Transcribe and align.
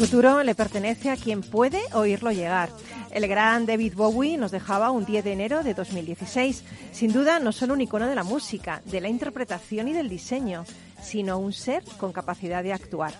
Futuro 0.00 0.42
le 0.42 0.54
pertenece 0.54 1.10
a 1.10 1.16
quien 1.18 1.42
puede 1.42 1.78
oírlo 1.92 2.32
llegar. 2.32 2.70
El 3.10 3.28
gran 3.28 3.66
David 3.66 3.92
Bowie 3.94 4.38
nos 4.38 4.50
dejaba 4.50 4.90
un 4.90 5.04
10 5.04 5.22
de 5.22 5.32
enero 5.34 5.62
de 5.62 5.74
2016. 5.74 6.64
Sin 6.90 7.12
duda, 7.12 7.38
no 7.38 7.52
solo 7.52 7.74
un 7.74 7.82
icono 7.82 8.08
de 8.08 8.14
la 8.14 8.22
música, 8.22 8.80
de 8.86 9.02
la 9.02 9.10
interpretación 9.10 9.88
y 9.88 9.92
del 9.92 10.08
diseño, 10.08 10.64
sino 11.02 11.36
un 11.36 11.52
ser 11.52 11.84
con 11.98 12.14
capacidad 12.14 12.62
de 12.62 12.72
actuar. 12.72 13.12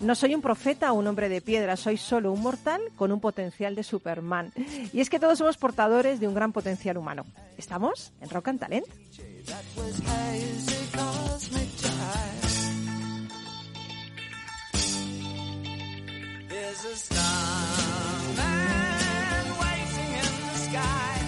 No 0.00 0.14
soy 0.14 0.34
un 0.34 0.40
profeta 0.40 0.90
o 0.92 0.94
un 0.94 1.06
hombre 1.06 1.28
de 1.28 1.42
piedra, 1.42 1.76
soy 1.76 1.98
solo 1.98 2.32
un 2.32 2.40
mortal 2.40 2.80
con 2.96 3.12
un 3.12 3.20
potencial 3.20 3.74
de 3.74 3.82
Superman. 3.82 4.54
Y 4.90 5.02
es 5.02 5.10
que 5.10 5.20
todos 5.20 5.36
somos 5.36 5.58
portadores 5.58 6.18
de 6.18 6.28
un 6.28 6.34
gran 6.34 6.54
potencial 6.54 6.96
humano. 6.96 7.26
¿Estamos 7.58 8.10
en 8.22 8.30
Rock 8.30 8.48
and 8.48 8.58
Talent? 8.58 8.86
Is 16.62 16.84
a 16.84 16.94
starman 16.94 17.16
waiting 19.58 20.10
in 20.14 20.30
the 20.46 20.58
sky. 20.68 21.18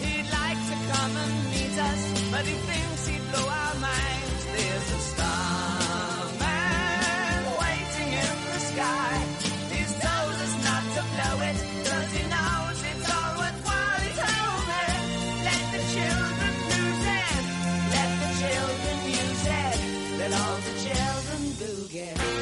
He'd 0.00 0.28
like 0.32 0.60
to 0.70 0.76
come 0.92 1.14
and 1.14 1.34
meet 1.50 1.78
us, 1.78 2.02
but 2.30 2.46
he 2.46 2.54
thinks 2.54 3.06
he'd 3.06 3.30
blow 3.30 3.46
our 3.48 3.74
minds. 3.80 4.17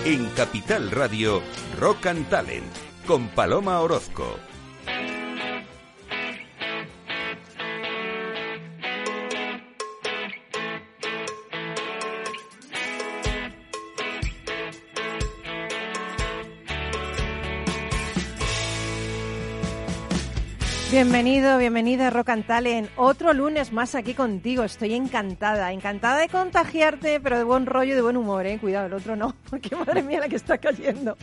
En 0.07 0.25
Capital 0.37 0.93
Radio, 0.93 1.43
Rock 1.81 2.07
and 2.07 2.29
Talent, 2.29 2.63
con 3.09 3.27
Paloma 3.27 3.81
Orozco. 3.81 4.39
Bienvenido, 20.97 21.59
bienvenida 21.59 22.07
a 22.07 22.11
Rock 22.11 22.31
and 22.31 22.47
Talent. 22.47 22.89
Otro 22.97 23.35
lunes 23.35 23.71
más 23.71 23.95
aquí 23.95 24.15
contigo. 24.15 24.63
Estoy 24.63 24.95
encantada, 24.95 25.73
encantada 25.73 26.17
de 26.19 26.29
contagiarte, 26.29 27.21
pero 27.21 27.37
de 27.37 27.45
buen 27.45 27.67
rollo 27.67 27.93
y 27.93 27.97
de 27.97 28.01
buen 28.01 28.17
humor, 28.17 28.47
¿eh? 28.47 28.59
Cuidado, 28.59 28.87
el 28.87 28.95
otro 28.95 29.15
no, 29.15 29.35
porque 29.51 29.75
madre 29.75 30.03
mía 30.03 30.21
la 30.21 30.29
que 30.29 30.37
está 30.37 30.59
cayendo. 30.59 31.17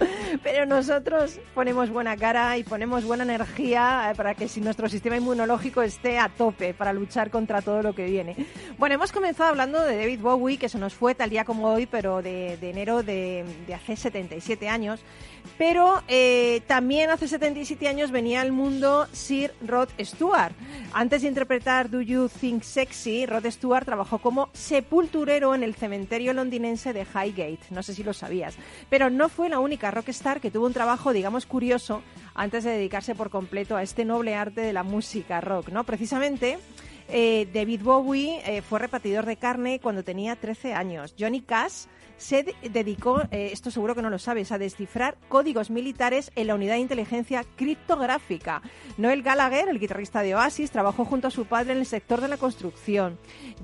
Pero 0.43 0.65
nosotros 0.65 1.39
ponemos 1.53 1.89
buena 1.89 2.17
cara 2.17 2.57
y 2.57 2.63
ponemos 2.63 3.03
buena 3.03 3.23
energía 3.23 4.11
eh, 4.11 4.15
para 4.15 4.35
que 4.35 4.47
si 4.47 4.61
nuestro 4.61 4.89
sistema 4.89 5.17
inmunológico 5.17 5.81
esté 5.81 6.17
a 6.19 6.29
tope 6.29 6.73
para 6.73 6.93
luchar 6.93 7.29
contra 7.29 7.61
todo 7.61 7.81
lo 7.81 7.93
que 7.93 8.05
viene. 8.05 8.35
Bueno, 8.77 8.95
hemos 8.95 9.11
comenzado 9.11 9.49
hablando 9.49 9.81
de 9.81 9.97
David 9.97 10.19
Bowie, 10.21 10.57
que 10.57 10.69
se 10.69 10.77
nos 10.77 10.93
fue 10.93 11.15
tal 11.15 11.29
día 11.29 11.45
como 11.45 11.67
hoy, 11.67 11.85
pero 11.85 12.21
de, 12.21 12.53
enero 12.61 13.03
de, 13.03 13.45
de 13.67 13.73
hace 13.73 13.95
77 13.95 14.69
años. 14.69 15.01
Pero 15.57 16.01
eh, 16.07 16.61
también 16.67 17.09
hace 17.09 17.27
77 17.27 17.87
años 17.87 18.11
venía 18.11 18.41
al 18.41 18.51
mundo 18.51 19.07
Sir 19.11 19.53
Rod 19.65 19.89
Stewart. 19.99 20.53
Antes 20.93 21.21
de 21.21 21.27
interpretar 21.27 21.89
Do 21.89 22.01
You 22.01 22.29
Think 22.29 22.63
Sexy, 22.63 23.25
Rod 23.25 23.45
Stewart 23.49 23.85
trabajó 23.85 24.19
como 24.19 24.49
sepulturero 24.53 25.53
en 25.53 25.63
el 25.63 25.75
cementerio 25.75 26.33
londinense 26.33 26.93
de 26.93 27.01
Highgate. 27.01 27.59
No 27.69 27.83
sé 27.83 27.93
si 27.93 28.03
lo 28.03 28.12
sabías. 28.13 28.55
Pero 28.89 29.09
no 29.09 29.29
fue 29.29 29.49
la 29.49 29.59
única 29.59 29.91
rockstar 29.91 30.41
que 30.41 30.51
tuvo 30.51 30.65
un 30.65 30.73
trabajo, 30.73 31.13
digamos, 31.13 31.45
curioso 31.45 32.01
antes 32.33 32.63
de 32.63 32.71
dedicarse 32.71 33.15
por 33.15 33.29
completo 33.29 33.75
a 33.75 33.83
este 33.83 34.05
noble 34.05 34.35
arte 34.35 34.61
de 34.61 34.73
la 34.73 34.83
música 34.83 35.41
rock, 35.41 35.69
¿no? 35.69 35.83
Precisamente 35.83 36.57
eh, 37.09 37.47
David 37.53 37.81
Bowie 37.83 38.41
eh, 38.45 38.61
fue 38.61 38.79
repartidor 38.79 39.25
de 39.25 39.37
carne 39.37 39.79
cuando 39.79 40.03
tenía 40.03 40.35
13 40.35 40.73
años. 40.73 41.15
Johnny 41.19 41.41
Cash 41.41 41.85
se 42.17 42.55
dedicó, 42.61 43.21
eh, 43.31 43.49
esto 43.51 43.71
seguro 43.71 43.95
que 43.95 44.01
no 44.01 44.09
lo 44.09 44.19
sabes, 44.19 44.51
a 44.51 44.57
descifrar 44.57 45.17
códigos 45.29 45.69
militares 45.69 46.31
en 46.35 46.47
la 46.47 46.55
unidad 46.55 46.73
de 46.73 46.79
inteligencia 46.79 47.43
criptográfica. 47.55 48.61
Noel 48.97 49.23
Gallagher, 49.23 49.69
el 49.69 49.79
guitarrista 49.79 50.21
de 50.21 50.35
Oasis, 50.35 50.71
trabajó 50.71 51.05
junto 51.05 51.27
a 51.27 51.31
su 51.31 51.45
padre 51.45 51.73
en 51.73 51.79
el 51.79 51.85
sector 51.85 52.21
de 52.21 52.27
la 52.27 52.37
construcción. 52.37 53.17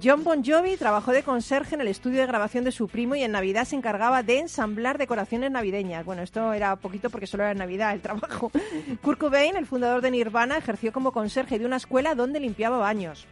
John 0.04 0.24
Bon 0.24 0.44
Jovi 0.44 0.78
trabajó 0.78 1.12
de 1.12 1.24
conserje 1.24 1.76
en 1.76 1.82
el 1.82 1.88
estudio 1.88 2.20
de 2.20 2.28
grabación 2.28 2.64
de 2.64 2.72
su 2.72 2.88
primo 2.88 3.16
y 3.16 3.24
en 3.24 3.32
Navidad 3.32 3.66
se 3.66 3.76
encargaba 3.76 4.24
de 4.24 4.40
ensamblar 4.40 4.98
decoraciones 4.98 5.52
navideñas. 5.52 6.06
Bueno, 6.06 6.22
esto 6.22 6.54
era 6.54 6.76
poquito 6.76 7.10
porque 7.10 7.28
solo 7.28 7.44
era 7.44 7.54
Navidad 7.54 7.94
el 7.94 8.02
trabajo. 8.02 8.52
Kurt 9.02 9.20
Cobain, 9.20 9.56
el 9.56 9.66
fundador 9.66 10.02
de 10.02 10.12
Nirvana, 10.12 10.58
ejerció 10.58 10.92
como 10.92 11.12
conserje 11.12 11.60
de 11.60 11.66
una 11.66 11.78
escuela 11.78 12.16
donde 12.16 12.40
limpiaba 12.40 12.78
baños. 12.78 13.28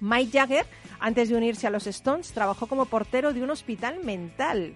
Mike 0.00 0.38
Jagger 0.38 0.66
antes 1.00 1.28
de 1.28 1.36
unirse 1.36 1.66
a 1.66 1.70
los 1.70 1.86
Stones, 1.86 2.32
trabajó 2.32 2.66
como 2.66 2.84
portero 2.84 3.32
de 3.32 3.42
un 3.42 3.50
hospital 3.50 4.04
mental. 4.04 4.74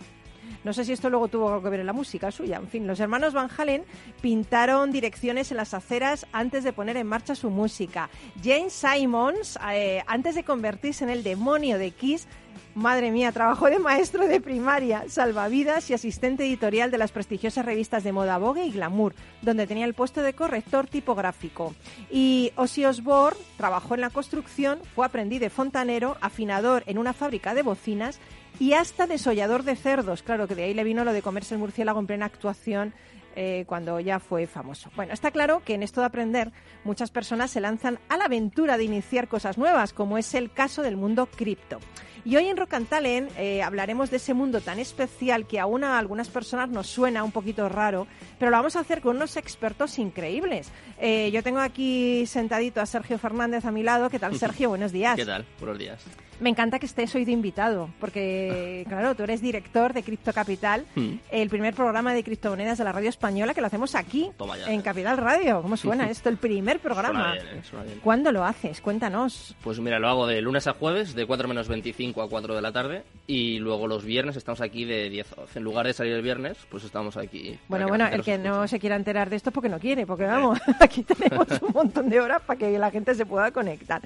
No 0.65 0.73
sé 0.73 0.85
si 0.85 0.93
esto 0.93 1.11
luego 1.11 1.29
tuvo 1.29 1.63
que 1.63 1.69
ver 1.69 1.81
en 1.81 1.87
la 1.87 1.93
música 1.93 2.31
suya. 2.31 2.57
En 2.57 2.69
fin, 2.69 2.87
los 2.87 2.99
hermanos 3.01 3.35
Van 3.35 3.51
Halen 3.57 3.85
pintaron 4.23 4.93
direcciones 4.93 5.51
en 5.51 5.59
las 5.59 5.75
aceras 5.75 6.27
antes 6.33 6.65
de 6.65 6.73
poner 6.73 6.97
en 6.97 7.07
marcha 7.07 7.35
su 7.35 7.51
música. 7.51 8.09
James 8.43 8.73
Simons, 8.73 9.59
eh, 9.73 10.03
antes 10.07 10.35
de 10.35 10.45
convertirse 10.45 11.05
en 11.05 11.11
el 11.11 11.23
demonio 11.23 11.79
de 11.79 11.91
Kiss, 11.91 12.27
Madre 12.75 13.13
mía, 13.13 13.31
trabajó 13.31 13.67
de 13.67 13.79
maestro 13.79 14.27
de 14.27 14.41
primaria, 14.41 15.05
salvavidas 15.07 15.89
y 15.91 15.95
asistente 15.95 16.45
editorial 16.45 16.91
de 16.91 16.99
las 16.99 17.13
prestigiosas 17.13 17.65
revistas 17.65 18.03
de 18.03 18.11
moda 18.11 18.37
Vogue 18.37 18.65
y 18.65 18.73
Glamour, 18.73 19.15
donde 19.43 19.69
tenía 19.69 19.85
el 19.85 19.95
puesto 19.95 20.23
de 20.23 20.33
corrector 20.33 20.89
tipográfico. 20.89 21.73
Y 22.11 22.51
Ozzy 22.57 22.85
Osbourne 22.85 23.39
trabajó 23.57 23.95
en 23.95 24.01
la 24.01 24.11
construcción, 24.11 24.81
fue 24.97 25.07
aprendiz 25.07 25.39
de 25.39 25.51
fontanero, 25.51 26.17
afinador 26.21 26.83
en 26.87 26.99
una 26.99 27.13
fábrica 27.13 27.55
de 27.55 27.63
bocinas 27.63 28.19
y 28.59 28.73
hasta 28.73 29.07
desollador 29.07 29.63
de 29.63 29.77
cerdos. 29.77 30.25
Claro 30.25 30.49
que 30.49 30.57
de 30.57 30.65
ahí 30.65 30.75
le 30.75 30.83
vino 30.83 31.05
lo 31.05 31.13
de 31.13 31.23
comerse 31.23 31.55
el 31.55 31.61
murciélago 31.61 32.01
en 32.01 32.09
plena 32.09 32.27
actuación 32.27 32.93
eh, 33.37 33.65
cuando 33.67 33.99
ya 33.99 34.21
fue 34.21 34.47
famoso. 34.47 34.91
Bueno, 34.95 35.13
está 35.13 35.33
claro 35.33 35.63
que 35.65 35.75
en 35.75 35.83
esto 35.83 36.01
de 36.01 36.07
aprender 36.07 36.53
muchas 36.85 37.11
personas 37.11 37.51
se 37.51 37.61
lanzan 37.61 37.99
a 38.09 38.17
la 38.17 38.27
aventura 38.27 38.77
de 38.77 38.85
iniciar 38.85 39.27
cosas 39.27 39.59
nuevas, 39.59 39.93
como 39.93 40.19
es 40.19 40.35
el 40.35 40.53
caso 40.53 40.83
del 40.83 40.97
mundo 40.97 41.27
cripto. 41.27 41.81
Y 42.27 42.37
hoy 42.37 42.47
en 42.47 42.57
Rock 42.57 42.73
and 42.73 42.89
Talent 42.89 43.31
eh, 43.37 43.63
hablaremos 43.63 44.11
de 44.11 44.17
ese 44.17 44.33
mundo 44.33 44.63
tan 44.63 44.79
especial 44.79 45.47
que 45.47 45.61
aún 45.61 45.85
a 45.85 45.99
algunas 45.99 46.31
personas 46.31 46.71
nos 46.71 46.87
suena 46.87 47.23
un 47.23 47.33
poquito 47.33 47.69
raro, 47.69 48.07
pero 48.39 48.51
lo 48.51 48.57
vamos 48.57 48.77
a 48.77 48.81
hacer 48.81 49.03
con 49.03 49.17
unos 49.17 49.37
expertos 49.37 49.99
increíbles. 49.99 50.73
Eh, 50.99 51.31
yo 51.33 51.43
tengo 51.43 51.61
aquí 51.61 52.25
sentadito 52.25 52.81
a 52.81 52.87
Sergio 52.87 53.19
Fernández 53.19 53.67
a 53.67 53.71
mi 53.71 53.83
lado. 53.83 54.09
¿Qué 54.09 54.19
tal, 54.19 54.35
Sergio? 54.37 54.71
Buenos 54.71 54.91
días. 54.91 55.17
¿Qué 55.17 55.27
tal? 55.27 55.45
Buenos 55.61 55.79
días. 55.79 56.03
Me 56.41 56.51
encanta 56.51 56.79
que 56.79 56.87
estés 56.87 57.15
hoy 57.15 57.25
de 57.25 57.33
invitado, 57.33 57.91
porque, 58.01 58.85
claro, 58.89 59.15
tú 59.15 59.23
eres 59.23 59.41
director 59.41 59.93
de 59.93 60.03
Cripto 60.03 60.33
Capital, 60.33 60.85
hmm. 60.95 61.13
el 61.31 61.49
primer 61.49 61.75
programa 61.75 62.13
de 62.13 62.25
criptomonedas 62.25 62.79
de 62.79 62.85
la 62.85 62.93
radio 62.93 63.09
española 63.09 63.55
que 63.55 63.61
lo 63.61 63.67
hacemos 63.67 63.95
aquí, 63.95 64.31
en 64.67 64.83
Capital 64.83 65.19
Radio. 65.19 65.63
¿Cómo 65.63 65.77
suena 65.79 66.11
esto? 66.11 66.29
El 66.29 66.39
primer 66.39 66.81
programa. 66.81 67.35
Suena 67.35 67.51
bien, 67.51 67.65
suena 67.65 67.85
bien. 67.85 68.01
¿Cuándo 68.01 68.33
lo 68.33 68.45
haces? 68.45 68.81
Cuéntanos. 68.81 69.55
Pues 69.63 69.79
mira, 69.79 69.99
lo 69.99 70.09
hago 70.09 70.27
de 70.27 70.41
lunes 70.41 70.67
a 70.67 70.73
jueves, 70.73 71.15
de 71.15 71.27
4 71.27 71.49
menos 71.49 71.69
25 71.69 72.14
a 72.23 72.29
4 72.29 72.55
de 72.55 72.63
la 72.63 72.73
tarde, 72.73 73.03
y 73.27 73.59
luego 73.59 73.87
los 73.87 74.05
viernes 74.05 74.37
estamos 74.37 74.61
aquí 74.61 74.85
de 74.85 75.09
10 75.11 75.33
a 75.33 75.41
12. 75.43 75.59
En 75.59 75.65
lugar 75.65 75.87
de 75.87 75.93
salir 75.93 76.13
el 76.13 76.23
viernes, 76.23 76.59
pues 76.71 76.85
estamos 76.85 77.17
aquí. 77.17 77.59
Bueno, 77.69 77.89
bueno, 77.89 78.07
el 78.07 78.23
que 78.23 78.39
no 78.39 78.67
se 78.69 78.79
quiera 78.79 78.97
enterar 78.97 79.31
de 79.31 79.37
esto 79.37 79.51
es 79.51 79.55
porque 79.55 79.69
no 79.69 79.79
quiere, 79.79 80.07
porque 80.07 80.25
vamos, 80.25 80.59
aquí 80.81 81.03
tenemos 81.03 81.47
un 81.63 81.73
montón 81.73 82.09
de 82.09 82.21
horas 82.21 82.43
para 82.43 82.59
que 82.59 82.79
la 82.79 82.91
gente 82.91 83.15
se 83.15 83.27
pueda 83.27 83.51
conectar. 83.51 84.03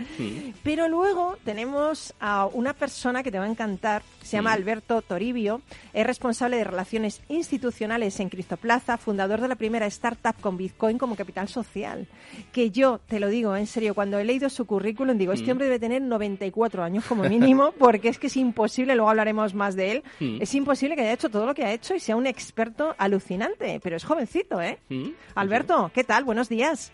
Pero 0.62 0.88
luego 0.88 1.36
tenemos 1.44 2.14
a 2.20 2.46
una 2.46 2.74
persona 2.74 3.22
que 3.22 3.30
te 3.30 3.38
va 3.38 3.44
a 3.44 3.50
encantar, 3.50 4.02
se 4.28 4.36
llama 4.36 4.52
Alberto 4.52 5.00
Toribio, 5.00 5.62
es 5.94 6.06
responsable 6.06 6.58
de 6.58 6.64
relaciones 6.64 7.22
institucionales 7.28 8.20
en 8.20 8.28
Cristoplaza, 8.28 8.98
fundador 8.98 9.40
de 9.40 9.48
la 9.48 9.54
primera 9.54 9.86
startup 9.86 10.38
con 10.38 10.58
Bitcoin 10.58 10.98
como 10.98 11.16
capital 11.16 11.48
social. 11.48 12.06
Que 12.52 12.70
yo, 12.70 13.00
te 13.08 13.20
lo 13.20 13.28
digo 13.28 13.56
en 13.56 13.66
serio, 13.66 13.94
cuando 13.94 14.18
he 14.18 14.24
leído 14.26 14.50
su 14.50 14.66
currículum, 14.66 15.16
digo, 15.16 15.32
este 15.32 15.50
hombre 15.50 15.66
debe 15.66 15.78
tener 15.78 16.02
94 16.02 16.84
años 16.84 17.06
como 17.06 17.22
mínimo, 17.24 17.72
porque 17.78 18.10
es 18.10 18.18
que 18.18 18.26
es 18.26 18.36
imposible, 18.36 18.94
luego 18.94 19.08
hablaremos 19.08 19.54
más 19.54 19.74
de 19.76 19.92
él, 19.92 20.02
es 20.20 20.54
imposible 20.54 20.94
que 20.94 21.02
haya 21.02 21.14
hecho 21.14 21.30
todo 21.30 21.46
lo 21.46 21.54
que 21.54 21.64
ha 21.64 21.72
hecho 21.72 21.94
y 21.94 22.00
sea 22.00 22.14
un 22.14 22.26
experto 22.26 22.94
alucinante, 22.98 23.80
pero 23.82 23.96
es 23.96 24.04
jovencito, 24.04 24.60
¿eh? 24.60 24.78
Alberto, 25.36 25.90
¿qué 25.94 26.04
tal? 26.04 26.24
Buenos 26.24 26.50
días. 26.50 26.92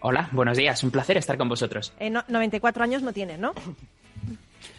Hola, 0.00 0.28
buenos 0.32 0.56
días. 0.56 0.82
Un 0.84 0.90
placer 0.90 1.16
estar 1.16 1.36
con 1.36 1.48
vosotros. 1.48 1.92
94 2.28 2.84
años 2.84 3.02
no 3.02 3.12
tienes, 3.12 3.38
¿no? 3.38 3.52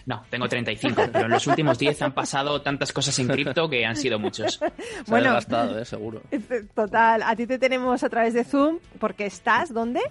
No, 0.05 0.23
tengo 0.29 0.47
35, 0.47 1.09
pero 1.11 1.25
en 1.25 1.31
los 1.31 1.45
últimos 1.47 1.77
10 1.77 2.01
han 2.01 2.13
pasado 2.13 2.61
tantas 2.61 2.91
cosas 2.91 3.17
en 3.19 3.27
cripto 3.27 3.69
que 3.69 3.85
han 3.85 3.95
sido 3.95 4.19
muchos. 4.19 4.59
bueno, 5.07 5.33
gastado, 5.33 5.79
¿eh? 5.79 5.85
seguro. 5.85 6.21
Total, 6.75 7.21
a 7.23 7.35
ti 7.35 7.45
te 7.47 7.59
tenemos 7.59 8.03
a 8.03 8.09
través 8.09 8.33
de 8.33 8.43
Zoom 8.43 8.79
porque 8.99 9.25
estás, 9.25 9.73
¿dónde? 9.73 10.01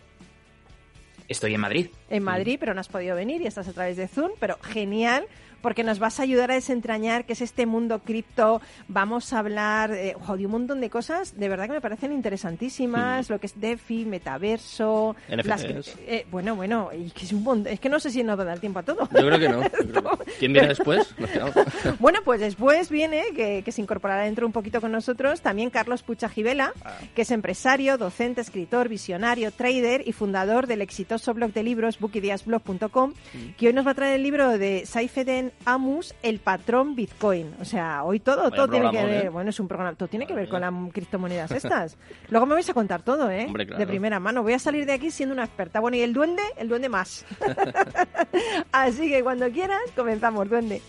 Estoy 1.29 1.55
en 1.55 1.61
Madrid. 1.61 1.89
en 2.09 2.23
Madrid, 2.23 2.57
pero 2.59 2.73
no 2.73 2.81
has 2.81 2.89
podido 2.89 3.15
venir 3.15 3.43
y 3.43 3.47
estás 3.47 3.69
a 3.69 3.73
través 3.73 3.97
de 3.97 4.09
Zoom, 4.09 4.31
pero 4.41 4.59
genial 4.63 5.27
porque 5.62 5.84
nos 5.84 5.99
vas 5.99 6.20
a 6.20 6.22
ayudar 6.22 6.50
a 6.50 6.55
desentrañar 6.55 7.25
qué 7.25 7.32
es 7.32 7.40
este 7.40 7.66
mundo 7.66 8.00
cripto. 8.00 8.60
Vamos 8.88 9.32
a 9.32 9.38
hablar 9.38 9.93
eh, 9.93 10.14
de 10.37 10.46
un 10.46 10.52
montón 10.52 10.81
de 10.81 10.90
cosas, 10.90 11.38
de 11.38 11.49
verdad 11.49 11.66
que 11.66 11.72
me 11.72 11.81
parecen 11.81 12.12
interesantísimas, 12.12 13.31
lo 13.31 13.40
que 13.40 13.46
es 13.46 13.60
DeFi, 13.60 14.05
metaverso, 14.05 15.16
NFTs. 15.28 15.96
eh, 16.06 16.26
bueno, 16.31 16.55
bueno, 16.55 16.90
y 16.93 17.10
que 17.10 17.25
es, 17.25 17.32
un 17.32 17.66
es 17.66 17.81
que 17.81 17.88
no 17.88 17.99
sé 18.00 18.10
si 18.10 18.22
nos 18.22 18.38
va 18.38 18.43
a 18.43 18.46
dar 18.46 18.60
tiempo 18.60 18.78
a 18.78 18.82
todo. 18.82 19.08
Yo 19.10 19.26
creo 19.26 19.38
que 19.38 19.49
no. 19.49 19.60
¿Quién 20.38 20.52
viene 20.52 20.69
después? 20.69 21.14
bueno, 21.99 22.20
pues 22.25 22.40
después 22.40 22.90
viene, 22.90 23.25
que, 23.34 23.62
que, 23.64 23.72
se 23.72 23.81
incorporará 23.81 24.25
dentro 24.25 24.46
un 24.46 24.52
poquito 24.52 24.81
con 24.81 24.93
nosotros, 24.93 25.40
también 25.40 25.70
Carlos 25.70 26.02
Puchajivela, 26.02 26.72
ah. 26.84 26.99
que 27.14 27.22
es 27.22 27.31
empresario, 27.31 27.99
docente, 27.99 28.40
escritor, 28.40 28.88
visionario, 28.88 29.50
trader 29.50 30.06
y 30.06 30.12
fundador 30.12 30.66
del 30.66 30.82
exitoso 30.82 31.34
blog 31.34 31.52
de 31.52 31.62
libros 31.62 31.99
bookideasblog.com, 31.99 33.10
mm. 33.10 33.50
que 33.56 33.66
hoy 33.69 33.72
nos 33.72 33.87
va 33.87 33.93
a 33.93 33.94
traer 33.94 34.16
el 34.16 34.22
libro 34.22 34.58
de 34.58 34.87
Saifeden 34.87 35.48
Amus, 35.65 36.15
el 36.23 36.39
patrón 36.39 36.95
Bitcoin. 36.95 37.55
O 37.61 37.65
sea, 37.65 38.05
hoy 38.05 38.21
todo, 38.21 38.50
todo 38.50 38.69
tiene 38.69 38.91
que 38.91 39.05
ver. 39.05 39.27
¿eh? 39.27 39.29
Bueno, 39.29 39.50
es 39.50 39.61
un 39.61 39.69
programa, 39.69 39.95
todo 39.95 40.09
tiene 40.09 40.27
que 40.27 40.35
ver 40.35 40.49
con 40.49 40.61
las 40.61 40.73
criptomonedas 40.93 41.50
estas. 41.50 41.97
Luego 42.29 42.47
me 42.47 42.55
vais 42.55 42.69
a 42.69 42.75
contar 42.75 43.03
todo, 43.03 43.31
¿eh? 43.31 43.47
De 43.77 43.87
primera 43.87 44.21
mano. 44.21 44.43
Voy 44.43 44.53
a 44.53 44.59
salir 44.59 44.87
de 44.87 44.93
aquí 44.93 45.11
siendo 45.11 45.35
una 45.35 45.45
experta. 45.45 45.81
Bueno, 45.81 45.97
y 45.97 46.00
el 46.00 46.12
duende, 46.12 46.43
el 46.56 46.69
duende 46.69 46.89
más. 46.89 47.25
Así 48.73 49.09
que 49.11 49.23
cuando 49.23 49.50
quieras, 49.50 49.81
comenzamos, 49.95 50.49
duende. 50.49 50.83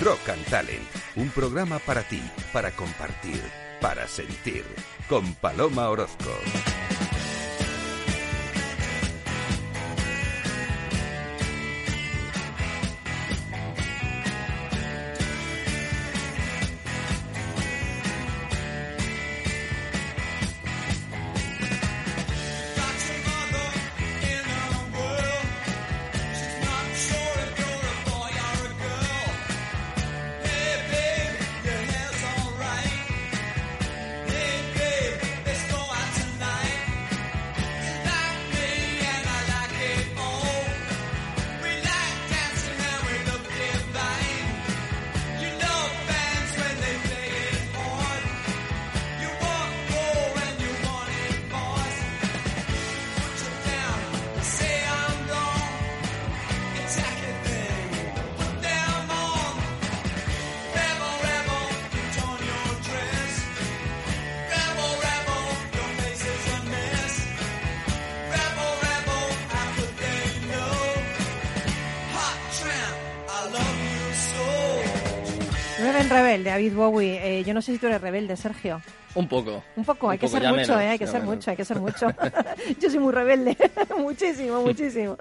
Rock 0.00 0.28
and 0.28 0.44
Talent, 0.46 0.88
un 1.16 1.28
programa 1.30 1.80
para 1.80 2.02
ti, 2.02 2.22
para 2.52 2.70
compartir, 2.70 3.42
para 3.80 4.06
sentir 4.06 4.64
con 5.08 5.34
Paloma 5.34 5.88
Orozco. 5.88 6.30
Rebelde, 76.18 76.50
David 76.50 76.74
Bowie. 76.74 77.20
Eh, 77.22 77.44
yo 77.44 77.54
no 77.54 77.62
sé 77.62 77.72
si 77.72 77.78
tú 77.78 77.86
eres 77.86 78.00
rebelde, 78.00 78.36
Sergio. 78.36 78.80
Un 79.14 79.26
poco. 79.26 79.62
Un 79.76 79.84
poco, 79.84 80.10
hay 80.10 80.18
que 80.18 80.28
ser 80.28 80.42
mucho, 80.52 80.78
eh, 80.78 80.88
hay 80.88 80.98
que 80.98 81.06
ser 81.06 81.22
mucho, 81.22 81.50
hay 81.50 81.56
que 81.56 81.64
ser 81.64 81.80
mucho. 81.80 82.08
yo 82.80 82.90
soy 82.90 82.98
muy 82.98 83.12
rebelde, 83.12 83.56
muchísimo, 83.98 84.62
muchísimo. 84.62 85.16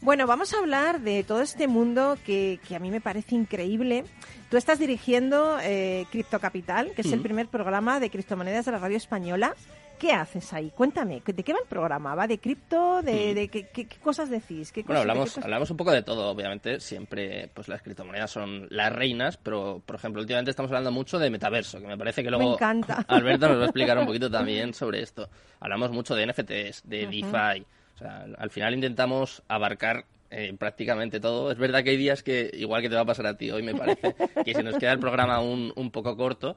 Bueno, 0.00 0.26
vamos 0.26 0.52
a 0.54 0.58
hablar 0.58 1.00
de 1.00 1.24
todo 1.24 1.40
este 1.40 1.66
mundo 1.66 2.18
que, 2.24 2.60
que 2.68 2.76
a 2.76 2.78
mí 2.78 2.90
me 2.90 3.00
parece 3.00 3.34
increíble. 3.34 4.04
Tú 4.50 4.58
estás 4.58 4.78
dirigiendo 4.78 5.58
eh, 5.62 6.06
Cripto 6.10 6.38
Capital, 6.38 6.92
que 6.94 7.00
es 7.00 7.12
el 7.12 7.20
mm. 7.20 7.22
primer 7.22 7.46
programa 7.48 8.00
de 8.00 8.10
criptomonedas 8.10 8.66
de 8.66 8.72
la 8.72 8.78
radio 8.78 8.98
española. 8.98 9.54
¿Qué 10.02 10.10
haces 10.10 10.52
ahí? 10.52 10.72
Cuéntame, 10.74 11.22
¿de 11.24 11.44
qué 11.44 11.52
va 11.52 11.60
el 11.60 11.68
programa? 11.68 12.16
¿Va 12.16 12.26
de 12.26 12.38
cripto? 12.38 13.02
¿De, 13.02 13.48
qué, 13.48 13.86
cosas 14.02 14.28
decís? 14.28 14.72
bueno, 14.84 14.98
hablamos, 14.98 15.38
hablamos 15.38 15.70
un 15.70 15.76
poco 15.76 15.92
de 15.92 16.02
todo, 16.02 16.28
obviamente. 16.28 16.80
Siempre 16.80 17.48
pues 17.54 17.68
las 17.68 17.82
criptomonedas 17.82 18.28
son 18.28 18.66
las 18.70 18.92
reinas, 18.92 19.36
pero, 19.36 19.80
por 19.86 19.94
ejemplo, 19.94 20.20
últimamente 20.20 20.50
estamos 20.50 20.72
hablando 20.72 20.90
mucho 20.90 21.20
de 21.20 21.30
metaverso, 21.30 21.80
que 21.80 21.86
me 21.86 21.96
parece 21.96 22.24
que 22.24 22.30
luego 22.30 22.58
Alberto 23.06 23.48
nos 23.48 23.58
va 23.58 23.62
a 23.62 23.66
explicar 23.66 23.96
un 23.96 24.06
poquito 24.06 24.28
también 24.28 24.74
sobre 24.74 25.02
esto. 25.02 25.30
Hablamos 25.60 25.92
mucho 25.92 26.16
de 26.16 26.26
NFTs, 26.26 26.82
de 26.82 27.06
DeFi. 27.06 27.64
O 27.94 27.98
sea, 27.98 28.26
al 28.38 28.50
final 28.50 28.74
intentamos 28.74 29.44
abarcar 29.46 30.04
eh, 30.32 30.52
prácticamente 30.58 31.20
todo. 31.20 31.52
Es 31.52 31.58
verdad 31.58 31.84
que 31.84 31.90
hay 31.90 31.96
días 31.96 32.24
que, 32.24 32.50
igual 32.54 32.82
que 32.82 32.88
te 32.88 32.96
va 32.96 33.02
a 33.02 33.06
pasar 33.06 33.28
a 33.28 33.36
ti 33.36 33.52
hoy, 33.52 33.62
me 33.62 33.76
parece, 33.76 34.16
que 34.44 34.52
se 34.52 34.64
nos 34.64 34.78
queda 34.78 34.90
el 34.90 34.98
programa 34.98 35.38
un, 35.38 35.72
un 35.76 35.92
poco 35.92 36.16
corto, 36.16 36.56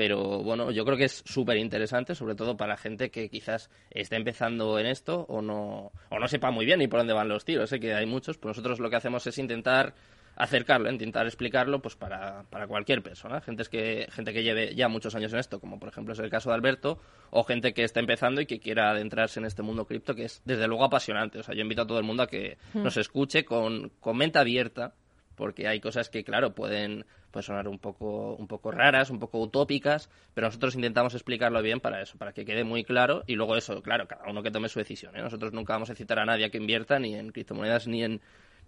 pero 0.00 0.42
bueno, 0.42 0.70
yo 0.70 0.86
creo 0.86 0.96
que 0.96 1.04
es 1.04 1.22
súper 1.26 1.58
interesante, 1.58 2.14
sobre 2.14 2.34
todo 2.34 2.56
para 2.56 2.70
la 2.70 2.76
gente 2.78 3.10
que 3.10 3.28
quizás 3.28 3.68
esté 3.90 4.16
empezando 4.16 4.78
en 4.78 4.86
esto 4.86 5.26
o 5.28 5.42
no, 5.42 5.92
o 6.08 6.18
no 6.18 6.26
sepa 6.26 6.50
muy 6.50 6.64
bien 6.64 6.78
ni 6.78 6.88
por 6.88 7.00
dónde 7.00 7.12
van 7.12 7.28
los 7.28 7.44
tiros. 7.44 7.68
Sé 7.68 7.78
que 7.78 7.92
hay 7.92 8.06
muchos, 8.06 8.38
pero 8.38 8.48
nosotros 8.48 8.80
lo 8.80 8.88
que 8.88 8.96
hacemos 8.96 9.26
es 9.26 9.36
intentar 9.36 9.92
acercarlo, 10.36 10.90
intentar 10.90 11.26
explicarlo 11.26 11.82
pues 11.82 11.96
para, 11.96 12.44
para 12.44 12.66
cualquier 12.66 13.02
persona, 13.02 13.42
gente 13.42 13.64
que, 13.70 14.08
gente 14.10 14.32
que 14.32 14.42
lleve 14.42 14.74
ya 14.74 14.88
muchos 14.88 15.14
años 15.14 15.34
en 15.34 15.38
esto, 15.38 15.60
como 15.60 15.78
por 15.78 15.90
ejemplo 15.90 16.14
es 16.14 16.18
el 16.18 16.30
caso 16.30 16.48
de 16.48 16.54
Alberto, 16.54 16.98
o 17.28 17.44
gente 17.44 17.74
que 17.74 17.84
está 17.84 18.00
empezando 18.00 18.40
y 18.40 18.46
que 18.46 18.58
quiera 18.58 18.92
adentrarse 18.92 19.38
en 19.38 19.44
este 19.44 19.60
mundo 19.60 19.84
cripto, 19.84 20.14
que 20.14 20.24
es 20.24 20.40
desde 20.46 20.66
luego 20.66 20.84
apasionante. 20.84 21.40
O 21.40 21.42
sea, 21.42 21.54
yo 21.54 21.60
invito 21.60 21.82
a 21.82 21.86
todo 21.86 21.98
el 21.98 22.04
mundo 22.04 22.22
a 22.22 22.26
que 22.26 22.56
hmm. 22.72 22.82
nos 22.82 22.96
escuche 22.96 23.44
con, 23.44 23.90
con 24.00 24.16
mente 24.16 24.38
abierta, 24.38 24.94
porque 25.40 25.66
hay 25.66 25.80
cosas 25.80 26.10
que, 26.10 26.22
claro, 26.22 26.54
pueden 26.54 27.06
puede 27.30 27.44
sonar 27.44 27.66
un 27.66 27.78
poco, 27.78 28.34
un 28.34 28.46
poco 28.46 28.70
raras, 28.70 29.08
un 29.08 29.18
poco 29.18 29.40
utópicas, 29.40 30.10
pero 30.34 30.48
nosotros 30.48 30.74
intentamos 30.74 31.14
explicarlo 31.14 31.62
bien 31.62 31.80
para 31.80 32.02
eso, 32.02 32.18
para 32.18 32.34
que 32.34 32.44
quede 32.44 32.62
muy 32.62 32.84
claro 32.84 33.24
y 33.26 33.36
luego 33.36 33.56
eso, 33.56 33.80
claro, 33.80 34.06
cada 34.06 34.28
uno 34.28 34.42
que 34.42 34.50
tome 34.50 34.68
su 34.68 34.80
decisión. 34.80 35.16
¿eh? 35.16 35.22
Nosotros 35.22 35.54
nunca 35.54 35.72
vamos 35.72 35.88
a 35.88 35.94
citar 35.94 36.18
a 36.18 36.26
nadie 36.26 36.44
a 36.44 36.50
que 36.50 36.58
invierta 36.58 36.98
ni 36.98 37.14
en 37.14 37.32
criptomonedas 37.32 37.86
ni 37.86 38.04
en 38.04 38.20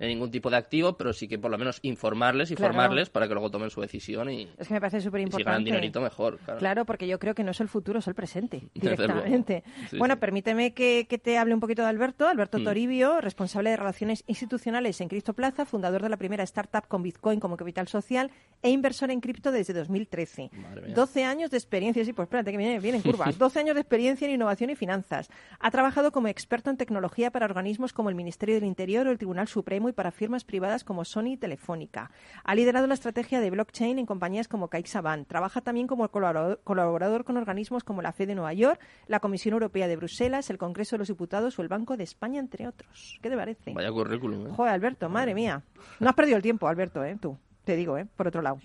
en 0.03 0.09
ningún 0.09 0.33
tipo 0.33 0.51
de 0.51 0.57
activo, 0.57 0.97
pero 0.97 1.13
sí 1.13 1.29
que 1.29 1.39
por 1.39 1.49
lo 1.49 1.59
menos 1.59 1.79
informarles 1.83 2.51
y 2.51 2.57
formarles 2.57 3.09
para 3.09 3.29
que 3.29 3.35
luego 3.35 3.51
tomen 3.53 3.71
su 3.71 3.81
decisión 3.81 4.29
y, 4.31 4.49
es 4.59 4.67
que 4.67 4.75
me 4.75 4.81
parece 4.81 5.01
súper 5.01 5.21
importante. 5.21 5.45
si 5.45 5.45
ganan 5.45 5.65
dinerito 5.65 6.01
mejor. 6.01 6.41
Claro. 6.59 6.85
porque 6.85 7.07
yo 7.07 7.21
creo 7.21 7.37
que 7.37 7.45
no 7.45 7.53
es 7.53 7.61
el 7.61 7.69
futuro, 7.69 8.01
es 8.01 8.09
el 8.09 8.15
presente, 8.17 8.65
directamente. 8.75 9.63
bueno, 9.97 10.19
permíteme 10.19 10.75
que, 10.75 11.07
te 11.23 11.39
hable 11.39 11.55
un 11.55 11.61
poquito 11.61 11.83
de 11.83 11.89
Alberto. 11.89 12.27
Alberto 12.27 12.59
mm. 12.59 12.65
Toribio, 12.65 13.21
responsable 13.21 13.71
de 13.71 13.77
Relaciones 13.77 14.25
Institucionales 14.27 15.01
en 15.01 15.09
Cristo 15.09 15.35
Plaza, 15.35 15.67
fundador 15.67 16.03
de 16.03 16.09
la 16.09 16.17
primera 16.17 16.43
startup 16.43 16.89
con 16.89 17.05
Bitcoin 17.05 17.39
como 17.39 17.57
capital 17.57 17.87
social 17.87 18.33
e 18.61 18.71
inversor 18.71 19.13
en 19.13 19.21
cripto 19.21 19.53
desde 19.53 19.73
2013. 19.73 20.51
12 20.95 21.25
años 21.25 21.53
de 21.53 21.59
experiencia, 21.59 22.05
sí, 22.05 22.13
pues 22.13 22.27
espérate 22.27 22.51
que 22.51 22.57
viene, 22.57 22.81
viene 22.81 22.99
en 22.99 23.05
curva. 23.05 23.31
12 23.31 23.59
años 23.61 23.75
de 23.77 23.83
experiencia 23.83 24.27
en 24.27 24.35
innovación 24.35 24.71
y 24.71 24.75
finanzas. 24.75 25.31
Ha 25.61 25.71
trabajado 25.71 26.11
como 26.11 26.27
experto 26.27 26.71
en 26.71 26.77
tecnología 26.77 27.31
para 27.31 27.47
organismos 27.47 27.93
como 27.93 28.09
el 28.09 28.17
Ministerio 28.17 28.57
del 28.57 28.65
Interior 28.65 29.07
o 29.07 29.11
el 29.13 29.19
Tribunal 29.19 29.47
Supremo 29.47 29.92
y 29.93 29.95
para 29.95 30.11
firmas 30.11 30.43
privadas 30.45 30.83
como 30.83 31.05
Sony 31.05 31.33
y 31.33 31.37
Telefónica. 31.37 32.11
Ha 32.45 32.55
liderado 32.55 32.87
la 32.87 32.95
estrategia 32.95 33.41
de 33.41 33.51
blockchain 33.51 33.99
en 33.99 34.07
compañías 34.07 34.49
como 34.49 34.69
CaixaBank. 34.69 35.29
Trabaja 35.29 35.61
también 35.61 35.87
como 35.87 36.09
colaborador, 36.09 37.25
con 37.25 37.37
organismos 37.37 37.85
como 37.85 38.03
la 38.03 38.13
FED 38.13 38.29
de 38.29 38.35
Nueva 38.35 38.53
York, 38.53 38.81
la 39.07 39.21
Comisión 39.21 39.53
Europea 39.53 39.89
de 39.89 39.97
Bruselas, 39.97 40.51
el 40.51 40.59
Congreso 40.59 40.97
de 40.97 41.01
los 41.01 41.09
Diputados 41.09 41.59
o 41.59 41.63
el 41.63 41.69
Banco 41.69 41.97
de 41.97 42.05
España, 42.05 42.41
entre 42.41 42.67
otros. 42.67 43.19
¿Qué 43.23 43.31
te 43.31 43.37
parece? 43.37 43.73
Vaya 43.73 43.91
currículum, 43.91 44.49
¿eh? 44.49 44.51
Joder, 44.51 44.73
Alberto, 44.73 45.09
madre 45.09 45.35
mía. 45.35 45.63
No 46.01 46.09
has 46.09 46.15
perdido 46.15 46.37
el 46.37 46.43
tiempo, 46.43 46.67
Alberto, 46.67 47.05
¿eh? 47.05 47.17
Tú, 47.21 47.39
te 47.65 47.77
digo, 47.77 47.99
¿eh? 47.99 48.07
Por 48.17 48.29
otro 48.29 48.43
lado. 48.43 48.59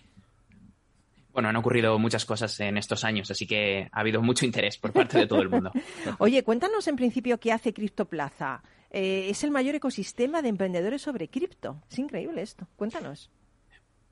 Bueno, 1.37 1.49
han 1.49 1.55
ocurrido 1.55 1.99
muchas 1.99 2.25
cosas 2.25 2.59
en 2.61 2.77
estos 2.77 3.03
años, 3.03 3.29
así 3.29 3.45
que 3.45 3.87
ha 3.91 3.99
habido 3.99 4.23
mucho 4.23 4.43
interés 4.43 4.79
por 4.79 4.91
parte 4.91 5.19
de 5.19 5.27
todo 5.27 5.39
el 5.39 5.49
mundo. 5.49 5.71
Oye, 6.17 6.43
cuéntanos 6.43 6.87
en 6.87 6.95
principio 6.95 7.39
qué 7.39 7.51
hace 7.51 7.73
CryptoPlaza. 7.73 8.63
Eh, 8.99 9.29
es 9.29 9.43
el 9.43 9.51
mayor 9.51 9.75
ecosistema 9.75 10.41
de 10.41 10.49
emprendedores 10.49 11.03
sobre 11.03 11.27
cripto. 11.27 11.83
Es 11.87 11.99
increíble 11.99 12.41
esto. 12.41 12.67
Cuéntanos. 12.77 13.29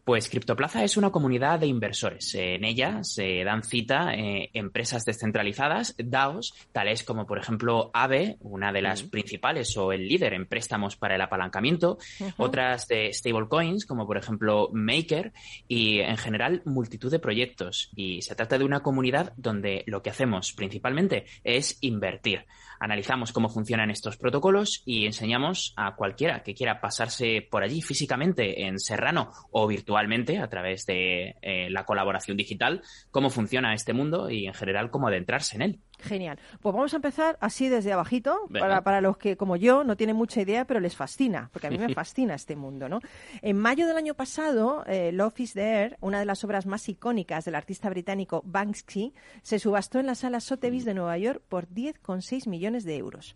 Pues 0.04 0.30
Criptoplaza 0.30 0.84
es 0.84 0.96
una 0.96 1.10
comunidad 1.10 1.58
de 1.58 1.66
inversores. 1.66 2.36
En 2.36 2.64
ella 2.64 3.00
se 3.02 3.44
dan 3.44 3.64
cita 3.64 4.14
eh, 4.14 4.52
empresas 4.54 5.04
descentralizadas, 5.04 5.96
DAOs, 5.98 6.54
tales 6.72 7.04
como 7.04 7.26
por 7.26 7.40
ejemplo 7.40 7.90
AVE, 7.96 8.38
una 8.42 8.72
de 8.72 8.84
las 8.84 9.02
principales 9.02 9.76
o 9.76 9.92
el 9.92 10.08
líder 10.08 10.34
en 10.34 10.46
préstamos 10.46 10.96
para 10.96 11.16
el 11.16 11.22
apalancamiento, 11.22 11.98
otras 12.38 12.88
de 12.88 13.12
stablecoins 13.12 13.88
como 13.88 14.06
por 14.06 14.18
ejemplo 14.18 14.70
Maker 14.72 15.34
y 15.68 16.02
en 16.02 16.18
general 16.18 16.62
multitud 16.66 17.10
de 17.10 17.18
proyectos. 17.18 17.90
Y 17.96 18.22
se 18.22 18.36
trata 18.36 18.60
de 18.60 18.66
una 18.66 18.84
comunidad 18.84 19.34
donde 19.38 19.84
lo 19.88 20.04
que 20.04 20.12
hacemos 20.12 20.54
principalmente 20.54 21.26
es 21.44 21.80
invertir 21.82 22.46
analizamos 22.86 23.34
cómo 23.34 23.50
funcionan 23.50 23.90
estos 23.90 24.16
protocolos 24.16 24.84
y 24.86 25.08
enseñamos 25.08 25.74
a 25.76 25.96
cualquiera 25.96 26.44
que 26.44 26.54
quiera 26.54 26.80
pasarse 26.80 27.46
por 27.50 27.64
allí 27.64 27.82
físicamente 27.82 28.68
en 28.68 28.80
Serrano 28.80 29.32
o 29.50 29.66
virtualmente 29.66 30.38
a 30.38 30.48
través 30.50 30.86
de 30.86 31.36
eh, 31.42 31.68
la 31.72 31.84
colaboración 31.84 32.38
digital 32.38 32.84
cómo 33.10 33.32
funciona 33.32 33.74
este 33.74 33.94
mundo 33.94 34.30
y 34.30 34.46
en 34.46 34.54
general 34.54 34.92
cómo 34.92 35.08
adentrarse 35.08 35.56
en 35.56 35.62
él. 35.64 35.80
Genial. 36.00 36.40
Pues 36.62 36.74
vamos 36.74 36.94
a 36.94 36.98
empezar 36.98 37.38
así 37.40 37.70
desde 37.70 37.94
abajito, 37.94 38.48
para, 38.52 38.84
para, 38.84 39.02
los 39.02 39.18
que, 39.18 39.38
como 39.38 39.56
yo, 39.56 39.84
no 39.84 39.96
tienen 39.96 40.16
mucha 40.16 40.42
idea, 40.42 40.66
pero 40.66 40.80
les 40.80 40.96
fascina, 40.96 41.50
porque 41.52 41.68
a 41.68 41.70
mí 41.70 41.78
me 41.78 41.94
fascina 41.94 42.36
este 42.36 42.56
mundo, 42.56 42.90
¿no? 42.90 43.00
En 43.42 43.58
mayo 43.58 43.88
del 43.88 43.98
año 43.98 44.14
pasado, 44.14 44.84
eh, 44.88 45.12
Love 45.12 45.40
is 45.40 45.54
There, 45.54 45.98
una 46.02 46.20
de 46.20 46.26
las 46.26 46.44
obras 46.44 46.66
más 46.66 46.88
icónicas 46.90 47.46
del 47.46 47.56
artista 47.56 47.90
británico 47.90 48.42
Banksy, 48.46 49.14
se 49.42 49.60
subastó 49.60 50.00
en 50.00 50.06
la 50.08 50.16
sala 50.16 50.40
Sotheby's 50.40 50.86
de 50.86 50.94
Nueva 50.94 51.18
York 51.18 51.42
por 51.48 51.68
10,6 51.68 52.48
millones 52.48 52.84
de 52.84 52.98
euros. 52.98 53.36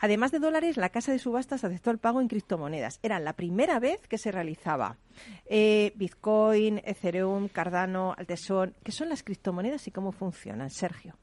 Además 0.00 0.32
de 0.32 0.38
dólares, 0.40 0.76
la 0.76 0.88
casa 0.90 1.12
de 1.12 1.18
subastas 1.18 1.64
aceptó 1.64 1.90
el 1.90 1.98
pago 1.98 2.20
en 2.20 2.28
criptomonedas. 2.28 2.98
Era 3.02 3.20
la 3.20 3.32
primera 3.34 3.78
vez 3.78 4.06
que 4.08 4.18
se 4.18 4.32
realizaba. 4.32 4.98
Eh, 5.46 5.92
Bitcoin, 5.94 6.82
Ethereum, 6.84 7.48
Cardano, 7.48 8.14
Altesón. 8.18 8.74
¿Qué 8.82 8.92
son 8.92 9.08
las 9.08 9.22
criptomonedas 9.22 9.86
y 9.86 9.92
cómo 9.92 10.12
funcionan, 10.12 10.70
Sergio? 10.70 11.16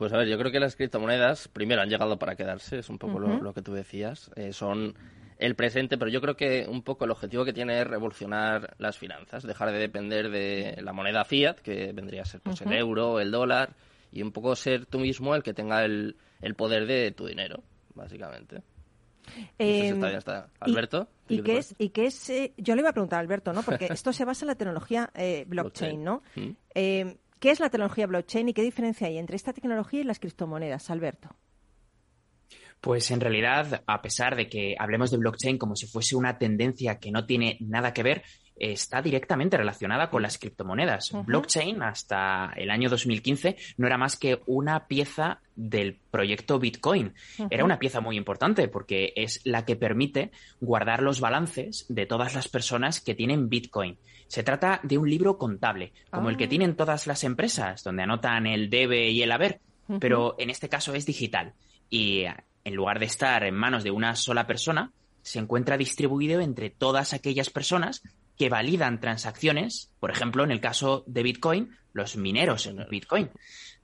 Pues 0.00 0.14
a 0.14 0.16
ver, 0.16 0.28
yo 0.28 0.38
creo 0.38 0.50
que 0.50 0.60
las 0.60 0.76
criptomonedas, 0.76 1.48
primero, 1.48 1.82
han 1.82 1.90
llegado 1.90 2.18
para 2.18 2.34
quedarse, 2.34 2.78
es 2.78 2.88
un 2.88 2.96
poco 2.96 3.18
lo, 3.18 3.52
que 3.52 3.60
tú 3.60 3.74
decías. 3.74 4.30
Eh, 4.34 4.54
son 4.54 4.94
el 5.36 5.54
presente, 5.54 5.98
pero 5.98 6.10
yo 6.10 6.22
creo 6.22 6.38
que 6.38 6.66
un 6.66 6.80
poco 6.80 7.04
el 7.04 7.10
objetivo 7.10 7.44
que 7.44 7.52
tiene 7.52 7.78
es 7.78 7.86
revolucionar 7.86 8.76
las 8.78 8.96
finanzas, 8.96 9.42
dejar 9.42 9.70
de 9.72 9.78
depender 9.78 10.30
de 10.30 10.78
la 10.80 10.94
moneda 10.94 11.26
fiat, 11.26 11.56
que 11.56 11.92
vendría 11.92 12.22
a 12.22 12.24
ser 12.24 12.40
pues, 12.40 12.62
el 12.62 12.72
euro, 12.72 13.20
el 13.20 13.30
dólar, 13.30 13.74
y 14.10 14.22
un 14.22 14.32
poco 14.32 14.56
ser 14.56 14.86
tú 14.86 15.00
mismo 15.00 15.34
el 15.34 15.42
que 15.42 15.52
tenga 15.52 15.84
el, 15.84 16.16
poder 16.56 16.86
de 16.86 17.12
tu 17.12 17.26
dinero, 17.26 17.62
básicamente. 17.94 18.62
Em, 19.58 20.02
Alberto. 20.60 21.08
¿Y, 21.28 21.42
qué 21.42 21.58
es? 21.58 21.74
Y 21.76 21.90
qué 21.90 22.06
es 22.06 22.30
eh, 22.30 22.54
yo 22.56 22.74
le 22.74 22.80
iba 22.80 22.88
a 22.88 22.94
preguntar 22.94 23.18
a 23.18 23.20
Alberto, 23.20 23.52
¿no? 23.52 23.62
Porque 23.62 23.84
esto 23.90 24.14
se 24.14 24.24
basa 24.24 24.46
en 24.46 24.48
la 24.48 24.54
tecnología 24.54 25.10
eh, 25.14 25.44
blockchain, 25.46 26.02
¿no? 26.02 26.22
Mm. 26.36 26.52
¿Qué 27.40 27.50
es 27.50 27.58
la 27.58 27.70
tecnología 27.70 28.06
blockchain 28.06 28.50
y 28.50 28.52
qué 28.52 28.60
diferencia 28.60 29.06
hay 29.06 29.16
entre 29.16 29.34
esta 29.34 29.54
tecnología 29.54 30.02
y 30.02 30.04
las 30.04 30.18
criptomonedas, 30.18 30.90
Alberto? 30.90 31.34
Pues 32.80 33.10
en 33.10 33.20
realidad, 33.20 33.82
a 33.86 34.00
pesar 34.00 34.36
de 34.36 34.48
que 34.48 34.74
hablemos 34.78 35.10
de 35.10 35.18
blockchain 35.18 35.58
como 35.58 35.76
si 35.76 35.86
fuese 35.86 36.16
una 36.16 36.38
tendencia 36.38 36.98
que 36.98 37.10
no 37.10 37.26
tiene 37.26 37.58
nada 37.60 37.92
que 37.92 38.02
ver, 38.02 38.22
está 38.60 39.00
directamente 39.00 39.56
relacionada 39.56 40.10
con 40.10 40.22
las 40.22 40.38
criptomonedas. 40.38 41.10
Blockchain 41.24 41.82
hasta 41.82 42.52
el 42.56 42.70
año 42.70 42.90
2015 42.90 43.56
no 43.78 43.86
era 43.86 43.96
más 43.96 44.16
que 44.16 44.40
una 44.46 44.86
pieza 44.86 45.40
del 45.56 45.98
proyecto 46.10 46.58
Bitcoin. 46.58 47.14
Era 47.48 47.64
una 47.64 47.78
pieza 47.78 48.00
muy 48.00 48.16
importante 48.16 48.68
porque 48.68 49.12
es 49.16 49.40
la 49.44 49.64
que 49.64 49.76
permite 49.76 50.30
guardar 50.60 51.02
los 51.02 51.20
balances 51.20 51.86
de 51.88 52.06
todas 52.06 52.34
las 52.34 52.48
personas 52.48 53.00
que 53.00 53.14
tienen 53.14 53.48
Bitcoin. 53.48 53.98
Se 54.28 54.42
trata 54.42 54.80
de 54.82 54.98
un 54.98 55.08
libro 55.08 55.38
contable, 55.38 55.92
como 56.10 56.28
el 56.28 56.36
que 56.36 56.44
ah. 56.44 56.48
tienen 56.48 56.76
todas 56.76 57.06
las 57.06 57.24
empresas, 57.24 57.82
donde 57.82 58.02
anotan 58.02 58.46
el 58.46 58.70
debe 58.70 59.10
y 59.10 59.22
el 59.22 59.32
haber, 59.32 59.60
pero 59.98 60.36
en 60.38 60.50
este 60.50 60.68
caso 60.68 60.94
es 60.94 61.06
digital. 61.06 61.54
Y 61.88 62.26
en 62.64 62.74
lugar 62.74 62.98
de 62.98 63.06
estar 63.06 63.44
en 63.44 63.54
manos 63.54 63.84
de 63.84 63.90
una 63.90 64.16
sola 64.16 64.46
persona, 64.46 64.92
se 65.22 65.38
encuentra 65.38 65.76
distribuido 65.76 66.40
entre 66.40 66.70
todas 66.70 67.12
aquellas 67.12 67.50
personas 67.50 68.02
que 68.36 68.48
validan 68.48 69.00
transacciones, 69.00 69.92
por 70.00 70.10
ejemplo, 70.10 70.44
en 70.44 70.50
el 70.50 70.60
caso 70.60 71.04
de 71.06 71.22
Bitcoin, 71.22 71.76
los 71.92 72.16
mineros 72.16 72.66
en 72.66 72.86
Bitcoin. 72.90 73.30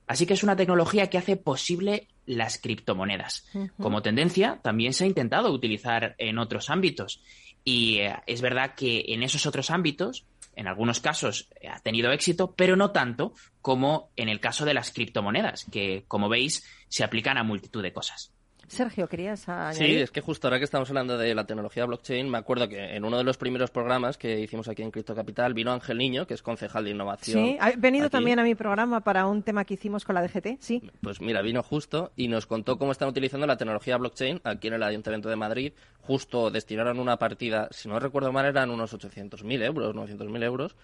Así 0.07 0.25
que 0.25 0.33
es 0.33 0.43
una 0.43 0.55
tecnología 0.55 1.09
que 1.09 1.17
hace 1.17 1.35
posible 1.35 2.07
las 2.25 2.57
criptomonedas. 2.57 3.45
Como 3.79 4.01
tendencia, 4.01 4.59
también 4.63 4.93
se 4.93 5.03
ha 5.03 5.07
intentado 5.07 5.51
utilizar 5.51 6.15
en 6.17 6.39
otros 6.39 6.69
ámbitos. 6.69 7.21
Y 7.63 7.97
eh, 7.97 8.15
es 8.25 8.41
verdad 8.41 8.73
que 8.75 9.03
en 9.09 9.23
esos 9.23 9.45
otros 9.45 9.69
ámbitos 9.69 10.25
en 10.55 10.67
algunos 10.67 10.99
casos 10.99 11.49
eh, 11.61 11.67
ha 11.67 11.79
tenido 11.79 12.11
éxito, 12.11 12.55
pero 12.55 12.75
no 12.75 12.91
tanto 12.91 13.33
como 13.61 14.09
en 14.15 14.29
el 14.29 14.39
caso 14.39 14.65
de 14.65 14.73
las 14.73 14.91
criptomonedas, 14.91 15.65
que 15.71 16.05
como 16.07 16.29
veis 16.29 16.65
se 16.87 17.03
aplican 17.03 17.37
a 17.37 17.43
multitud 17.43 17.83
de 17.83 17.93
cosas. 17.93 18.33
Sergio, 18.67 19.07
¿querías 19.07 19.47
añadir? 19.47 19.77
Sí, 19.77 19.95
es 19.95 20.11
que 20.11 20.21
justo 20.21 20.47
ahora 20.47 20.57
que 20.57 20.65
estamos 20.65 20.89
hablando 20.89 21.17
de 21.17 21.33
la 21.33 21.45
tecnología 21.45 21.85
blockchain, 21.85 22.29
me 22.29 22.37
acuerdo 22.37 22.67
que 22.67 22.95
en 22.95 23.05
uno 23.05 23.17
de 23.17 23.23
los 23.23 23.37
primeros 23.37 23.71
programas 23.71 24.17
que 24.17 24.39
hicimos 24.39 24.67
aquí 24.67 24.83
en 24.83 24.91
Cripto 24.91 25.15
Capital 25.15 25.53
vino 25.53 25.71
Ángel 25.71 25.97
Niño, 25.97 26.27
que 26.27 26.33
es 26.33 26.41
concejal 26.41 26.83
de 26.83 26.91
innovación. 26.91 27.45
Sí, 27.45 27.57
ha 27.59 27.71
venido 27.77 28.09
también 28.09 28.39
a 28.39 28.43
mi 28.43 28.55
programa 28.55 29.01
para 29.01 29.25
un 29.25 29.41
tema 29.41 29.63
que 29.63 29.75
hicimos 29.75 30.03
con 30.03 30.15
la 30.15 30.21
DGT, 30.21 30.57
sí. 30.59 30.83
Pues 31.01 31.21
mira, 31.21 31.41
vino 31.41 31.63
justo 31.63 32.11
y 32.15 32.27
nos 32.27 32.45
contó 32.45 32.77
cómo 32.77 32.91
están 32.91 33.07
utilizando 33.07 33.47
la 33.47 33.57
tecnología 33.57 33.97
blockchain 33.97 34.41
aquí 34.43 34.67
en 34.67 34.73
el 34.73 34.83
Ayuntamiento 34.83 35.29
de 35.29 35.35
Madrid. 35.37 35.73
Justo 36.01 36.51
destinaron 36.51 36.99
una 36.99 37.17
partida, 37.17 37.67
si 37.71 37.87
no 37.87 37.99
recuerdo 37.99 38.31
mal, 38.31 38.45
eran 38.45 38.69
unos 38.69 38.93
800.000 38.93 39.63
euros, 39.63 39.95
900.000 39.95 40.43
euros, 40.43 40.75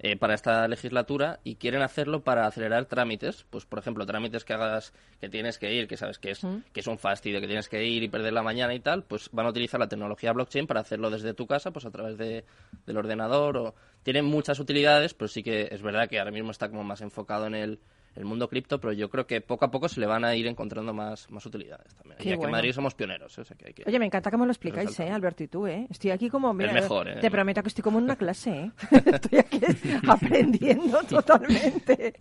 eh, 0.00 0.16
para 0.16 0.34
esta 0.34 0.68
legislatura 0.68 1.40
y 1.42 1.56
quieren 1.56 1.82
hacerlo 1.82 2.22
para 2.22 2.46
acelerar 2.46 2.86
trámites, 2.86 3.44
pues 3.50 3.66
por 3.66 3.80
ejemplo, 3.80 4.06
trámites 4.06 4.44
que 4.44 4.52
hagas 4.52 4.92
que 5.20 5.28
tienes 5.28 5.58
que 5.58 5.74
ir, 5.74 5.88
que 5.88 5.96
sabes 5.96 6.18
que 6.18 6.30
es, 6.30 6.40
que 6.72 6.80
es 6.80 6.86
un 6.86 6.98
fastidio, 6.98 7.40
que 7.40 7.48
tienes 7.48 7.68
que 7.68 7.84
ir 7.84 8.02
y 8.02 8.08
perder 8.08 8.32
la 8.32 8.42
mañana 8.42 8.74
y 8.74 8.80
tal, 8.80 9.02
pues 9.02 9.28
van 9.32 9.46
a 9.46 9.50
utilizar 9.50 9.80
la 9.80 9.88
tecnología 9.88 10.32
blockchain 10.32 10.66
para 10.66 10.80
hacerlo 10.80 11.10
desde 11.10 11.34
tu 11.34 11.46
casa, 11.46 11.72
pues 11.72 11.84
a 11.84 11.90
través 11.90 12.16
de, 12.16 12.44
del 12.86 12.96
ordenador 12.96 13.56
o 13.56 13.74
tienen 14.04 14.24
muchas 14.24 14.60
utilidades, 14.60 15.14
pero 15.14 15.28
sí 15.28 15.42
que 15.42 15.68
es 15.70 15.82
verdad 15.82 16.08
que 16.08 16.18
ahora 16.18 16.30
mismo 16.30 16.52
está 16.52 16.68
como 16.68 16.84
más 16.84 17.00
enfocado 17.00 17.46
en 17.46 17.54
el 17.54 17.80
el 18.18 18.24
mundo 18.24 18.48
cripto, 18.48 18.80
pero 18.80 18.92
yo 18.92 19.08
creo 19.08 19.26
que 19.26 19.40
poco 19.40 19.64
a 19.64 19.70
poco 19.70 19.88
se 19.88 20.00
le 20.00 20.06
van 20.06 20.24
a 20.24 20.34
ir 20.34 20.46
encontrando 20.46 20.92
más, 20.92 21.30
más 21.30 21.46
utilidades 21.46 21.94
también. 21.94 22.18
ya 22.18 22.36
que 22.36 22.44
en 22.44 22.50
Madrid 22.50 22.72
somos 22.72 22.94
pioneros. 22.94 23.38
¿eh? 23.38 23.42
Oye, 23.86 23.98
me 23.98 24.06
encanta 24.06 24.30
que 24.30 24.36
me 24.36 24.44
lo 24.44 24.50
explicáis, 24.50 24.98
¿eh, 24.98 25.10
Alberto 25.10 25.44
y 25.44 25.48
tú, 25.48 25.66
¿eh? 25.66 25.86
Estoy 25.88 26.10
aquí 26.10 26.28
como... 26.28 26.52
Mira, 26.52 26.72
mejor, 26.72 27.08
¿eh? 27.08 27.18
Te 27.20 27.30
prometo 27.30 27.62
que 27.62 27.68
estoy 27.68 27.82
como 27.82 27.98
en 27.98 28.04
una 28.04 28.16
clase, 28.16 28.50
¿eh? 28.50 28.72
estoy 29.06 29.38
aquí 29.38 29.60
aprendiendo 30.08 31.00
totalmente. 31.04 32.14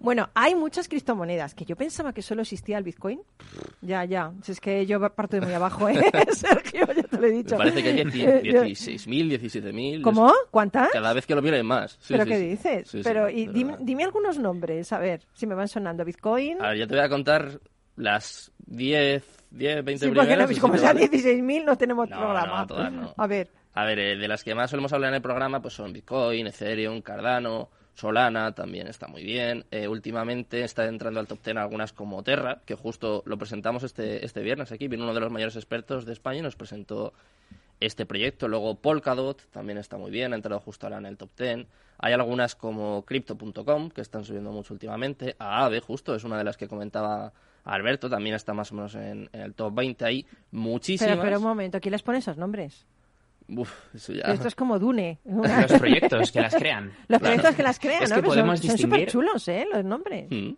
Bueno, 0.00 0.28
hay 0.34 0.54
muchas 0.54 0.86
criptomonedas, 0.86 1.54
que 1.54 1.64
yo 1.64 1.76
pensaba 1.76 2.12
que 2.12 2.20
solo 2.20 2.42
existía 2.42 2.76
el 2.76 2.84
Bitcoin. 2.84 3.22
Ya, 3.80 4.04
ya. 4.04 4.32
Si 4.42 4.52
es 4.52 4.60
que 4.60 4.84
yo 4.84 5.00
parto 5.14 5.36
de 5.36 5.46
muy 5.46 5.54
abajo, 5.54 5.88
¿eh? 5.88 5.98
Sergio, 6.32 6.86
ya 6.94 7.02
te 7.04 7.16
lo 7.16 7.26
he 7.26 7.30
dicho. 7.30 7.56
Me 7.56 7.64
parece 7.64 7.82
que 7.82 7.88
hay 7.88 8.04
16.000, 8.04 9.40
17.000. 9.40 10.02
¿Cómo? 10.02 10.30
¿Cuántas? 10.50 10.90
Cada 10.90 11.14
vez 11.14 11.26
que 11.26 11.34
lo 11.34 11.40
hay 11.40 11.62
más. 11.62 11.98
¿Pero 12.06 12.26
qué 12.26 12.38
dices? 12.38 12.90
pero, 13.02 13.30
y 13.30 13.46
dime, 13.46 13.76
dime 13.80 14.04
algunos 14.04 14.38
nombres, 14.38 14.92
a 14.92 14.98
ver 14.98 15.22
si 15.38 15.46
me 15.46 15.54
van 15.54 15.68
sonando. 15.68 16.04
Bitcoin. 16.04 16.60
A 16.60 16.70
ver, 16.70 16.78
yo 16.78 16.88
te 16.88 16.96
voy 16.96 17.04
a 17.04 17.08
contar 17.08 17.60
las 17.96 18.50
10, 18.66 19.22
10 19.50 19.84
20 19.84 20.04
sí, 20.06 20.10
primeras. 20.10 20.50
No, 20.50 20.60
como 20.60 20.76
sea 20.76 20.92
16.000 20.92 21.64
no 21.64 21.78
tenemos 21.78 22.08
programa. 22.08 22.66
A 23.16 23.26
ver. 23.26 23.48
A 23.74 23.84
ver, 23.84 23.98
eh, 24.00 24.16
de 24.16 24.28
las 24.28 24.42
que 24.42 24.54
más 24.56 24.70
solemos 24.70 24.92
hablar 24.92 25.10
en 25.10 25.16
el 25.16 25.22
programa 25.22 25.62
pues 25.62 25.74
son 25.74 25.92
Bitcoin, 25.92 26.48
Ethereum, 26.48 27.00
Cardano, 27.00 27.68
Solana 27.94 28.52
también 28.52 28.88
está 28.88 29.06
muy 29.06 29.22
bien. 29.22 29.64
Eh, 29.70 29.86
últimamente 29.86 30.64
está 30.64 30.86
entrando 30.86 31.20
al 31.20 31.28
top 31.28 31.38
10 31.44 31.56
algunas 31.58 31.92
como 31.92 32.24
Terra, 32.24 32.60
que 32.66 32.74
justo 32.74 33.22
lo 33.24 33.38
presentamos 33.38 33.84
este, 33.84 34.24
este 34.24 34.42
viernes 34.42 34.72
aquí. 34.72 34.88
Viene 34.88 35.04
uno 35.04 35.14
de 35.14 35.20
los 35.20 35.30
mayores 35.30 35.54
expertos 35.54 36.04
de 36.04 36.14
España 36.14 36.40
y 36.40 36.42
nos 36.42 36.56
presentó 36.56 37.12
este 37.80 38.06
proyecto. 38.06 38.48
Luego 38.48 38.76
Polkadot 38.76 39.42
también 39.50 39.78
está 39.78 39.98
muy 39.98 40.10
bien, 40.10 40.32
ha 40.32 40.36
entrado 40.36 40.60
justo 40.60 40.86
ahora 40.86 40.98
en 40.98 41.06
el 41.06 41.16
top 41.16 41.30
10. 41.36 41.66
Hay 41.98 42.12
algunas 42.12 42.54
como 42.54 43.04
Crypto.com 43.04 43.90
que 43.90 44.00
están 44.00 44.24
subiendo 44.24 44.52
mucho 44.52 44.72
últimamente. 44.72 45.36
Aave, 45.38 45.80
justo, 45.80 46.14
es 46.14 46.24
una 46.24 46.38
de 46.38 46.44
las 46.44 46.56
que 46.56 46.68
comentaba 46.68 47.32
Alberto, 47.64 48.08
también 48.08 48.34
está 48.34 48.54
más 48.54 48.72
o 48.72 48.76
menos 48.76 48.94
en, 48.94 49.28
el 49.32 49.54
top 49.54 49.74
20. 49.74 50.04
Hay 50.04 50.26
muchísimas. 50.52 51.12
Pero, 51.12 51.22
pero 51.22 51.38
un 51.38 51.44
momento, 51.44 51.80
¿quién 51.80 51.92
les 51.92 52.02
pone 52.02 52.18
esos 52.18 52.36
nombres? 52.36 52.86
Uf, 53.48 53.94
eso 53.94 54.12
ya... 54.12 54.24
Esto 54.24 54.48
es 54.48 54.54
como 54.54 54.78
Dune. 54.78 55.18
Los 55.24 55.72
proyectos 55.72 56.30
que 56.30 56.40
las 56.40 56.54
crean. 56.54 56.92
Los 57.08 57.20
proyectos 57.20 57.54
que 57.54 57.62
las 57.62 57.78
crean, 57.78 58.02
es 58.02 58.10
¿no? 58.10 58.16
Que 58.16 58.22
podemos 58.22 58.60
son 58.60 58.78
súper 58.78 59.08
chulos, 59.08 59.48
¿eh? 59.48 59.66
Los 59.72 59.84
nombres. 59.84 60.28
Mm. 60.30 60.50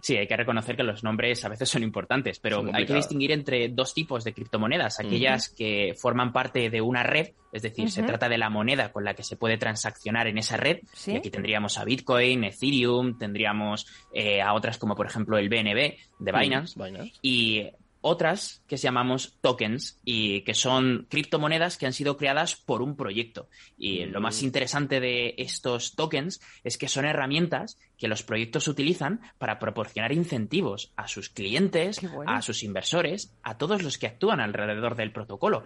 Sí, 0.00 0.16
hay 0.16 0.26
que 0.26 0.36
reconocer 0.36 0.76
que 0.76 0.82
los 0.82 1.02
nombres 1.02 1.44
a 1.44 1.48
veces 1.48 1.68
son 1.68 1.82
importantes, 1.82 2.38
pero 2.38 2.64
hay 2.72 2.86
que 2.86 2.94
distinguir 2.94 3.32
entre 3.32 3.68
dos 3.68 3.94
tipos 3.94 4.24
de 4.24 4.32
criptomonedas. 4.32 5.00
Aquellas 5.00 5.48
que 5.48 5.94
forman 6.00 6.32
parte 6.32 6.70
de 6.70 6.80
una 6.80 7.02
red, 7.02 7.30
es 7.52 7.62
decir, 7.62 7.90
se 7.90 8.02
trata 8.02 8.28
de 8.28 8.38
la 8.38 8.50
moneda 8.50 8.92
con 8.92 9.04
la 9.04 9.14
que 9.14 9.22
se 9.22 9.36
puede 9.36 9.56
transaccionar 9.58 10.26
en 10.26 10.38
esa 10.38 10.56
red. 10.56 10.80
Y 11.06 11.16
aquí 11.16 11.30
tendríamos 11.30 11.78
a 11.78 11.84
Bitcoin, 11.84 12.44
Ethereum, 12.44 13.18
tendríamos 13.18 13.86
eh, 14.12 14.40
a 14.40 14.54
otras 14.54 14.78
como 14.78 14.94
por 14.94 15.06
ejemplo 15.06 15.38
el 15.38 15.48
BNB 15.48 15.96
de 16.18 16.32
Binance. 16.32 16.78
Y 17.22 17.70
otras 18.02 18.62
que 18.66 18.76
llamamos 18.76 19.38
tokens 19.40 19.98
y 20.04 20.42
que 20.42 20.54
son 20.54 21.06
criptomonedas 21.08 21.78
que 21.78 21.86
han 21.86 21.92
sido 21.92 22.16
creadas 22.16 22.56
por 22.56 22.82
un 22.82 22.96
proyecto. 22.96 23.48
Y 23.78 24.04
lo 24.04 24.20
más 24.20 24.42
mm. 24.42 24.44
interesante 24.44 25.00
de 25.00 25.34
estos 25.38 25.94
tokens 25.94 26.40
es 26.64 26.76
que 26.76 26.88
son 26.88 27.06
herramientas 27.06 27.78
que 27.96 28.08
los 28.08 28.24
proyectos 28.24 28.66
utilizan 28.66 29.20
para 29.38 29.60
proporcionar 29.60 30.10
incentivos 30.12 30.92
a 30.96 31.06
sus 31.06 31.28
clientes, 31.28 32.00
a 32.26 32.42
sus 32.42 32.64
inversores, 32.64 33.32
a 33.44 33.58
todos 33.58 33.84
los 33.84 33.96
que 33.96 34.08
actúan 34.08 34.40
alrededor 34.40 34.96
del 34.96 35.12
protocolo. 35.12 35.64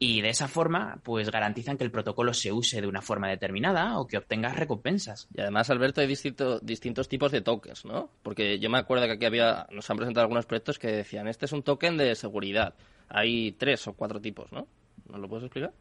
Y 0.00 0.20
de 0.20 0.30
esa 0.30 0.48
forma, 0.48 1.00
pues 1.04 1.30
garantizan 1.30 1.78
que 1.78 1.84
el 1.84 1.92
protocolo 1.92 2.34
se 2.34 2.50
use 2.50 2.80
de 2.80 2.88
una 2.88 3.02
forma 3.02 3.28
determinada 3.28 4.00
o 4.00 4.08
que 4.08 4.18
obtengas 4.18 4.56
recompensas. 4.56 5.28
Y 5.32 5.40
además, 5.40 5.70
Alberto, 5.70 6.00
hay 6.00 6.08
distintos 6.08 7.08
tipos 7.08 7.30
de 7.30 7.40
tokens, 7.40 7.84
¿no? 7.84 8.10
Porque 8.24 8.58
yo 8.58 8.68
me 8.68 8.78
acuerdo 8.78 9.06
que 9.06 9.12
aquí 9.12 9.24
había, 9.24 9.68
nos 9.70 9.88
han 9.88 9.96
presentado 9.96 10.24
algunos 10.24 10.44
proyectos 10.44 10.80
que 10.80 10.88
decían, 10.88 11.28
este 11.28 11.44
es 11.44 11.52
un 11.52 11.62
token 11.62 11.75
de 11.78 12.14
seguridad. 12.14 12.74
Hay 13.08 13.52
tres 13.52 13.86
o 13.86 13.92
cuatro 13.94 14.20
tipos, 14.20 14.50
¿no? 14.52 14.66
¿Nos 15.08 15.20
lo 15.20 15.28
puedes 15.28 15.44
explicar? 15.44 15.72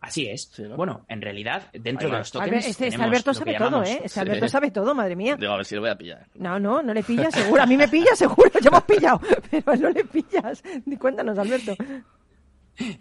Así 0.00 0.26
es. 0.26 0.52
Bueno, 0.76 1.04
en 1.08 1.20
realidad, 1.20 1.70
dentro 1.72 2.08
de 2.08 2.18
los 2.18 2.30
tokens. 2.30 2.66
Este, 2.66 2.86
este 2.86 3.02
Alberto 3.02 3.34
sabe 3.34 3.56
todo, 3.58 3.82
¿eh? 3.82 4.00
Este 4.04 4.20
Alberto 4.20 4.48
sabe 4.48 4.70
todo, 4.70 4.94
madre 4.94 5.16
mía. 5.16 5.36
Digo, 5.36 5.52
a 5.52 5.56
ver 5.56 5.66
si 5.66 5.74
lo 5.74 5.80
voy 5.80 5.90
a 5.90 5.98
pillar. 5.98 6.26
No, 6.34 6.58
no, 6.60 6.82
no 6.82 6.94
le 6.94 7.02
pillas, 7.02 7.34
seguro. 7.34 7.62
A 7.62 7.66
mí 7.66 7.76
me 7.76 7.88
pillas, 7.88 8.16
seguro. 8.16 8.50
Ya 8.60 8.68
hemos 8.68 8.84
pillado. 8.84 9.20
Pero 9.50 9.76
no 9.76 9.90
le 9.90 10.04
pillas. 10.04 10.62
Cuéntanos, 10.98 11.36
Alberto. 11.36 11.76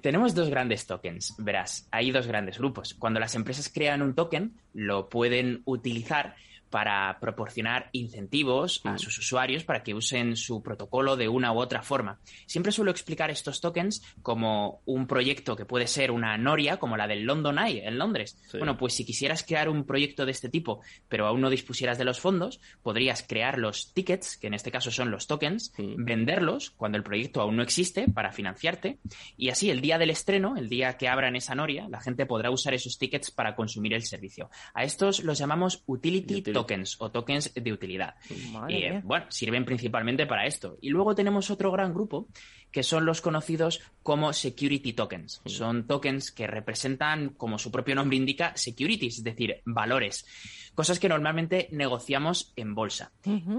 Tenemos 0.01 0.34
dos 0.34 0.50
grandes 0.50 0.88
tokens. 0.88 1.36
Verás, 1.38 1.88
hay 1.91 2.10
dos 2.10 2.25
grandes 2.25 2.57
grupos. 2.57 2.96
Cuando 2.96 3.19
las 3.19 3.36
empresas 3.36 3.69
crean 3.72 4.01
un 4.01 4.15
token, 4.15 4.57
lo 4.74 5.07
pueden 5.07 5.62
utilizar 5.65 6.36
para 6.69 7.19
proporcionar 7.19 7.89
incentivos 7.91 8.81
a 8.83 8.93
mm. 8.93 9.00
sus 9.00 9.17
usuarios 9.17 9.63
para 9.63 9.83
que 9.83 9.93
usen 9.93 10.36
su 10.36 10.62
protocolo 10.62 11.15
de 11.15 11.27
una 11.27 11.51
u 11.53 11.59
otra 11.59 11.81
forma. 11.81 12.19
Siempre 12.45 12.71
suelo 12.71 12.91
explicar 12.91 13.29
estos 13.29 13.62
tokens 13.62 14.01
como 14.21 14.81
un 14.86 15.07
proyecto 15.07 15.55
que 15.55 15.65
puede 15.65 15.88
ser 15.88 16.12
una 16.12 16.38
noria, 16.38 16.77
como 16.77 16.97
la 16.97 17.07
del 17.07 17.24
London 17.24 17.59
Eye 17.59 17.88
en 17.88 17.97
Londres. 17.97 18.38
Bueno, 18.53 18.77
pues 18.77 18.93
si 18.93 19.05
quisieras 19.05 19.43
crear 19.43 19.69
un 19.69 19.86
proyecto 19.86 20.25
de 20.25 20.31
este 20.31 20.50
tipo, 20.50 20.81
pero 21.07 21.27
aún 21.27 21.41
no 21.41 21.50
dispusieras 21.50 21.97
de 21.97 22.05
los 22.05 22.19
fondos, 22.19 22.59
podrías 22.83 23.24
crear 23.27 23.57
los 23.57 23.93
tickets, 23.93 24.38
que 24.38 24.47
en 24.47 24.53
este 24.53 24.71
caso 24.71 24.91
son 24.91 25.12
los 25.12 25.27
tokens, 25.27 25.74
venderlos 25.77 26.71
cuando 26.71 26.97
el 26.97 27.03
proyecto 27.03 27.41
aún 27.41 27.57
no 27.57 27.63
existe 27.63 28.07
para 28.07 28.31
financiarte, 28.31 29.00
y 29.38 29.50
así 29.50 29.69
el 29.69 29.81
día 29.81 29.97
del 29.97 30.09
estreno, 30.09 30.55
el 30.57 30.69
día 30.69 30.97
que 30.97 31.07
abran 31.07 31.36
esa 31.36 31.55
noria, 31.55 31.88
la 31.89 32.01
gente 32.01 32.25
podrá 32.25 32.51
usar 32.51 32.74
esos 32.74 32.97
tickets 32.97 33.31
para 33.31 33.55
consumir 33.55 33.93
el 33.93 34.03
servicio. 34.03 34.50
A 34.74 34.83
estos 34.83 35.24
los 35.24 35.38
llamamos 35.38 35.83
utility, 35.86 36.41
tokens 36.57 36.95
o 36.99 37.11
tokens 37.11 37.53
de 37.53 37.73
utilidad. 37.73 38.15
y, 38.67 38.75
eh, 38.75 39.01
bueno, 39.03 39.25
sirven 39.29 39.65
principalmente 39.65 40.25
para 40.25 40.45
esto. 40.45 40.77
Y 40.81 40.89
luego 40.89 41.13
tenemos 41.13 41.49
otro 41.51 41.71
gran 41.71 41.93
grupo 41.93 42.27
que 42.77 42.84
son 42.84 43.07
los 43.07 43.22
conocidos 43.22 43.81
como 44.03 44.34
security 44.34 44.93
tokens. 44.93 45.41
Son 45.48 45.88
tokens 45.88 46.31
que 46.31 46.46
representan, 46.46 47.29
como 47.29 47.57
su 47.57 47.72
propio 47.72 47.96
nombre 47.96 48.17
indica, 48.17 48.55
securities, 48.55 49.17
es 49.17 49.24
decir, 49.24 49.63
valores 49.65 50.27
cosas 50.77 51.00
que 51.00 51.10
normalmente 51.10 51.69
negociamos 51.72 52.53
en 52.55 52.75
bolsa. 52.75 53.12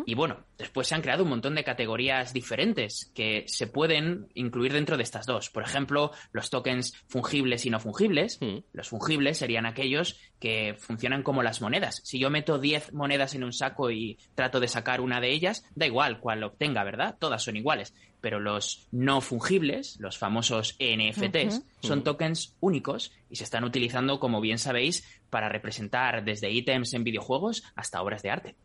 Y 0.06 0.14
bueno, 0.14 0.44
después 0.56 0.86
se 0.86 0.94
han 0.94 1.02
creado 1.02 1.24
un 1.24 1.30
montón 1.30 1.56
de 1.56 1.64
categorías 1.64 2.32
diferentes 2.32 3.10
que 3.12 3.42
se 3.48 3.66
pueden 3.66 4.28
incluir 4.34 4.72
dentro 4.72 4.96
de 4.96 5.02
estas 5.02 5.26
dos. 5.26 5.50
Por 5.50 5.64
ejemplo, 5.64 6.12
los 6.30 6.48
tokens 6.48 6.94
fungibles 7.08 7.66
y 7.66 7.70
no 7.70 7.80
fungibles. 7.80 8.38
Los 8.72 8.90
fungibles 8.90 9.36
serían 9.36 9.66
aquellos 9.66 10.20
que 10.38 10.76
funcionan 10.78 11.24
como 11.24 11.42
las 11.42 11.60
monedas. 11.60 12.00
Si 12.04 12.20
yo 12.20 12.30
meto 12.30 12.60
10 12.60 12.92
monedas 12.92 13.34
en 13.34 13.42
un 13.42 13.52
saco 13.52 13.90
y 13.90 14.16
trato 14.36 14.60
de 14.60 14.68
sacar 14.68 15.00
una 15.00 15.20
de 15.20 15.32
ellas, 15.32 15.64
da 15.74 15.86
igual 15.86 16.20
cuál 16.20 16.44
obtenga, 16.44 16.84
¿verdad? 16.84 17.16
Todas 17.18 17.42
son 17.42 17.56
iguales 17.56 17.94
pero 18.20 18.40
los 18.40 18.88
no 18.92 19.20
fungibles, 19.20 19.98
los 20.00 20.18
famosos 20.18 20.76
NFTs, 20.78 21.62
son 21.80 22.04
tokens 22.04 22.56
únicos 22.60 23.12
y 23.30 23.36
se 23.36 23.44
están 23.44 23.64
utilizando, 23.64 24.18
como 24.20 24.40
bien 24.40 24.58
sabéis, 24.58 25.04
para 25.30 25.48
representar 25.48 26.24
desde 26.24 26.50
ítems 26.50 26.94
en 26.94 27.04
videojuegos 27.04 27.64
hasta 27.74 28.02
obras 28.02 28.22
de 28.22 28.30
arte. 28.30 28.56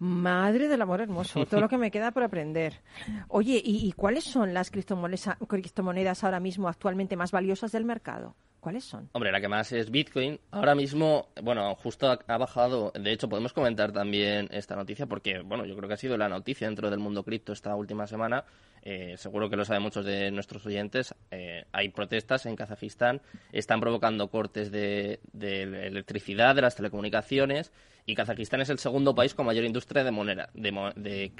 Madre 0.00 0.68
del 0.68 0.80
amor 0.80 1.02
hermoso, 1.02 1.44
todo 1.44 1.60
lo 1.60 1.68
que 1.68 1.76
me 1.76 1.90
queda 1.90 2.10
por 2.10 2.22
aprender. 2.22 2.80
Oye, 3.28 3.60
¿y, 3.62 3.92
cuáles 3.92 4.24
son 4.24 4.54
las 4.54 4.70
criptomonedas 4.70 6.24
ahora 6.24 6.40
mismo 6.40 6.68
actualmente 6.68 7.16
más 7.16 7.32
valiosas 7.32 7.70
del 7.72 7.84
mercado? 7.84 8.34
¿Cuáles 8.60 8.84
son? 8.84 9.08
Hombre, 9.12 9.32
la 9.32 9.40
que 9.40 9.48
más 9.48 9.72
es 9.72 9.90
Bitcoin. 9.90 10.38
Ahora 10.50 10.74
mismo, 10.74 11.28
bueno, 11.42 11.74
justo 11.74 12.18
ha, 12.26 12.38
bajado. 12.38 12.92
De 12.98 13.12
hecho, 13.12 13.28
podemos 13.28 13.52
comentar 13.54 13.92
también 13.92 14.48
esta 14.50 14.76
noticia 14.76 15.06
porque, 15.06 15.40
bueno, 15.40 15.64
yo 15.64 15.76
creo 15.76 15.88
que 15.88 15.94
ha 15.94 15.98
sido 15.98 16.16
la 16.16 16.28
noticia 16.28 16.66
dentro 16.66 16.90
del 16.90 16.98
mundo 16.98 17.22
cripto 17.22 17.52
esta 17.52 17.74
última 17.74 18.06
semana. 18.06 18.44
Eh, 18.82 19.16
seguro 19.16 19.50
que 19.50 19.56
lo 19.56 19.64
saben 19.64 19.82
muchos 19.82 20.04
de 20.04 20.30
nuestros 20.30 20.64
oyentes. 20.66 21.14
Eh, 21.30 21.64
hay 21.72 21.90
protestas 21.90 22.46
en 22.46 22.56
Kazajistán. 22.56 23.20
Están 23.52 23.80
provocando 23.80 24.28
cortes 24.28 24.70
de, 24.70 25.20
de 25.32 25.62
electricidad, 25.62 26.54
de 26.54 26.62
las 26.62 26.76
telecomunicaciones 26.76 27.72
y 28.06 28.14
Kazajistán 28.14 28.60
es 28.60 28.70
el 28.70 28.78
segundo 28.78 29.14
país 29.14 29.34
con 29.34 29.46
mayor 29.46 29.64
industria 29.64 30.04
de 30.04 30.10
moneda, 30.10 30.50
de, 30.54 30.72
de, 30.96 31.32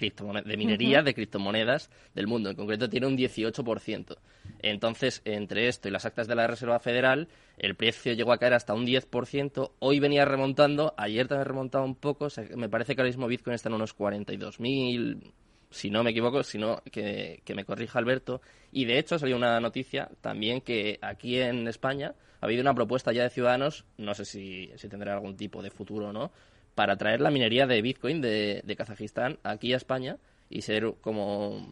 de 0.44 0.57
minería 0.57 1.03
de 1.03 1.14
criptomonedas 1.14 1.90
del 2.14 2.26
mundo. 2.26 2.50
En 2.50 2.57
concreto 2.57 2.88
tiene 2.88 3.07
un 3.07 3.16
18%. 3.16 4.16
Entonces, 4.62 5.22
entre 5.24 5.68
esto 5.68 5.88
y 5.88 5.90
las 5.90 6.05
actas 6.05 6.29
de 6.29 6.35
la 6.35 6.46
Reserva 6.46 6.79
Federal, 6.79 7.29
el 7.59 7.74
precio 7.74 8.12
llegó 8.12 8.33
a 8.33 8.38
caer 8.38 8.55
hasta 8.55 8.74
un 8.74 8.87
10%. 8.87 9.72
Hoy 9.79 10.00
venía 10.00 10.24
remontando, 10.24 10.94
ayer 10.96 11.26
también 11.29 11.48
remontado 11.48 11.85
un 11.85 11.94
poco. 11.94 12.29
me 12.57 12.68
parece 12.68 12.94
que 12.94 13.00
ahora 13.00 13.09
mismo 13.09 13.26
Bitcoin 13.26 13.55
está 13.55 13.68
en 13.68 13.74
unos 13.74 13.96
42.000, 13.96 15.33
si 15.70 15.90
no 15.90 16.02
me 16.02 16.11
equivoco, 16.11 16.42
si 16.42 16.59
no, 16.59 16.83
que, 16.90 17.42
que 17.44 17.54
me 17.54 17.64
corrija 17.64 17.98
Alberto. 17.98 18.40
Y 18.72 18.85
de 18.85 18.98
hecho 18.98 19.18
salió 19.18 19.37
una 19.37 19.61
noticia 19.61 20.11
también 20.20 20.61
que 20.61 20.98
aquí 21.02 21.38
en 21.38 21.66
España 21.68 22.14
ha 22.40 22.46
habido 22.46 22.62
una 22.62 22.74
propuesta 22.74 23.12
ya 23.12 23.22
de 23.22 23.30
Ciudadanos, 23.30 23.85
no 23.98 24.14
sé 24.14 24.24
si, 24.24 24.70
si 24.76 24.88
tendrá 24.88 25.14
algún 25.14 25.37
tipo 25.37 25.62
de 25.62 25.70
futuro 25.70 26.09
o 26.09 26.12
no, 26.12 26.33
para 26.74 26.96
traer 26.96 27.20
la 27.20 27.30
minería 27.30 27.66
de 27.66 27.83
Bitcoin 27.83 28.20
de, 28.20 28.74
Kazajistán 28.76 29.38
aquí 29.42 29.72
a 29.72 29.76
España 29.76 30.16
y 30.48 30.62
ser 30.62 30.94
como 31.00 31.70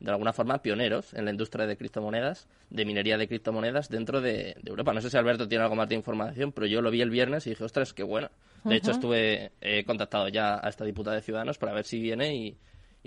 de 0.00 0.10
alguna 0.10 0.32
forma 0.32 0.62
pioneros 0.62 1.12
en 1.14 1.24
la 1.24 1.30
industria 1.30 1.66
de 1.66 1.76
criptomonedas, 1.76 2.48
de 2.70 2.84
minería 2.84 3.18
de 3.18 3.26
criptomonedas 3.26 3.88
dentro 3.88 4.20
de, 4.20 4.56
Europa. 4.64 4.92
No 4.92 5.00
sé 5.00 5.10
si 5.10 5.16
Alberto 5.16 5.48
tiene 5.48 5.64
algo 5.64 5.76
más 5.76 5.88
de 5.88 5.94
información, 5.94 6.52
pero 6.52 6.66
yo 6.66 6.82
lo 6.82 6.90
vi 6.90 7.00
el 7.00 7.10
viernes 7.10 7.46
y 7.46 7.50
dije, 7.50 7.64
ostras, 7.64 7.92
qué 7.92 8.02
bueno. 8.02 8.30
De 8.64 8.76
hecho, 8.76 8.90
estuve 8.90 9.52
he 9.60 9.84
contactado 9.84 10.28
ya 10.28 10.58
a 10.60 10.68
esta 10.68 10.84
diputada 10.84 11.16
de 11.16 11.22
Ciudadanos 11.22 11.58
para 11.58 11.72
ver 11.72 11.84
si 11.84 12.00
viene 12.00 12.34
y, 12.34 12.56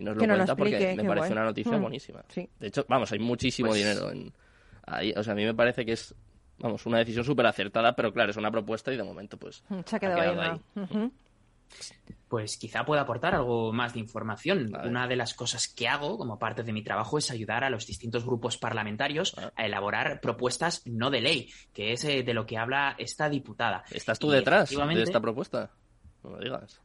nos 0.02 0.18
lo 0.18 0.26
cuenta 0.26 0.56
porque 0.56 0.96
me 0.96 1.04
parece 1.04 1.32
una 1.32 1.46
noticia 1.46 1.78
mm, 1.78 1.82
buenísima. 1.82 2.24
De 2.36 2.68
hecho, 2.68 2.86
vamos, 2.88 3.12
hay 3.12 3.20
muchísimo 3.20 3.70
pues 3.70 3.80
dinero 3.80 4.12
en 4.12 4.34
ahí. 4.86 5.14
O 5.16 5.24
sea, 5.24 5.34
a 5.34 5.36
mí 5.36 5.46
me 5.46 5.54
parece 5.54 5.86
que 5.86 5.94
es, 5.94 6.14
vamos, 6.60 6.86
una 6.86 7.00
decisión 7.00 7.24
súper 7.24 7.46
acertada, 7.46 7.96
pero 7.96 8.14
claro, 8.14 8.32
es 8.32 8.38
una 8.38 8.52
propuesta 8.52 8.92
y 8.94 8.98
de 8.98 9.04
momento 9.04 9.38
pues 9.38 9.64
Se 9.86 9.96
ha 9.96 10.00
quedado, 10.00 10.42
ahí. 10.42 11.12
Pues 12.28 12.58
quizá 12.58 12.86
pueda 12.86 13.02
aportar 13.02 13.36
algo 13.36 13.74
más 13.74 13.94
de 13.94 14.00
información. 14.00 14.74
Una 14.86 15.08
de 15.08 15.16
las 15.18 15.34
cosas 15.34 15.68
que 15.68 15.88
hago 15.88 16.18
como 16.18 16.40
parte 16.40 16.64
de 16.64 16.72
mi 16.72 16.82
trabajo 16.82 17.18
es 17.18 17.30
ayudar 17.30 17.64
a 17.64 17.70
los 17.70 17.86
distintos 17.86 18.26
grupos 18.26 18.58
parlamentarios 18.58 19.36
ah. 19.38 19.52
a 19.56 19.66
elaborar 19.66 20.22
propuestas 20.22 20.82
no 20.86 21.10
de 21.10 21.22
ley, 21.22 21.50
que 21.74 21.92
es 21.92 22.06
eh, 22.06 22.24
de 22.24 22.34
lo 22.34 22.46
que 22.46 22.58
habla 22.58 22.96
esta 22.98 23.30
diputada. 23.30 23.84
¿Estás 23.92 24.18
tú 24.18 24.30
detrás 24.30 24.70
de 24.70 25.04
esta 25.04 25.20
propuesta? 25.20 25.72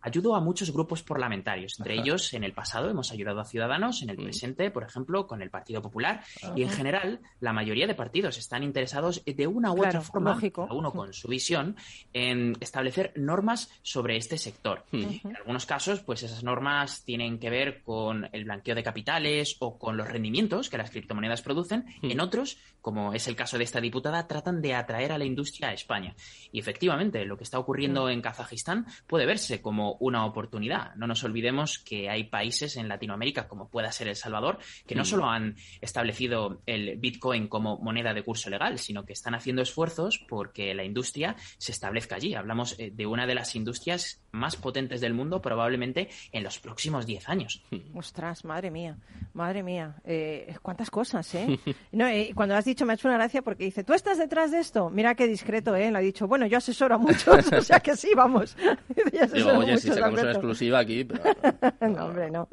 Ayudo 0.00 0.34
a 0.34 0.40
muchos 0.40 0.72
grupos 0.72 1.02
parlamentarios. 1.02 1.78
Entre 1.78 1.94
ellos, 1.94 2.32
en 2.34 2.44
el 2.44 2.52
pasado 2.52 2.88
hemos 2.88 3.12
ayudado 3.12 3.40
a 3.40 3.44
Ciudadanos, 3.44 4.02
en 4.02 4.10
el 4.10 4.18
mm. 4.18 4.24
presente, 4.24 4.70
por 4.70 4.82
ejemplo, 4.82 5.26
con 5.26 5.42
el 5.42 5.50
Partido 5.50 5.82
Popular. 5.82 6.22
Y 6.54 6.62
en 6.62 6.70
general, 6.70 7.20
la 7.40 7.52
mayoría 7.52 7.86
de 7.86 7.94
partidos 7.94 8.38
están 8.38 8.62
interesados 8.62 9.22
de 9.24 9.46
una 9.46 9.72
u 9.72 9.80
otra 9.80 10.00
forma, 10.00 10.38
cada 10.40 10.72
uno 10.72 10.92
con 10.92 11.12
su 11.12 11.28
visión, 11.28 11.76
en 12.12 12.56
establecer 12.60 13.12
normas 13.16 13.70
sobre 13.82 14.16
este 14.16 14.38
sector. 14.38 14.84
Mm. 14.92 15.04
En 15.24 15.36
algunos 15.36 15.66
casos, 15.66 16.00
pues 16.00 16.22
esas 16.22 16.42
normas 16.42 17.04
tienen 17.04 17.38
que 17.38 17.50
ver 17.50 17.82
con 17.82 18.28
el 18.32 18.44
blanqueo 18.44 18.74
de 18.74 18.82
capitales 18.82 19.56
o 19.60 19.78
con 19.78 19.96
los 19.96 20.08
rendimientos 20.08 20.70
que 20.70 20.78
las 20.78 20.90
criptomonedas 20.90 21.42
producen. 21.42 21.84
Mm. 22.02 22.10
En 22.10 22.20
otros, 22.20 22.58
como 22.80 23.12
es 23.12 23.28
el 23.28 23.36
caso 23.36 23.58
de 23.58 23.64
esta 23.64 23.80
diputada, 23.80 24.26
tratan 24.26 24.62
de 24.62 24.74
atraer 24.74 25.12
a 25.12 25.18
la 25.18 25.24
industria 25.24 25.68
a 25.68 25.72
España. 25.72 26.14
Y 26.52 26.58
efectivamente, 26.58 27.24
lo 27.24 27.36
que 27.36 27.44
está 27.44 27.58
ocurriendo 27.58 28.08
en 28.08 28.22
Kazajistán 28.22 28.86
puede 29.06 29.25
verse 29.26 29.60
como 29.60 29.96
una 30.00 30.24
oportunidad. 30.24 30.94
No 30.94 31.06
nos 31.06 31.22
olvidemos 31.24 31.78
que 31.78 32.08
hay 32.08 32.24
países 32.24 32.76
en 32.76 32.88
Latinoamérica, 32.88 33.48
como 33.48 33.68
pueda 33.68 33.92
ser 33.92 34.08
El 34.08 34.16
Salvador, 34.16 34.58
que 34.86 34.94
no 34.94 35.02
mm. 35.02 35.06
solo 35.06 35.26
han 35.26 35.56
establecido 35.80 36.62
el 36.66 36.96
Bitcoin 36.98 37.48
como 37.48 37.78
moneda 37.78 38.14
de 38.14 38.22
curso 38.22 38.50
legal, 38.50 38.78
sino 38.78 39.04
que 39.04 39.12
están 39.12 39.34
haciendo 39.34 39.62
esfuerzos 39.62 40.24
porque 40.28 40.74
la 40.74 40.84
industria 40.84 41.36
se 41.58 41.72
establezca 41.72 42.16
allí. 42.16 42.34
Hablamos 42.34 42.78
eh, 42.78 42.90
de 42.94 43.06
una 43.06 43.26
de 43.26 43.34
las 43.34 43.54
industrias 43.56 44.22
más 44.32 44.56
potentes 44.56 45.00
del 45.00 45.14
mundo 45.14 45.40
probablemente 45.40 46.08
en 46.32 46.44
los 46.44 46.58
próximos 46.58 47.06
10 47.06 47.28
años. 47.28 47.62
Ostras, 47.94 48.44
madre 48.44 48.70
mía, 48.70 48.96
madre 49.32 49.62
mía. 49.62 49.96
Eh, 50.04 50.54
¿Cuántas 50.62 50.90
cosas, 50.90 51.34
eh? 51.34 51.58
No, 51.92 52.06
eh, 52.06 52.32
Cuando 52.34 52.54
has 52.54 52.64
dicho 52.64 52.84
me 52.84 52.92
ha 52.92 52.94
hecho 52.94 53.08
una 53.08 53.16
gracia 53.16 53.42
porque 53.42 53.64
dice, 53.64 53.84
¿tú 53.84 53.94
estás 53.94 54.18
detrás 54.18 54.50
de 54.50 54.60
esto? 54.60 54.90
Mira 54.90 55.14
qué 55.14 55.26
discreto, 55.26 55.74
¿eh? 55.74 55.90
Le 55.90 55.98
ha 55.98 56.00
dicho, 56.00 56.28
bueno, 56.28 56.46
yo 56.46 56.58
asesoro 56.58 56.94
a 56.94 56.98
muchos, 56.98 57.52
o 57.52 57.62
sea 57.62 57.80
que 57.80 57.96
sí, 57.96 58.10
vamos. 58.14 58.56
Digo, 59.32 59.52
oye, 59.52 59.78
si 59.78 59.88
sacamos 59.88 60.20
una 60.20 60.30
exclusiva 60.32 60.78
aquí, 60.78 61.04
pero... 61.04 61.22
no, 61.88 62.06
hombre, 62.06 62.30
no. 62.30 62.48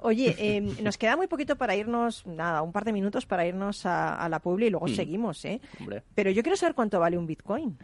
Oye, 0.00 0.34
em, 0.38 0.74
nos 0.82 0.98
queda 0.98 1.16
muy 1.16 1.26
poquito 1.26 1.56
para 1.56 1.76
irnos, 1.76 2.26
nada, 2.26 2.62
un 2.62 2.72
par 2.72 2.84
de 2.84 2.92
minutos 2.92 3.26
para 3.26 3.46
irnos 3.46 3.86
a, 3.86 4.28
la 4.28 4.40
publi 4.40 4.66
y 4.66 4.70
luego 4.70 4.86
mm. 4.86 4.94
seguimos, 4.94 5.44
¿eh? 5.44 5.60
Pero 6.14 6.30
yo 6.30 6.42
quiero 6.42 6.56
saber 6.56 6.74
cuánto 6.74 6.98
vale 7.00 7.18
un 7.18 7.26
Bitcoin. 7.26 7.78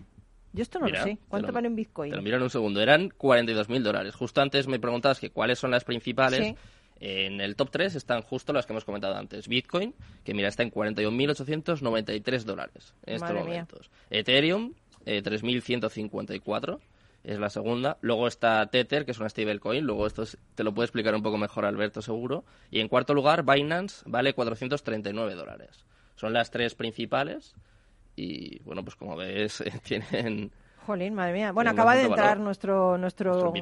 Yo 0.52 0.62
esto 0.62 0.78
no 0.78 0.88
lo 0.88 1.02
sé. 1.02 1.18
¿Cuánto 1.28 1.52
vale 1.52 1.68
un 1.68 1.76
Bitcoin? 1.76 2.10
Te 2.10 2.16
lo 2.16 2.22
miro 2.22 2.36
en 2.36 2.42
un 2.42 2.50
segundo. 2.50 2.80
Eran 2.80 3.10
42.000 3.10 3.82
dólares. 3.82 4.14
Justo 4.14 4.40
antes 4.40 4.66
me 4.66 4.78
preguntabas 4.78 5.20
que 5.20 5.30
cuáles 5.30 5.58
son 5.58 5.70
las 5.70 5.84
principales. 5.84 6.54
En 7.00 7.40
el 7.40 7.54
top 7.54 7.70
3 7.70 7.94
están 7.94 8.22
justo 8.22 8.52
las 8.52 8.66
que 8.66 8.72
hemos 8.72 8.84
comentado 8.84 9.14
antes. 9.14 9.46
Bitcoin, 9.46 9.94
que 10.24 10.34
mira, 10.34 10.48
está 10.48 10.64
en 10.64 10.72
41.893 10.72 12.42
dólares 12.42 12.94
en 13.06 13.14
estos 13.14 13.32
momentos. 13.32 13.90
Ethereum, 14.10 14.72
eh, 15.06 15.22
3.154 15.22 16.80
es 17.28 17.38
la 17.38 17.50
segunda. 17.50 17.98
Luego 18.00 18.26
está 18.26 18.66
Tether, 18.70 19.04
que 19.04 19.10
es 19.10 19.18
una 19.18 19.28
stablecoin. 19.28 19.84
Luego 19.84 20.06
esto 20.06 20.24
te 20.54 20.64
lo 20.64 20.72
puede 20.72 20.86
explicar 20.86 21.14
un 21.14 21.22
poco 21.22 21.36
mejor 21.36 21.66
Alberto, 21.66 22.00
seguro. 22.00 22.44
Y 22.70 22.80
en 22.80 22.88
cuarto 22.88 23.12
lugar, 23.12 23.44
Binance 23.44 24.02
vale 24.06 24.32
439 24.32 25.34
dólares. 25.34 25.84
Son 26.16 26.32
las 26.32 26.50
tres 26.50 26.74
principales. 26.74 27.54
Y 28.16 28.60
bueno, 28.60 28.82
pues 28.82 28.96
como 28.96 29.14
ves, 29.14 29.62
tienen 29.82 30.52
Jolín, 30.88 31.12
madre 31.12 31.34
mía. 31.34 31.52
Bueno, 31.52 31.70
acaba 31.70 31.94
de 31.94 32.04
entrar 32.04 32.40
nuestro 32.40 32.96
nuestro, 32.96 33.52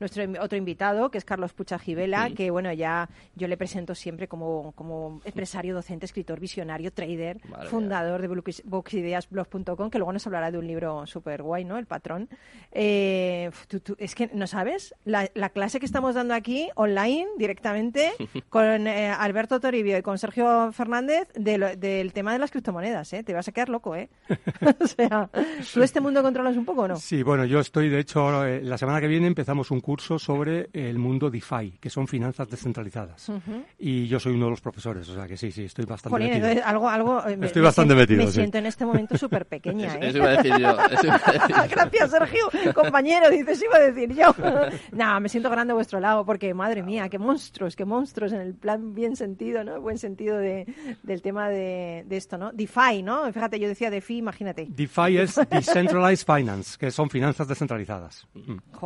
nuestro, 0.00 0.24
otro 0.40 0.58
invitado, 0.58 1.12
que 1.12 1.18
es 1.18 1.24
Carlos 1.24 1.52
Pucha 1.52 1.78
Gibela, 1.78 2.30
que 2.30 2.50
bueno, 2.50 2.72
ya 2.72 3.08
yo 3.36 3.46
le 3.46 3.56
presento 3.56 3.94
siempre 3.94 4.26
como, 4.26 4.72
como 4.72 5.20
empresario, 5.24 5.74
docente, 5.74 6.06
escritor, 6.06 6.40
visionario, 6.40 6.92
trader, 6.92 7.38
fundador 7.70 8.20
de 8.20 8.60
boxideasblog.com, 8.64 9.90
que 9.90 9.98
luego 9.98 10.12
nos 10.12 10.26
hablará 10.26 10.50
de 10.50 10.58
un 10.58 10.66
libro 10.66 11.06
súper 11.06 11.44
guay, 11.44 11.64
¿no? 11.64 11.78
El 11.78 11.86
patrón. 11.86 12.28
Eh, 12.72 13.50
es 13.98 14.14
que, 14.16 14.28
¿no 14.32 14.48
sabes? 14.48 14.92
La, 15.04 15.28
clase 15.50 15.78
que 15.78 15.86
estamos 15.86 16.16
dando 16.16 16.34
aquí, 16.34 16.68
online, 16.74 17.28
directamente, 17.38 18.12
con 18.48 18.88
eh, 18.88 19.08
Alberto 19.08 19.60
Toribio 19.60 19.98
y 19.98 20.02
con 20.02 20.18
Sergio 20.18 20.72
Fernández, 20.72 21.28
del 21.34 22.12
tema 22.12 22.32
de 22.32 22.40
las 22.40 22.50
criptomonedas, 22.50 23.12
¿eh? 23.12 23.22
Te 23.22 23.34
vas 23.34 23.46
a 23.46 23.52
quedar 23.52 23.68
loco, 23.68 23.94
¿eh? 23.94 24.08
o 24.80 24.86
sea, 24.86 25.30
tú 25.72 25.82
este 25.82 26.00
mundo 26.00 26.22
controlas 26.22 26.56
un 26.56 26.64
poco 26.64 26.71
Sí, 26.96 27.22
bueno, 27.22 27.44
yo 27.44 27.60
estoy, 27.60 27.88
de 27.88 28.00
hecho, 28.00 28.44
eh, 28.44 28.62
la 28.62 28.78
semana 28.78 29.00
que 29.00 29.06
viene 29.06 29.26
empezamos 29.26 29.70
un 29.70 29.80
curso 29.80 30.18
sobre 30.18 30.70
el 30.72 30.98
mundo 30.98 31.30
DeFi, 31.30 31.78
que 31.80 31.90
son 31.90 32.06
finanzas 32.06 32.48
descentralizadas. 32.48 33.30
Y 33.78 34.06
yo 34.06 34.18
soy 34.18 34.34
uno 34.34 34.46
de 34.46 34.50
los 34.52 34.60
profesores, 34.60 35.08
o 35.08 35.14
sea 35.14 35.26
que 35.26 35.36
sí, 35.36 35.52
sí, 35.52 35.64
estoy 35.64 35.84
bastante 35.84 36.18
metido. 36.18 36.64
algo, 36.64 36.88
algo, 36.88 37.26
eh, 37.26 37.38
estoy 37.42 37.62
bastante 37.62 37.94
metido. 37.94 38.24
Me 38.24 38.30
siento 38.30 38.58
en 38.58 38.66
este 38.66 38.86
momento 38.86 39.18
súper 39.18 39.46
pequeña. 39.46 39.94
¿eh? 39.96 40.08
Eso 40.08 40.18
iba 40.18 40.28
a 40.28 40.36
decir 40.36 40.52
yo. 40.58 40.76
Gracias, 41.70 42.10
Sergio. 42.10 42.50
Compañero, 42.74 43.30
dices, 43.30 43.62
iba 43.62 43.76
a 43.76 43.90
decir 43.90 44.14
yo. 44.14 44.34
no, 44.92 45.20
me 45.20 45.28
siento 45.28 45.50
grande 45.50 45.72
a 45.72 45.74
vuestro 45.74 46.00
lado, 46.00 46.24
porque, 46.24 46.54
madre 46.54 46.82
mía, 46.82 47.08
qué 47.08 47.18
monstruos, 47.18 47.76
qué 47.76 47.84
monstruos 47.84 48.32
en 48.32 48.40
el 48.40 48.54
plan 48.54 48.94
bien 48.94 49.16
sentido, 49.16 49.64
¿no? 49.64 49.80
Buen 49.80 49.98
sentido 49.98 50.38
de, 50.38 50.66
del 51.02 51.22
tema 51.22 51.48
de, 51.48 52.04
de 52.06 52.16
esto, 52.16 52.38
¿no? 52.38 52.52
DeFi, 52.52 53.02
¿no? 53.02 53.30
Fíjate, 53.32 53.58
yo 53.58 53.68
decía 53.68 53.90
DeFi, 53.90 54.18
imagínate. 54.18 54.66
DeFi 54.70 55.18
es 55.18 55.40
Decentralized 55.50 56.24
Finance 56.24 56.51
que 56.78 56.90
son 56.90 57.10
finanzas 57.10 57.48
descentralizadas. 57.48 58.26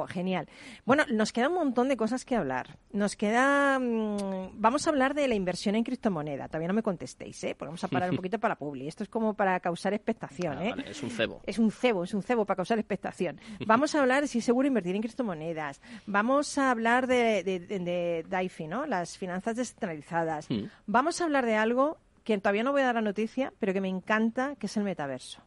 Genial. 0.09 0.49
Bueno, 0.85 1.05
nos 1.13 1.33
queda 1.33 1.49
un 1.49 1.55
montón 1.55 1.89
de 1.89 1.97
cosas 1.97 2.25
que 2.25 2.37
hablar. 2.37 2.79
Nos 2.93 3.17
queda... 3.17 3.79
Mm, 3.79 4.53
vamos 4.55 4.87
a 4.87 4.91
hablar 4.91 5.15
de 5.15 5.29
la 5.29 5.35
inversión 5.35 5.75
en 5.75 5.85
criptomoneda. 5.85 6.49
Todavía 6.49 6.69
no 6.69 6.75
me 6.75 6.83
contestéis, 6.83 7.43
¿eh? 7.45 7.55
Porque 7.59 7.69
vamos 7.69 7.85
a 7.85 7.89
parar 7.89 8.11
un 8.11 8.17
poquito 8.17 8.39
para 8.39 8.57
Publi. 8.57 8.89
Esto 8.89 9.03
es 9.03 9.09
como 9.09 9.35
para 9.35 9.59
causar 9.61 9.95
expectación, 9.95 10.59
ah, 10.59 10.65
¿eh? 10.65 10.75
es 10.89 11.03
un 11.03 11.11
cebo. 11.11 11.41
Es 11.45 11.59
un 11.59 11.71
cebo, 11.71 12.05
es 12.05 12.15
un 12.15 12.23
cebo 12.23 12.45
para 12.45 12.57
causar 12.57 12.79
expectación. 12.79 13.41
Vamos 13.67 13.95
a 13.95 14.01
hablar 14.01 14.23
de 14.23 14.29
si 14.29 14.39
es 14.39 14.45
seguro 14.45 14.69
invertir 14.69 14.95
en 14.95 15.03
criptomonedas. 15.03 15.81
Vamos 16.07 16.59
a 16.59 16.71
hablar 16.71 17.07
de, 17.07 17.43
de, 17.43 18.27
DAIFI, 18.29 18.67
¿no? 18.67 18.87
Las 18.87 19.19
finanzas 19.19 19.57
descentralizadas. 19.57 20.51
Mm. 20.51 20.65
Vamos 20.87 21.21
a 21.21 21.25
hablar 21.25 21.47
de 21.47 21.57
algo 21.57 21.99
que 22.25 22.37
todavía 22.39 22.65
no 22.65 22.73
voy 22.73 22.83
a 22.83 22.87
dar 22.87 22.97
la 22.97 23.03
noticia, 23.03 23.53
pero 23.61 23.73
que 23.73 23.81
me 23.81 23.89
encanta, 23.89 24.57
que 24.57 24.67
es 24.67 24.77
el 24.77 24.83
metaverso. 24.83 25.46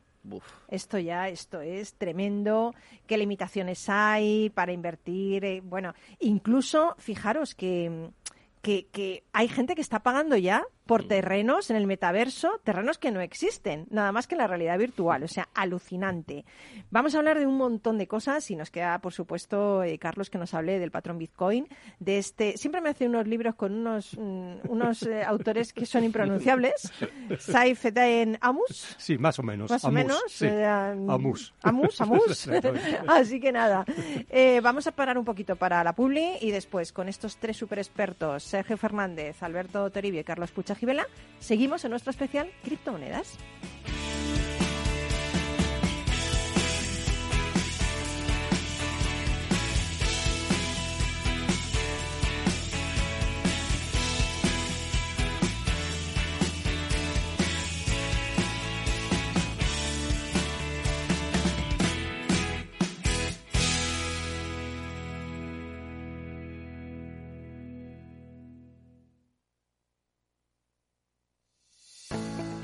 Esto 0.68 1.00
ya, 1.00 1.30
esto 1.30 1.62
es 1.62 1.94
tremendo. 1.94 2.74
¿Qué 3.08 3.18
limitaciones 3.18 3.90
hay 3.90 4.50
para 4.50 4.72
invertir? 4.72 5.46
Eh, 5.46 5.62
bueno, 5.64 5.94
incluso, 6.20 6.96
fijaros 6.98 7.56
que, 7.56 8.12
que, 8.62 8.88
que 8.88 9.24
hay 9.34 9.48
gente 9.48 9.76
que 9.76 9.82
está 9.82 10.00
pagando 10.00 10.36
ya 10.36 10.64
por 10.90 11.04
terrenos 11.04 11.70
en 11.70 11.76
el 11.76 11.86
metaverso, 11.86 12.60
terrenos 12.64 12.98
que 12.98 13.12
no 13.12 13.22
existen, 13.22 13.86
nada 13.92 14.12
más 14.12 14.26
que 14.26 14.34
en 14.34 14.40
la 14.40 14.48
realidad 14.48 14.76
virtual, 14.80 15.22
o 15.22 15.28
sea, 15.28 15.48
alucinante. 15.54 16.46
Vamos 16.90 17.14
a 17.14 17.20
hablar 17.20 17.38
de 17.38 17.46
un 17.46 17.58
montón 17.58 18.00
de 18.00 18.08
cosas 18.08 18.50
y 18.50 18.56
nos 18.56 18.72
queda, 18.72 18.98
por 18.98 19.14
supuesto, 19.14 19.84
eh, 19.84 20.00
Carlos 20.00 20.32
que 20.32 20.40
nos 20.40 20.56
hable 20.56 20.80
del 20.80 20.90
patrón 20.90 21.20
Bitcoin, 21.20 21.68
de 22.00 22.18
este, 22.18 22.58
siempre 22.58 22.82
me 22.82 22.90
hace 22.90 23.06
unos 23.06 23.28
libros 23.28 23.54
con 23.54 23.72
unos, 23.72 24.18
mm, 24.18 24.68
unos 24.68 25.04
eh, 25.04 25.24
autores 25.24 25.74
que 25.74 25.86
son 25.86 26.06
impronunciables, 26.06 26.92
Saif 27.38 27.86
en 27.86 28.40
Amus. 28.42 28.96
Sí, 28.98 29.20
más 29.20 29.38
o 29.38 29.44
menos. 29.44 29.70
Más 29.70 29.84
o 29.84 29.92
menos. 29.92 30.42
Eh, 30.42 30.66
Amus. 30.66 31.54
Amus, 31.62 32.02
Amus. 32.02 32.50
Así 33.08 33.40
que 33.40 33.52
nada, 33.52 33.86
vamos 34.64 34.88
a 34.88 34.92
parar 34.92 35.20
un 35.20 35.26
poquito 35.26 35.56
para 35.56 35.84
la 35.84 35.94
publi 35.94 36.40
y 36.42 36.50
después 36.50 36.92
con 36.92 37.08
estos 37.08 37.38
tres 37.38 37.58
super 37.58 37.78
expertos, 37.78 38.42
Sergio 38.42 38.76
Fernández, 38.76 39.44
Alberto 39.44 39.88
Toribio 39.92 40.22
y 40.22 40.24
Carlos 40.24 40.50
Pucha 40.50 40.79
seguimos 41.40 41.84
en 41.86 41.92
nuestro 41.92 42.12
especial 42.12 42.52
Criptomonedas. 42.64 43.38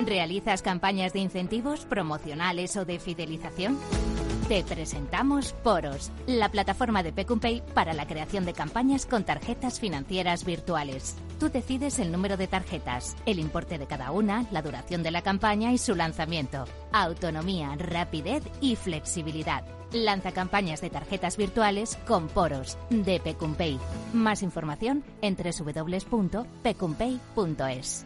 ¿Realizas 0.05 0.61
campañas 0.61 1.13
de 1.13 1.19
incentivos, 1.19 1.85
promocionales 1.85 2.75
o 2.77 2.85
de 2.85 2.99
fidelización? 2.99 3.79
Te 4.47 4.63
presentamos 4.63 5.53
Poros, 5.63 6.11
la 6.27 6.49
plataforma 6.49 7.01
de 7.01 7.11
Pecumpay 7.11 7.63
para 7.73 7.93
la 7.93 8.05
creación 8.05 8.45
de 8.45 8.53
campañas 8.53 9.07
con 9.07 9.23
tarjetas 9.23 9.79
financieras 9.79 10.45
virtuales. 10.45 11.15
Tú 11.39 11.49
decides 11.49 11.97
el 11.97 12.11
número 12.11 12.37
de 12.37 12.45
tarjetas, 12.45 13.15
el 13.25 13.39
importe 13.39 13.79
de 13.79 13.87
cada 13.87 14.11
una, 14.11 14.45
la 14.51 14.61
duración 14.61 15.01
de 15.01 15.09
la 15.09 15.23
campaña 15.23 15.73
y 15.73 15.79
su 15.79 15.95
lanzamiento. 15.95 16.65
Autonomía, 16.91 17.75
rapidez 17.75 18.43
y 18.61 18.75
flexibilidad. 18.75 19.63
Lanza 19.91 20.31
campañas 20.31 20.81
de 20.81 20.91
tarjetas 20.91 21.35
virtuales 21.35 21.97
con 22.05 22.27
Poros 22.27 22.77
de 22.91 23.19
Pecumpay. 23.19 23.79
Más 24.13 24.43
información 24.43 25.03
en 25.23 25.35
www.pecumpay.es. 25.35 28.05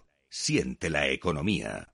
Siente 0.33 0.89
la 0.89 1.09
economía. 1.09 1.93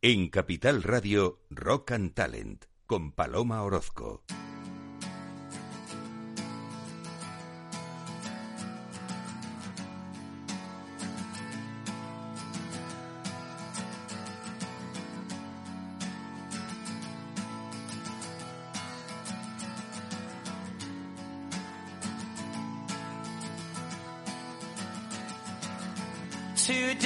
En 0.00 0.30
Capital 0.30 0.82
Radio, 0.82 1.44
Rock 1.50 1.90
and 1.90 2.14
Talent, 2.14 2.64
con 2.86 3.12
Paloma 3.12 3.62
Orozco. 3.62 4.24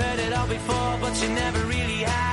heard 0.00 0.18
it 0.18 0.32
all 0.32 0.46
before, 0.46 0.98
but 1.00 1.14
you 1.22 1.28
never 1.28 1.60
really 1.66 2.02
had 2.02 2.29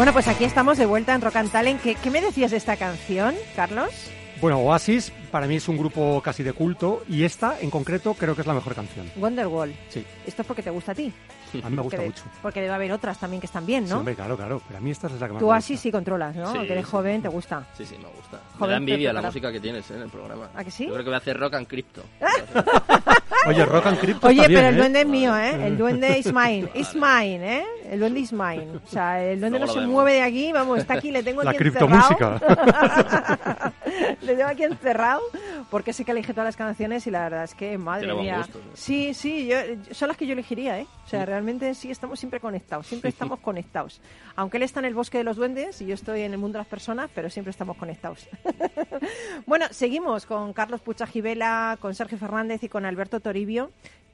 Bueno, 0.00 0.14
pues 0.14 0.28
aquí 0.28 0.44
estamos 0.44 0.78
de 0.78 0.86
vuelta 0.86 1.14
en 1.14 1.20
Rock 1.20 1.36
and 1.36 1.52
Talent. 1.52 1.82
¿Qué, 1.82 1.94
qué 1.94 2.08
me 2.08 2.22
decías 2.22 2.52
de 2.52 2.56
esta 2.56 2.78
canción, 2.78 3.34
Carlos? 3.54 3.90
Bueno, 4.40 4.58
Oasis 4.60 5.12
para 5.30 5.46
mí 5.46 5.56
es 5.56 5.68
un 5.68 5.76
grupo 5.76 6.20
casi 6.22 6.42
de 6.42 6.52
culto 6.52 7.02
y 7.08 7.24
esta 7.24 7.58
en 7.60 7.70
concreto 7.70 8.14
creo 8.14 8.34
que 8.34 8.40
es 8.42 8.46
la 8.46 8.54
mejor 8.54 8.74
canción. 8.74 9.10
Wonderwall. 9.16 9.72
Sí, 9.88 10.04
Esto 10.26 10.42
es 10.42 10.46
porque 10.48 10.62
te 10.62 10.70
gusta 10.70 10.92
a 10.92 10.94
ti. 10.94 11.12
a 11.62 11.68
mí 11.68 11.76
me 11.76 11.82
gusta 11.82 11.96
Porque- 11.98 12.06
mucho. 12.10 12.22
Porque 12.42 12.60
debe 12.60 12.72
haber 12.74 12.92
otras 12.92 13.18
también 13.18 13.40
que 13.40 13.46
están 13.46 13.66
bien, 13.66 13.84
Sí, 13.86 13.90
¿no? 13.92 13.98
hombre, 13.98 14.14
claro, 14.14 14.36
claro, 14.36 14.60
pero 14.66 14.78
a 14.78 14.80
mí 14.80 14.90
esta 14.90 15.06
es 15.08 15.14
la 15.14 15.26
que 15.26 15.32
más 15.34 15.40
Tú 15.40 15.48
me 15.50 15.56
así 15.56 15.74
gusta. 15.74 15.82
sí 15.82 15.92
controlas, 15.92 16.34
¿no? 16.36 16.50
Sí, 16.52 16.58
Aunque 16.58 16.72
eres 16.72 16.84
sí, 16.84 16.90
joven, 16.90 17.22
te 17.22 17.28
gusta. 17.28 17.66
Sí, 17.76 17.84
sí, 17.84 17.96
me 17.96 18.08
gusta. 18.08 18.36
Me 18.52 18.58
Joder, 18.58 18.70
da 18.72 18.76
envidia 18.76 19.12
la 19.12 19.22
música 19.22 19.50
que 19.52 19.60
tienes 19.60 19.90
¿eh? 19.90 19.94
en 19.96 20.02
el 20.02 20.08
programa. 20.10 20.48
¿A 20.54 20.64
que 20.64 20.70
sí? 20.70 20.84
Yo 20.86 20.92
creo 20.92 21.04
que 21.04 21.10
voy 21.10 21.14
a 21.14 21.18
hacer 21.18 21.38
rock 21.38 21.54
and 21.54 21.66
crypto. 21.66 22.02
Oye, 23.46 23.64
Rock 23.64 23.86
and 23.86 23.98
Crypto 23.98 24.26
Oye, 24.26 24.46
bien, 24.48 24.52
pero 24.60 24.68
el 24.68 24.74
¿eh? 24.74 24.78
duende 24.78 25.00
es 25.00 25.06
mío, 25.06 25.34
¿eh? 25.34 25.66
El 25.66 25.78
duende 25.78 26.18
is 26.18 26.26
mine. 26.32 26.68
Is 26.74 26.94
mine, 26.94 27.58
¿eh? 27.60 27.64
El 27.90 27.98
duende 28.00 28.20
is 28.20 28.32
mine. 28.34 28.66
O 28.86 28.90
sea, 28.90 29.24
el 29.24 29.40
duende 29.40 29.58
no 29.60 29.66
se 29.66 29.78
vemos. 29.78 29.92
mueve 29.92 30.12
de 30.12 30.22
aquí, 30.22 30.52
vamos, 30.52 30.78
está 30.78 30.94
aquí, 30.94 31.10
le 31.10 31.22
tengo 31.22 31.42
La 31.42 31.52
aquí 31.52 31.64
encerrado. 31.64 32.38
criptomúsica. 32.38 33.72
le 34.20 34.36
tengo 34.36 34.48
aquí 34.50 34.64
encerrado 34.64 35.19
porque 35.70 35.92
sé 35.92 36.04
que 36.04 36.12
elige 36.12 36.32
todas 36.32 36.46
las 36.46 36.56
canciones 36.56 37.06
y 37.06 37.10
la 37.10 37.22
verdad 37.22 37.44
es 37.44 37.54
que, 37.54 37.78
madre 37.78 38.12
mía. 38.14 38.38
gusto, 38.38 38.58
¿no? 38.58 38.70
Sí, 38.74 39.14
sí, 39.14 39.46
yo, 39.46 39.56
son 39.92 40.08
las 40.08 40.16
que 40.16 40.26
yo 40.26 40.32
elegiría, 40.32 40.78
¿eh? 40.78 40.86
O 41.04 41.08
sea, 41.08 41.24
realmente 41.26 41.74
sí 41.74 41.90
estamos 41.90 42.18
siempre 42.18 42.40
conectados, 42.40 42.86
siempre 42.86 43.10
estamos 43.10 43.40
conectados. 43.40 44.00
Aunque 44.36 44.56
él 44.58 44.62
está 44.62 44.80
en 44.80 44.86
el 44.86 44.94
bosque 44.94 45.18
de 45.18 45.24
los 45.24 45.36
duendes 45.36 45.80
y 45.80 45.86
yo 45.86 45.94
estoy 45.94 46.22
en 46.22 46.32
el 46.32 46.38
mundo 46.38 46.58
de 46.58 46.60
las 46.60 46.68
personas, 46.68 47.10
pero 47.14 47.30
siempre 47.30 47.50
estamos 47.50 47.76
conectados. 47.76 48.28
bueno, 49.46 49.66
seguimos 49.70 50.26
con 50.26 50.52
Carlos 50.52 50.80
Pucha 50.80 51.06
Gibela, 51.06 51.78
con 51.80 51.94
Sergio 51.94 52.18
Fernández 52.18 52.62
y 52.62 52.68
con 52.68 52.84
Alberto 52.84 53.20
Toribio 53.20 53.70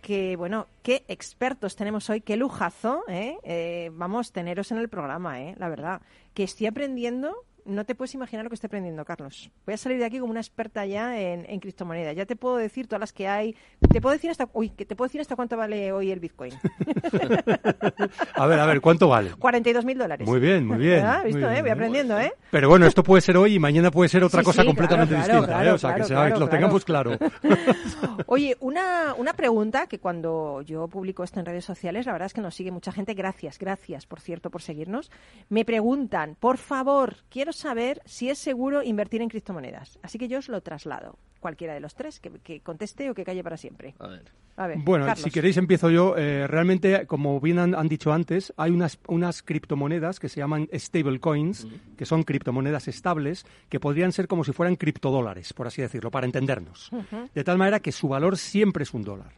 que, 0.07 0.37
bueno, 0.37 0.69
qué 0.85 1.05
expertos 1.09 1.75
tenemos 1.75 2.09
hoy, 2.11 2.21
qué 2.21 2.37
lujazo, 2.37 3.03
¿eh? 3.09 3.38
Eh, 3.42 3.90
vamos, 3.92 4.31
teneros 4.31 4.71
en 4.71 4.79
el 4.79 4.88
programa, 4.88 5.42
¿eh? 5.42 5.57
La 5.59 5.69
verdad, 5.69 6.01
que 6.33 6.45
estoy 6.45 6.69
aprendiendo, 6.69 7.45
no 7.66 7.85
te 7.85 7.94
puedes 7.94 8.14
imaginar 8.14 8.44
lo 8.44 8.50
que 8.50 8.55
estoy 8.55 8.68
aprendiendo, 8.68 9.05
Carlos. 9.05 9.50
Voy 9.66 9.74
a 9.74 9.76
salir 9.76 9.98
de 9.98 10.05
aquí 10.05 10.18
como 10.18 10.31
una 10.31 10.40
experta 10.40 10.87
ya 10.87 11.18
en, 11.20 11.44
en 11.48 11.61
criptomonedas. 11.61 12.14
Ya 12.16 12.24
te 12.26 12.37
puedo 12.37 12.57
decir 12.57 12.87
todas 12.87 13.00
las 13.00 13.12
que 13.12 13.29
hay. 13.29 13.57
Te 13.92 14.00
puedo 14.00 14.12
decir 14.12 14.31
hasta, 14.31 14.48
uy, 14.52 14.70
que 14.70 14.85
te 14.87 14.96
puedo 14.96 15.09
decir 15.09 15.20
hasta 15.20 15.37
cuánto 15.37 15.57
vale 15.57 15.92
hoy 15.92 16.11
el 16.11 16.20
Bitcoin. 16.20 16.52
A 18.35 18.46
ver, 18.46 18.61
a 18.61 18.66
ver, 18.66 18.81
¿cuánto 18.81 19.09
vale? 19.09 19.31
42 19.38 19.85
mil 19.85 19.98
dólares. 19.98 20.26
Muy 20.29 20.40
bien, 20.40 20.66
muy 20.66 20.79
bien. 20.79 21.05
¿Visto, 21.24 21.40
muy 21.46 21.57
eh? 21.57 21.62
Voy 21.62 21.70
aprendiendo, 21.70 22.18
¿eh? 22.18 22.33
Pero 22.50 22.68
bueno, 22.68 22.87
esto 22.87 23.02
puede 23.02 23.20
ser 23.20 23.37
hoy 23.37 23.55
y 23.55 23.59
mañana 23.59 23.90
puede 23.90 24.09
ser 24.09 24.22
otra 24.24 24.40
Sí, 24.40 24.44
cosa 24.44 24.62
sí, 24.62 24.66
completamente 24.66 25.14
claro, 25.14 25.33
distinta, 25.33 25.46
claro, 25.55 25.70
¿eh? 25.70 25.72
O 25.72 25.79
sea, 25.79 25.90
claro, 25.90 26.02
que 26.05 26.09
sea- 26.09 26.16
claro, 26.26 26.40
lo 26.40 26.48
tengamos 26.48 26.85
claro. 26.85 27.18
Oye, 28.26 28.57
una, 28.61 29.14
una 29.14 29.33
pregunta 29.35 29.87
que 29.87 29.98
cuando 29.98 30.62
yo 30.62 30.88
publico 30.88 31.24
esto 31.24 31.40
en 31.40 31.46
redes 31.46 31.64
sociales, 31.64 32.07
la 32.07 32.12
verdad 32.12 32.26
es 32.26 32.35
que 32.35 32.40
nos 32.40 32.55
sigue 32.55 32.70
mucha 32.70 32.92
gente. 32.92 33.14
Gracias, 33.14 33.59
gracias, 33.59 34.07
por 34.07 34.20
cierto, 34.20 34.50
por 34.50 34.62
seguirnos. 34.62 35.11
Me 35.48 35.64
preguntan, 35.64 36.37
por 36.38 36.59
favor, 36.59 37.16
quiero 37.31 37.52
saber 37.57 38.01
si 38.05 38.29
es 38.31 38.38
seguro 38.38 38.83
invertir 38.83 39.23
en 39.23 39.29
criptomonedas. 39.29 39.99
Así 40.03 40.19
que 40.19 40.29
yo 40.29 40.38
os 40.38 40.49
lo 40.49 40.61
traslado. 40.61 41.19
Cualquiera 41.40 41.75
de 41.75 41.81
los 41.81 41.95
tres, 41.95 42.19
que, 42.21 42.31
que 42.42 42.61
conteste 42.61 43.09
o 43.11 43.14
que 43.14 43.25
calle 43.25 43.42
para 43.45 43.57
siempre. 43.57 43.95
A 43.99 44.07
ver. 44.09 44.33
A 44.57 44.66
ver, 44.69 44.79
Bueno, 44.79 45.05
Carlos. 45.05 45.23
si 45.23 45.31
queréis 45.31 45.59
empiezo 45.59 45.90
yo. 45.90 46.16
Eh, 46.16 46.47
realmente, 46.47 47.07
como 47.07 47.38
bien 47.40 47.59
han, 47.59 47.75
han 47.75 47.88
dicho 47.88 48.11
antes, 48.12 48.55
hay 48.57 48.71
unas, 48.71 48.99
unas 49.07 49.42
criptomonedas 49.42 50.19
que 50.19 50.31
se 50.31 50.40
llaman 50.40 50.66
stablecoins, 50.75 51.66
que 51.97 52.07
son 52.07 52.23
criptomonedas 52.23 52.88
estables, 52.88 53.45
que 53.69 53.79
podrían 53.81 54.12
ser 54.12 54.29
como 54.29 54.45
si 54.45 54.53
fueran 54.53 54.77
criptodólares, 54.77 55.53
por 55.53 55.66
así 55.66 55.83
decirlo, 55.83 56.11
para 56.11 56.25
entendernos. 56.27 56.90
De 57.35 57.45
tal 57.45 57.59
manera 57.59 57.81
que 57.81 57.92
su 57.92 58.09
valor 58.09 58.38
siempre 58.38 58.85
es 58.85 58.95
un 58.95 59.03
dólar. 59.05 59.33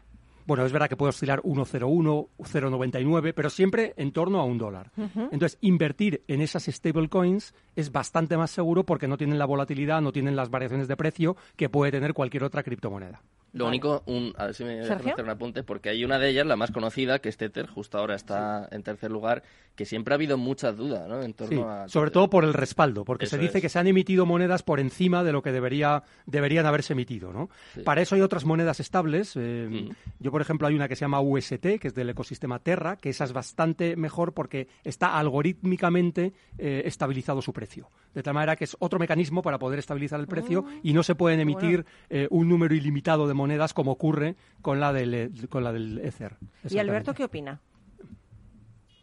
Bueno, 0.49 0.65
es 0.65 0.71
verdad 0.71 0.89
que 0.89 0.97
puede 0.97 1.09
oscilar 1.09 1.43
1,01, 1.43 2.27
0,99, 2.39 3.33
pero 3.35 3.51
siempre 3.51 3.93
en 3.97 4.11
torno 4.11 4.39
a 4.39 4.45
un 4.45 4.57
dólar. 4.57 4.89
Entonces, 5.31 5.59
invertir 5.61 6.23
en 6.27 6.41
esas 6.41 6.65
stablecoins 6.65 7.53
es 7.75 7.91
bastante 7.91 8.35
más 8.35 8.49
seguro 8.49 8.83
porque 8.83 9.07
no 9.07 9.15
tienen 9.15 9.37
la 9.37 9.45
volatilidad, 9.45 10.01
no 10.01 10.11
tienen 10.11 10.35
las 10.35 10.49
variaciones 10.49 10.87
de 10.87 10.97
precio 10.97 11.37
que 11.55 11.69
puede 11.69 11.91
tener 11.91 12.15
cualquier 12.15 12.45
otra 12.45 12.63
criptomoneda. 12.63 13.21
Lo 13.53 13.67
único, 13.67 14.03
un, 14.05 14.33
a 14.37 14.45
ver 14.45 14.55
si 14.55 14.63
me 14.63 14.75
dejas 14.75 14.99
hacer 14.99 15.23
un 15.23 15.29
apunte, 15.29 15.63
porque 15.63 15.89
hay 15.89 16.05
una 16.05 16.19
de 16.19 16.29
ellas, 16.29 16.45
la 16.45 16.55
más 16.55 16.71
conocida, 16.71 17.19
que 17.19 17.29
es 17.29 17.37
Tether, 17.37 17.67
justo 17.67 17.97
ahora 17.97 18.15
está 18.15 18.67
en 18.71 18.83
tercer 18.83 19.09
lugar, 19.11 19.43
que 19.75 19.85
siempre 19.85 20.13
ha 20.13 20.15
habido 20.15 20.37
muchas 20.37 20.77
dudas 20.77 21.07
¿no? 21.07 21.23
en 21.23 21.33
torno 21.33 21.69
a... 21.69 21.87
Sobre 21.87 22.11
todo 22.11 22.29
por 22.29 22.43
el 22.43 22.53
respaldo, 22.53 23.05
porque 23.05 23.25
se 23.25 23.37
dice 23.37 23.61
que 23.61 23.69
se 23.69 23.79
han 23.79 23.87
emitido 23.87 24.25
monedas 24.25 24.61
por 24.61 24.79
encima 24.79 25.23
de 25.23 25.31
lo 25.31 25.41
que 25.41 25.51
debería, 25.51 26.03
deberían 26.25 26.65
haberse 26.65 26.93
emitido. 26.93 27.31
¿no? 27.31 27.49
Para 27.85 28.01
eso 28.01 28.15
hay 28.15 28.21
otras 28.21 28.45
monedas 28.45 28.79
estables. 28.79 29.35
Eh, 29.35 29.67
mm. 29.69 29.89
Yo, 30.19 30.31
por 30.31 30.41
ejemplo, 30.41 30.67
hay 30.67 30.75
una 30.75 30.87
que 30.87 30.95
se 30.95 31.01
llama 31.01 31.21
UST, 31.21 31.79
que 31.79 31.87
es 31.87 31.95
del 31.95 32.09
ecosistema 32.09 32.59
Terra, 32.59 32.97
que 32.97 33.09
esa 33.09 33.23
es 33.23 33.33
bastante 33.33 33.95
mejor 33.95 34.33
porque 34.33 34.67
está 34.83 35.17
algorítmicamente 35.17 36.33
eh, 36.57 36.83
estabilizado 36.85 37.41
su 37.41 37.53
precio. 37.53 37.89
De 38.13 38.23
tal 38.23 38.33
manera 38.33 38.55
que 38.55 38.63
es 38.63 38.75
otro 38.79 38.99
mecanismo 38.99 39.41
para 39.41 39.59
poder 39.59 39.79
estabilizar 39.79 40.19
el 40.19 40.27
precio 40.27 40.65
ah, 40.67 40.79
y 40.81 40.93
no 40.93 41.03
se 41.03 41.15
pueden 41.15 41.39
emitir 41.39 41.85
eh, 42.09 42.27
un 42.31 42.49
número 42.49 42.73
ilimitado 42.73 43.27
de 43.27 43.33
monedas 43.33 43.73
como 43.73 43.91
ocurre 43.91 44.35
con 44.61 44.79
la 44.79 44.91
del, 44.91 45.47
con 45.49 45.63
la 45.63 45.71
del 45.71 45.99
Ether. 45.99 46.37
¿Y 46.69 46.77
Alberto 46.79 47.13
qué 47.13 47.23
opina? 47.23 47.61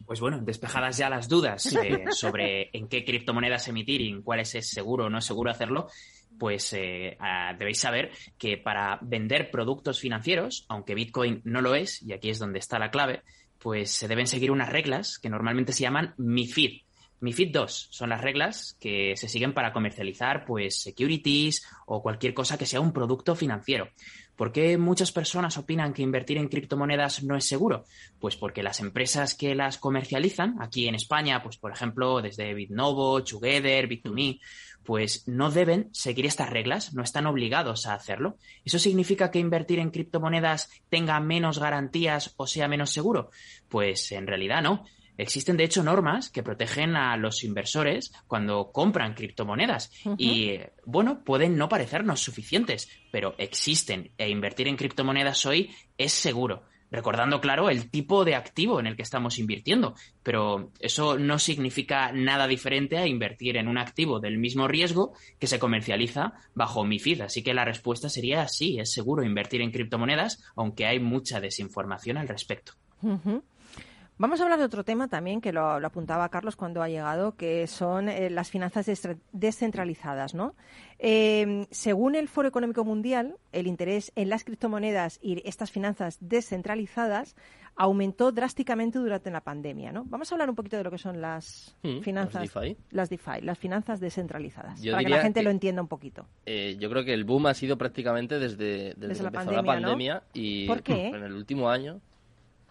Pues 0.07 0.21
bueno, 0.21 0.41
despejadas 0.41 0.97
ya 0.99 1.11
las 1.11 1.29
dudas 1.29 1.67
eh, 1.75 2.05
sobre 2.11 2.71
en 2.73 2.89
qué 2.89 3.05
criptomonedas 3.05 3.67
emitir 3.69 4.01
y 4.01 4.09
en 4.11 4.23
cuáles 4.23 4.55
es 4.55 4.71
seguro 4.71 5.07
o 5.07 5.11
no 5.11 5.19
es 5.19 5.25
seguro 5.25 5.51
hacerlo, 5.51 5.89
pues 6.39 6.73
eh, 6.75 7.19
debéis 7.59 7.81
saber 7.81 8.11
que 8.39 8.57
para 8.57 8.99
vender 9.03 9.51
productos 9.51 9.99
financieros, 10.01 10.65
aunque 10.69 10.95
Bitcoin 10.95 11.41
no 11.45 11.61
lo 11.61 11.75
es, 11.75 12.03
y 12.03 12.13
aquí 12.13 12.31
es 12.31 12.39
donde 12.39 12.61
está 12.61 12.79
la 12.79 12.91
clave, 12.91 13.23
pues 13.59 13.91
se 13.91 14.07
deben 14.07 14.27
seguir 14.29 14.53
unas 14.53 14.69
reglas 14.69 15.19
que 15.19 15.29
normalmente 15.29 15.73
se 15.73 15.83
llaman 15.83 16.15
MIFID. 16.19 16.83
MIFID 17.21 17.53
2 17.53 17.89
son 17.91 18.11
las 18.11 18.21
reglas 18.21 18.77
que 18.81 19.17
se 19.17 19.29
siguen 19.29 19.55
para 19.55 19.73
comercializar 19.73 20.45
pues 20.45 20.83
securities 20.83 21.67
o 21.87 22.03
cualquier 22.03 22.35
cosa 22.35 22.59
que 22.59 22.67
sea 22.67 22.81
un 22.81 22.93
producto 22.93 23.35
financiero. 23.35 23.89
¿Por 24.37 24.53
qué 24.53 24.77
muchas 24.77 25.13
personas 25.13 25.57
opinan 25.57 25.95
que 25.95 26.03
invertir 26.03 26.37
en 26.37 26.49
criptomonedas 26.49 27.23
no 27.25 27.37
es 27.37 27.47
seguro? 27.47 27.87
Pues 28.21 28.37
porque 28.37 28.63
las 28.63 28.81
empresas 28.81 29.35
que 29.35 29.55
las 29.55 29.79
comercializan, 29.79 30.57
aquí 30.61 30.89
en 30.89 30.95
España, 30.95 31.43
pues 31.43 31.57
por 31.57 31.73
ejemplo, 31.73 32.21
desde 32.21 32.53
Bitnovo, 32.53 33.25
Together, 33.25 33.89
Bit2Me, 33.89 34.39
pues 34.85 35.27
no 35.27 35.51
deben 35.51 35.89
seguir 35.93 36.27
estas 36.27 36.51
reglas, 36.51 36.95
no 36.95 37.03
están 37.03 37.27
obligados 37.27 37.87
a 37.87 37.95
hacerlo. 37.95 38.37
¿Eso 38.65 38.79
significa 38.79 39.31
que 39.31 39.41
invertir 39.41 39.79
en 39.79 39.91
criptomonedas 39.91 40.71
tenga 40.91 41.19
menos 41.19 41.59
garantías 41.59 42.35
o 42.37 42.47
sea 42.47 42.69
menos 42.69 42.91
seguro? 42.91 43.31
Pues 43.69 44.13
en 44.13 44.27
realidad 44.27 44.63
no. 44.63 44.85
Existen, 45.19 45.57
de 45.57 45.65
hecho, 45.65 45.83
normas 45.83 46.31
que 46.31 46.43
protegen 46.43 46.97
a 46.97 47.17
los 47.17 47.43
inversores 47.45 48.13
cuando 48.27 48.71
compran 48.73 49.15
criptomonedas. 49.15 49.91
Y, 50.19 50.59
bueno, 50.85 51.23
pueden 51.25 51.57
no 51.57 51.69
parecernos 51.69 52.21
suficientes, 52.21 52.89
pero 53.11 53.35
existen. 53.39 54.11
E 54.19 54.29
invertir 54.29 54.69
en 54.69 54.77
criptomonedas 54.77 55.45
hoy 55.47 55.71
es 55.97 56.13
seguro. 56.13 56.65
Recordando, 56.91 57.41
claro, 57.41 57.69
el 57.69 57.91
tipo 57.91 58.25
de 58.25 58.37
activo 58.37 58.79
en 58.79 58.87
el 58.87 58.95
que 58.95 59.03
estamos 59.03 59.39
invirtiendo. 59.39 59.95
Pero 60.23 60.71
eso 60.79 61.19
no 61.19 61.39
significa 61.39 62.13
nada 62.13 62.47
diferente 62.47 62.97
a 62.97 63.07
invertir 63.07 63.57
en 63.57 63.69
un 63.69 63.79
activo 63.79 64.21
del 64.21 64.39
mismo 64.39 64.69
riesgo 64.69 65.13
que 65.39 65.49
se 65.49 65.59
comercializa 65.59 66.35
bajo 66.55 66.85
MIFID. 66.85 67.23
Así 67.23 67.43
que 67.43 67.55
la 67.55 67.65
respuesta 67.65 68.09
sería 68.09 68.47
sí, 68.49 68.79
es 68.79 68.93
seguro 68.93 69.25
invertir 69.25 69.63
en 69.63 69.73
criptomonedas, 69.73 70.45
aunque 70.55 70.87
hay 70.87 71.01
mucha 71.01 71.41
desinformación 71.41 72.19
al 72.19 72.29
respecto. 72.29 72.73
Vamos 74.19 74.41
a 74.41 74.45
hablar 74.45 74.59
de 74.59 74.65
otro 74.65 74.83
tema 74.83 75.09
también 75.09 75.43
que 75.43 75.53
lo, 75.53 75.63
apuntaba 75.67 76.31
Carlos 76.31 76.57
cuando 76.57 76.83
ha 76.83 76.89
llegado, 76.89 77.37
que 77.37 77.67
son 77.67 78.09
eh, 78.09 78.31
las 78.31 78.51
finanzas 78.51 78.87
descentralizadas, 79.33 80.35
¿no? 80.35 80.55
Em, 80.99 81.67
según 81.71 82.15
el 82.15 82.27
Foro 82.27 82.49
Económico 82.49 82.83
Mundial, 82.83 83.37
el 83.53 83.67
interés 83.67 84.13
en 84.17 84.31
las 84.31 84.45
criptomonedas 84.45 85.19
y 85.21 85.47
estas 85.47 85.71
finanzas 85.71 86.17
descentralizadas 86.23 87.37
aumentó 87.77 88.33
drásticamente 88.33 88.99
durante 88.99 89.31
la 89.31 89.43
pandemia, 89.43 89.93
¿no? 89.93 90.05
Vamos 90.07 90.33
a 90.33 90.35
hablar 90.35 90.49
un 90.49 90.57
poquito 90.57 90.79
de 90.79 90.85
lo 90.85 90.91
que 90.91 90.97
son 90.97 91.21
las 91.21 91.77
mm, 91.83 92.01
finanzas, 92.01 92.51
las 92.91 93.11
DeFi, 93.11 93.43
las, 93.43 93.59
finanzas 93.59 94.01
descentralizadas, 94.01 94.81
para 94.81 95.03
que 95.03 95.11
la 95.11 95.21
gente 95.21 95.43
lo 95.43 95.51
entienda 95.51 95.83
un 95.83 95.89
poquito. 95.89 96.27
Eh, 96.47 96.79
yo 96.81 96.89
creo 96.89 97.05
que 97.05 97.13
el 97.13 97.25
boom 97.25 97.49
ha 97.49 97.55
sido 97.55 97.77
prácticamente 97.77 98.39
desde, 98.39 98.95
desde, 98.95 99.23
la 99.23 99.31
pandemia, 99.31 99.61
la 99.61 99.67
pandemia 99.67 100.23
y 100.33 100.67
¿Por 100.67 100.83
qué? 100.83 101.09
en 101.09 101.23
el 101.23 101.35
último 101.35 101.69
año 101.69 102.01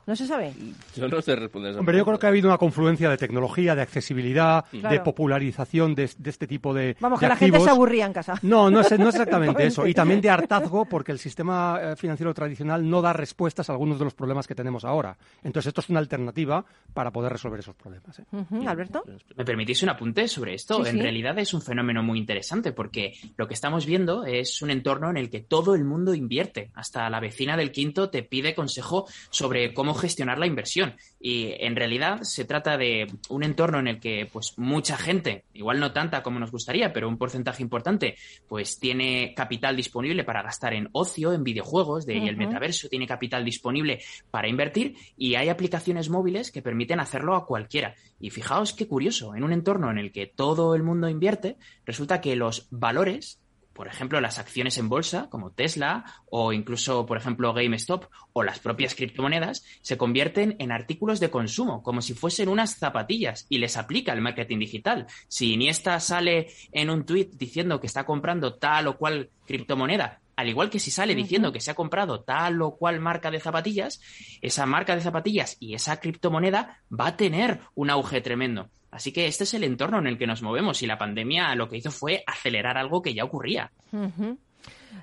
¿No 0.06 0.16
se 0.16 0.28
sabe? 0.28 0.54
Yo 0.96 1.08
no 1.08 1.22
sé 1.22 1.36
responder 1.36 1.76
Hombre, 1.78 1.98
yo 1.98 2.06
creo 2.06 2.20
que 2.20 2.28
ha 2.28 2.30
habido 2.30 2.48
una 2.48 2.60
confluencia 2.60 3.10
de 3.10 3.18
tecnología, 3.18 3.74
de 3.76 3.82
accesibilidad, 3.82 4.66
de 4.72 5.00
popularización 5.00 5.96
de, 5.96 6.04
este 6.04 6.46
tipo 6.46 6.74
de 6.74 6.96
Vamos, 7.00 7.20
que 7.20 7.28
la 7.28 7.36
gente 7.36 7.60
se 7.60 7.70
aburría 7.70 8.06
en 8.06 8.14
casa. 8.14 8.36
No, 8.44 8.70
no 8.70 8.82
es, 8.82 8.92
exactamente 8.92 9.66
eso. 9.66 9.88
Y 9.88 9.94
también 9.94 10.22
de 10.22 10.30
hartazgo, 10.30 10.86
porque 10.86 11.12
el 11.12 11.18
sistema 11.18 11.80
eh, 11.82 11.96
financiero 11.96 12.34
tradicional 12.34 12.88
no 12.88 13.02
da 13.02 13.14
respuestas 13.14 13.70
a 13.70 13.74
algunos 13.74 13.98
de 13.98 14.06
los 14.06 14.14
problemas 14.14 14.48
que 14.48 14.54
tenemos 14.54 14.86
ahora. 14.86 15.18
Entonces, 15.44 15.70
esto 15.70 15.82
es 15.82 15.90
una 15.90 16.00
alternativa 16.00 16.64
para 16.94 17.12
poder 17.12 17.32
resolver 17.32 17.60
esos 17.60 17.76
problemas. 17.76 18.20
¿eh? 18.20 18.24
Alberto. 18.68 19.04
¿Me 19.36 19.44
permitís 19.44 19.82
un 19.84 19.90
apunte 19.90 20.28
sobre 20.28 20.54
esto? 20.54 20.86
en 20.86 21.00
realidad 21.00 21.38
es 21.40 21.54
un 21.54 21.62
fenómeno 21.62 22.04
muy 22.04 22.20
interesante, 22.20 22.72
porque 22.74 23.14
lo 23.38 23.48
que 23.48 23.56
estamos 23.56 23.86
viendo 23.86 24.24
es 24.24 24.62
un 24.62 24.70
entorno 24.70 25.10
en 25.10 25.18
el 25.18 25.30
que 25.32 25.42
todo 25.42 25.74
el 25.74 25.84
mundo 25.84 26.14
invierte. 26.14 26.70
Hasta 26.76 27.10
la 27.10 27.20
vecina 27.20 27.58
del 27.58 27.72
quinto 27.72 28.10
te 28.10 28.22
pide 28.22 28.54
consejo 28.54 29.08
sobre 29.30 29.74
cómo 29.74 29.95
gestionar 29.96 30.38
la 30.38 30.48
inversión. 30.48 30.96
Y 31.20 31.54
en 31.60 31.76
realidad 31.76 32.22
se 32.22 32.46
trata 32.46 32.78
de 32.78 33.08
un 33.30 33.44
entorno 33.44 33.80
en 33.80 33.88
el 33.88 34.00
que 34.00 34.30
pues 34.32 34.54
mucha 34.58 34.98
gente, 34.98 35.46
igual 35.54 35.80
no 35.80 35.92
tanta 35.92 36.24
como 36.24 36.40
nos 36.40 36.52
gustaría, 36.52 36.94
pero 36.94 37.08
un 37.08 37.18
porcentaje 37.18 37.64
importante, 37.64 38.16
pues 38.48 38.80
tiene 38.80 39.34
capital 39.36 39.76
disponible 39.76 40.24
para 40.24 40.44
gastar 40.44 40.74
en 40.74 40.90
ocio, 40.92 41.34
en 41.34 41.44
videojuegos, 41.44 42.06
de, 42.06 42.18
y 42.18 42.28
el 42.28 42.38
metaverso 42.38 42.90
tiene 42.90 43.08
capital 43.08 43.44
disponible 43.44 44.00
para 44.32 44.48
invertir 44.48 44.96
y 45.18 45.36
hay 45.36 45.50
aplicaciones 45.50 46.10
móviles 46.10 46.52
que 46.52 46.62
permiten 46.62 47.00
hacerlo 47.00 47.36
a 47.36 47.46
cualquiera. 47.46 47.96
Y 48.20 48.30
fijaos 48.30 48.74
qué 48.74 48.88
curioso, 48.88 49.36
en 49.36 49.44
un 49.44 49.54
entorno 49.54 49.92
en 49.92 49.98
el 49.98 50.12
que 50.12 50.28
todo 50.28 50.76
el 50.76 50.84
mundo 50.84 51.10
invierte, 51.10 51.58
resulta 51.86 52.22
que 52.22 52.36
los 52.36 52.68
valores 52.72 53.40
por 53.76 53.90
ejemplo, 53.90 54.22
las 54.22 54.40
acciones 54.40 54.78
en 54.78 54.88
bolsa, 54.88 55.28
como 55.30 55.52
Tesla, 55.52 56.06
o 56.28 56.54
incluso, 56.54 57.06
por 57.06 57.18
ejemplo, 57.18 57.54
GameStop, 57.54 58.06
o 58.32 58.42
las 58.42 58.60
propias 58.60 58.96
criptomonedas, 58.96 59.66
se 59.82 59.98
convierten 59.98 60.56
en 60.60 60.72
artículos 60.72 61.20
de 61.20 61.30
consumo, 61.30 61.84
como 61.84 62.02
si 62.02 62.14
fuesen 62.14 62.48
unas 62.48 62.78
zapatillas, 62.78 63.46
y 63.50 63.58
les 63.58 63.76
aplica 63.76 64.14
el 64.14 64.22
marketing 64.22 64.60
digital. 64.60 65.08
Si 65.28 65.52
Iniesta 65.52 66.00
sale 66.00 66.48
en 66.72 66.90
un 66.90 67.06
tweet 67.06 67.32
diciendo 67.34 67.82
que 67.82 67.88
está 67.88 68.06
comprando 68.06 68.56
tal 68.56 68.88
o 68.88 68.98
cual 68.98 69.30
criptomoneda, 69.46 70.22
al 70.38 70.48
igual 70.48 70.70
que 70.70 70.80
si 70.80 70.90
sale 70.90 71.14
diciendo 71.14 71.52
que 71.52 71.60
se 71.60 71.72
ha 71.72 71.76
comprado 71.76 72.22
tal 72.22 72.62
o 72.62 72.78
cual 72.78 73.02
marca 73.02 73.30
de 73.30 73.42
zapatillas, 73.42 74.00
esa 74.42 74.66
marca 74.66 74.96
de 74.96 75.02
zapatillas 75.02 75.58
y 75.60 75.76
esa 75.76 76.00
criptomoneda 76.00 76.82
va 76.98 77.08
a 77.08 77.18
tener 77.18 77.60
un 77.74 77.90
auge 77.90 78.22
tremendo. 78.22 78.70
Así 78.96 79.12
que 79.12 79.28
este 79.28 79.44
es 79.44 79.54
el 79.54 79.66
entorno 79.66 80.00
en 80.00 80.08
el 80.08 80.18
que 80.18 80.26
nos 80.26 80.42
movemos 80.42 80.82
y 80.82 80.88
la 80.88 80.98
pandemia 80.98 81.54
lo 81.56 81.68
que 81.68 81.76
hizo 81.76 81.92
fue 81.92 82.24
acelerar 82.26 82.78
algo 82.78 83.02
que 83.02 83.14
ya 83.14 83.26
ocurría. 83.26 83.70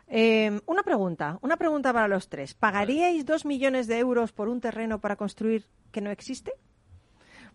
Em, 0.09 0.61
una 0.65 0.83
pregunta, 0.83 1.39
una 1.43 1.59
pregunta 1.59 1.93
para 1.93 2.09
los 2.09 2.31
tres. 2.31 2.55
¿Pagaríais 2.55 3.27
dos 3.27 3.45
millones 3.45 3.87
de 3.89 3.99
euros 3.99 4.33
por 4.33 4.49
un 4.49 4.63
terreno 4.63 4.99
para 4.99 5.17
construir 5.17 5.67
que 5.91 6.01
no 6.01 6.11
existe? 6.11 6.53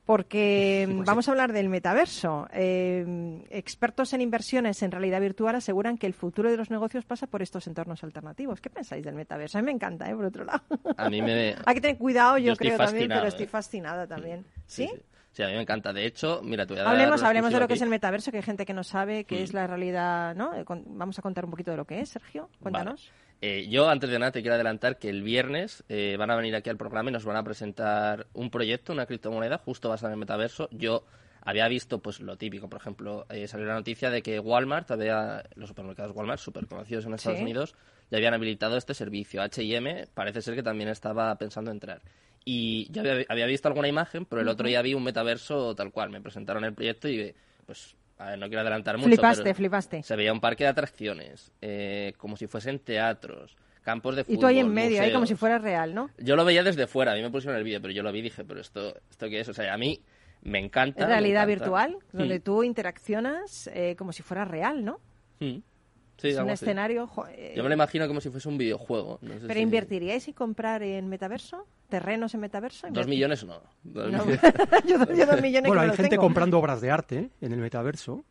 porque 0.06 0.88
pues 0.90 1.06
vamos 1.06 1.28
a 1.28 1.32
hablar 1.32 1.52
del 1.52 1.68
metaverso. 1.68 2.48
Em, 2.54 3.44
expertos 3.50 4.14
en 4.14 4.22
inversiones 4.22 4.82
en 4.82 4.92
realidad 4.92 5.20
virtual 5.20 5.56
aseguran 5.56 5.98
que 5.98 6.08
el 6.08 6.14
futuro 6.14 6.50
de 6.50 6.56
los 6.56 6.72
negocios 6.72 7.04
pasa 7.04 7.28
por 7.28 7.42
estos 7.42 7.68
entornos 7.68 8.06
alternativos. 8.06 8.62
¿Qué 8.62 8.70
pensáis 8.70 9.04
del 9.04 9.16
metaverso? 9.16 9.58
A 9.58 9.62
mí 9.62 9.66
me 9.66 9.74
encanta, 9.74 10.10
¿eh? 10.10 10.16
por 10.16 10.24
otro 10.24 10.46
lado. 10.46 10.62
A 10.96 11.10
mí 11.10 11.22
me... 11.22 11.56
Hay 11.66 11.76
que 11.76 11.82
tener 11.82 11.98
cuidado, 11.98 12.38
yo, 12.38 12.56
creo 12.56 12.78
también, 12.78 13.10
pero 13.10 13.28
estoy 13.28 13.48
fascinada 13.48 14.08
también. 14.08 14.46
¿Sí? 14.66 14.88
Sí, 14.88 15.02
a 15.44 15.48
mí 15.48 15.54
me 15.54 15.62
encanta. 15.62 15.94
De 15.94 16.06
hecho, 16.06 16.42
mira, 16.44 16.66
tú 16.66 16.76
Hablemos, 16.78 17.22
hablemos 17.24 17.52
de 17.52 17.60
lo 17.60 17.68
que 17.68 17.76
es 17.76 17.82
el 17.82 17.90
metaverso, 17.90 18.32
que 18.32 18.38
hay 18.38 18.44
gente 18.44 18.66
que 18.66 18.74
no 18.74 18.84
sabe 18.84 19.26
qué 19.26 19.44
es 19.44 19.54
mm. 19.54 19.56
la 19.56 19.68
realidad, 19.68 20.36
¿no? 20.36 20.56
Eh, 20.56 20.64
vamos 20.68 21.20
a 21.20 21.22
contar 21.22 21.46
un 21.46 21.52
poquito 21.52 21.72
de 21.72 21.78
lo 21.78 21.86
que 21.86 22.00
es, 22.00 22.10
Sergio. 22.10 22.50
Cuéntanos. 22.62 23.12
Eh, 23.42 23.68
yo, 23.70 23.88
antes 23.88 24.10
de 24.10 24.18
nada, 24.18 24.32
te 24.32 24.42
quiero 24.42 24.56
adelantar 24.56 24.98
que 24.98 25.10
el 25.10 25.22
viernes 25.22 25.84
eh, 25.90 26.16
van 26.18 26.32
a 26.32 26.36
venir 26.36 26.56
aquí 26.56 26.70
al 26.70 26.78
programa 26.78 27.10
y 27.10 27.14
nos 27.14 27.24
van 27.24 27.38
a 27.38 27.44
presentar 27.44 28.26
un 28.34 28.50
proyecto, 28.50 28.94
una 28.94 29.06
criptomoneda, 29.06 29.60
justo 29.60 29.90
basada 29.90 30.10
en 30.10 30.14
el 30.14 30.20
metaverso. 30.20 30.70
Yo 30.72 31.06
había 31.42 31.68
visto, 31.68 32.00
pues, 32.00 32.20
lo 32.20 32.36
típico, 32.38 32.68
por 32.68 32.80
ejemplo, 32.80 33.26
salió 33.46 33.68
la 33.68 33.76
noticia 33.76 34.10
de 34.10 34.22
que 34.24 34.40
Walmart, 34.40 34.90
había, 34.90 35.44
los 35.56 35.70
supermercados 35.70 36.16
Walmart, 36.16 36.40
súper 36.40 36.66
conocidos 36.68 37.06
en 37.06 37.14
Estados 37.14 37.40
Unidos, 37.40 37.76
ya 38.10 38.18
habían 38.18 38.34
habilitado 38.34 38.76
este 38.78 38.94
servicio. 38.94 39.42
H&M 39.42 40.08
parece 40.14 40.42
ser 40.42 40.56
que 40.56 40.64
también 40.64 40.90
estaba 40.90 41.36
pensando 41.36 41.72
entrar. 41.72 42.02
Y 42.50 42.88
yo 42.94 43.02
había, 43.28 43.46
visto 43.46 43.68
alguna 43.68 43.90
imagen, 43.90 44.24
pero 44.24 44.42
el 44.42 44.48
otro 44.48 44.70
día 44.70 44.82
vi 44.82 44.94
un 44.94 45.04
metaverso 45.04 45.76
tal 45.76 45.92
cual. 45.92 46.12
Me 46.12 46.22
presentaron 46.22 46.64
el 46.64 46.74
proyecto 46.74 47.10
y, 47.10 47.36
pues, 47.66 47.98
a 48.18 48.30
ver, 48.30 48.40
no 48.40 48.48
quiero 48.48 48.62
adelantar 48.62 48.96
mucho. 48.96 49.10
Flipaste, 49.10 49.54
flipaste. 49.54 50.04
Se 50.04 50.16
veía 50.16 50.32
un 50.32 50.40
parque 50.40 50.64
de 50.64 50.70
atracciones, 50.70 51.52
eh, 51.62 52.14
como 52.16 52.38
si 52.38 52.48
fuesen 52.48 52.80
teatros, 52.80 53.58
campos 53.84 54.16
de 54.16 54.24
fútbol. 54.24 54.38
Y 54.38 54.40
tú 54.40 54.46
ahí 54.48 54.60
en 54.60 54.74
medio, 54.74 55.02
ahí 55.02 55.12
como 55.12 55.26
si 55.26 55.36
fuera 55.36 55.58
real, 55.58 55.94
¿no? 55.94 56.10
Yo 56.20 56.38
lo 56.38 56.46
veía 56.46 56.64
desde 56.64 56.88
fuera, 56.88 57.12
a 57.12 57.16
mí 57.16 57.22
me 57.22 57.30
pusieron 57.30 57.58
el 57.58 57.66
vídeo, 57.66 57.82
pero 57.82 57.94
yo 57.94 58.02
lo 58.02 58.14
vi 58.14 58.20
y 58.20 58.22
dije, 58.22 58.46
pero 58.46 58.62
esto, 58.62 58.96
¿esto 59.12 59.28
qué 59.28 59.42
es? 59.42 59.50
O 59.50 59.54
sea, 59.54 59.74
a 59.74 59.78
mí 59.78 60.00
me 60.44 60.60
encanta. 60.60 61.06
Realidad 61.06 61.46
virtual, 61.48 61.98
donde 62.14 62.40
mm. 62.40 62.44
tú 62.44 62.64
interaccionas 62.64 63.70
eh, 63.74 63.98
como 63.98 64.14
si 64.14 64.24
fuera 64.24 64.46
real, 64.46 64.86
¿no? 64.86 65.02
Mm. 65.42 65.58
es 66.24 66.38
un 66.38 66.50
escenario... 66.50 67.10
Yo 67.58 67.64
me 67.64 67.68
lo 67.68 67.76
imagino 67.76 68.08
como 68.08 68.22
si 68.22 68.30
fuese 68.30 68.48
un 68.48 68.58
videojuego. 68.58 69.20
¿Pero 69.20 69.60
invertiríais 69.60 70.30
y 70.30 70.34
comprar 70.34 70.82
en 70.82 71.10
metaverso? 71.10 71.68
¿Terrenos 71.90 72.34
en 72.34 72.42
metaverso? 72.42 72.88
Dos 72.90 73.08
millones 73.08 73.46
no. 73.46 73.62
yo, 74.86 74.98
dos 74.98 75.42
millones 75.42 75.68
Bueno, 75.68 75.82
hay 75.82 75.92
gente 75.92 76.18
comprando 76.18 76.60
obras 76.60 76.82
de 76.82 76.92
arte 76.92 77.30
en 77.40 77.52
el 77.54 77.60
metaverso 77.60 78.26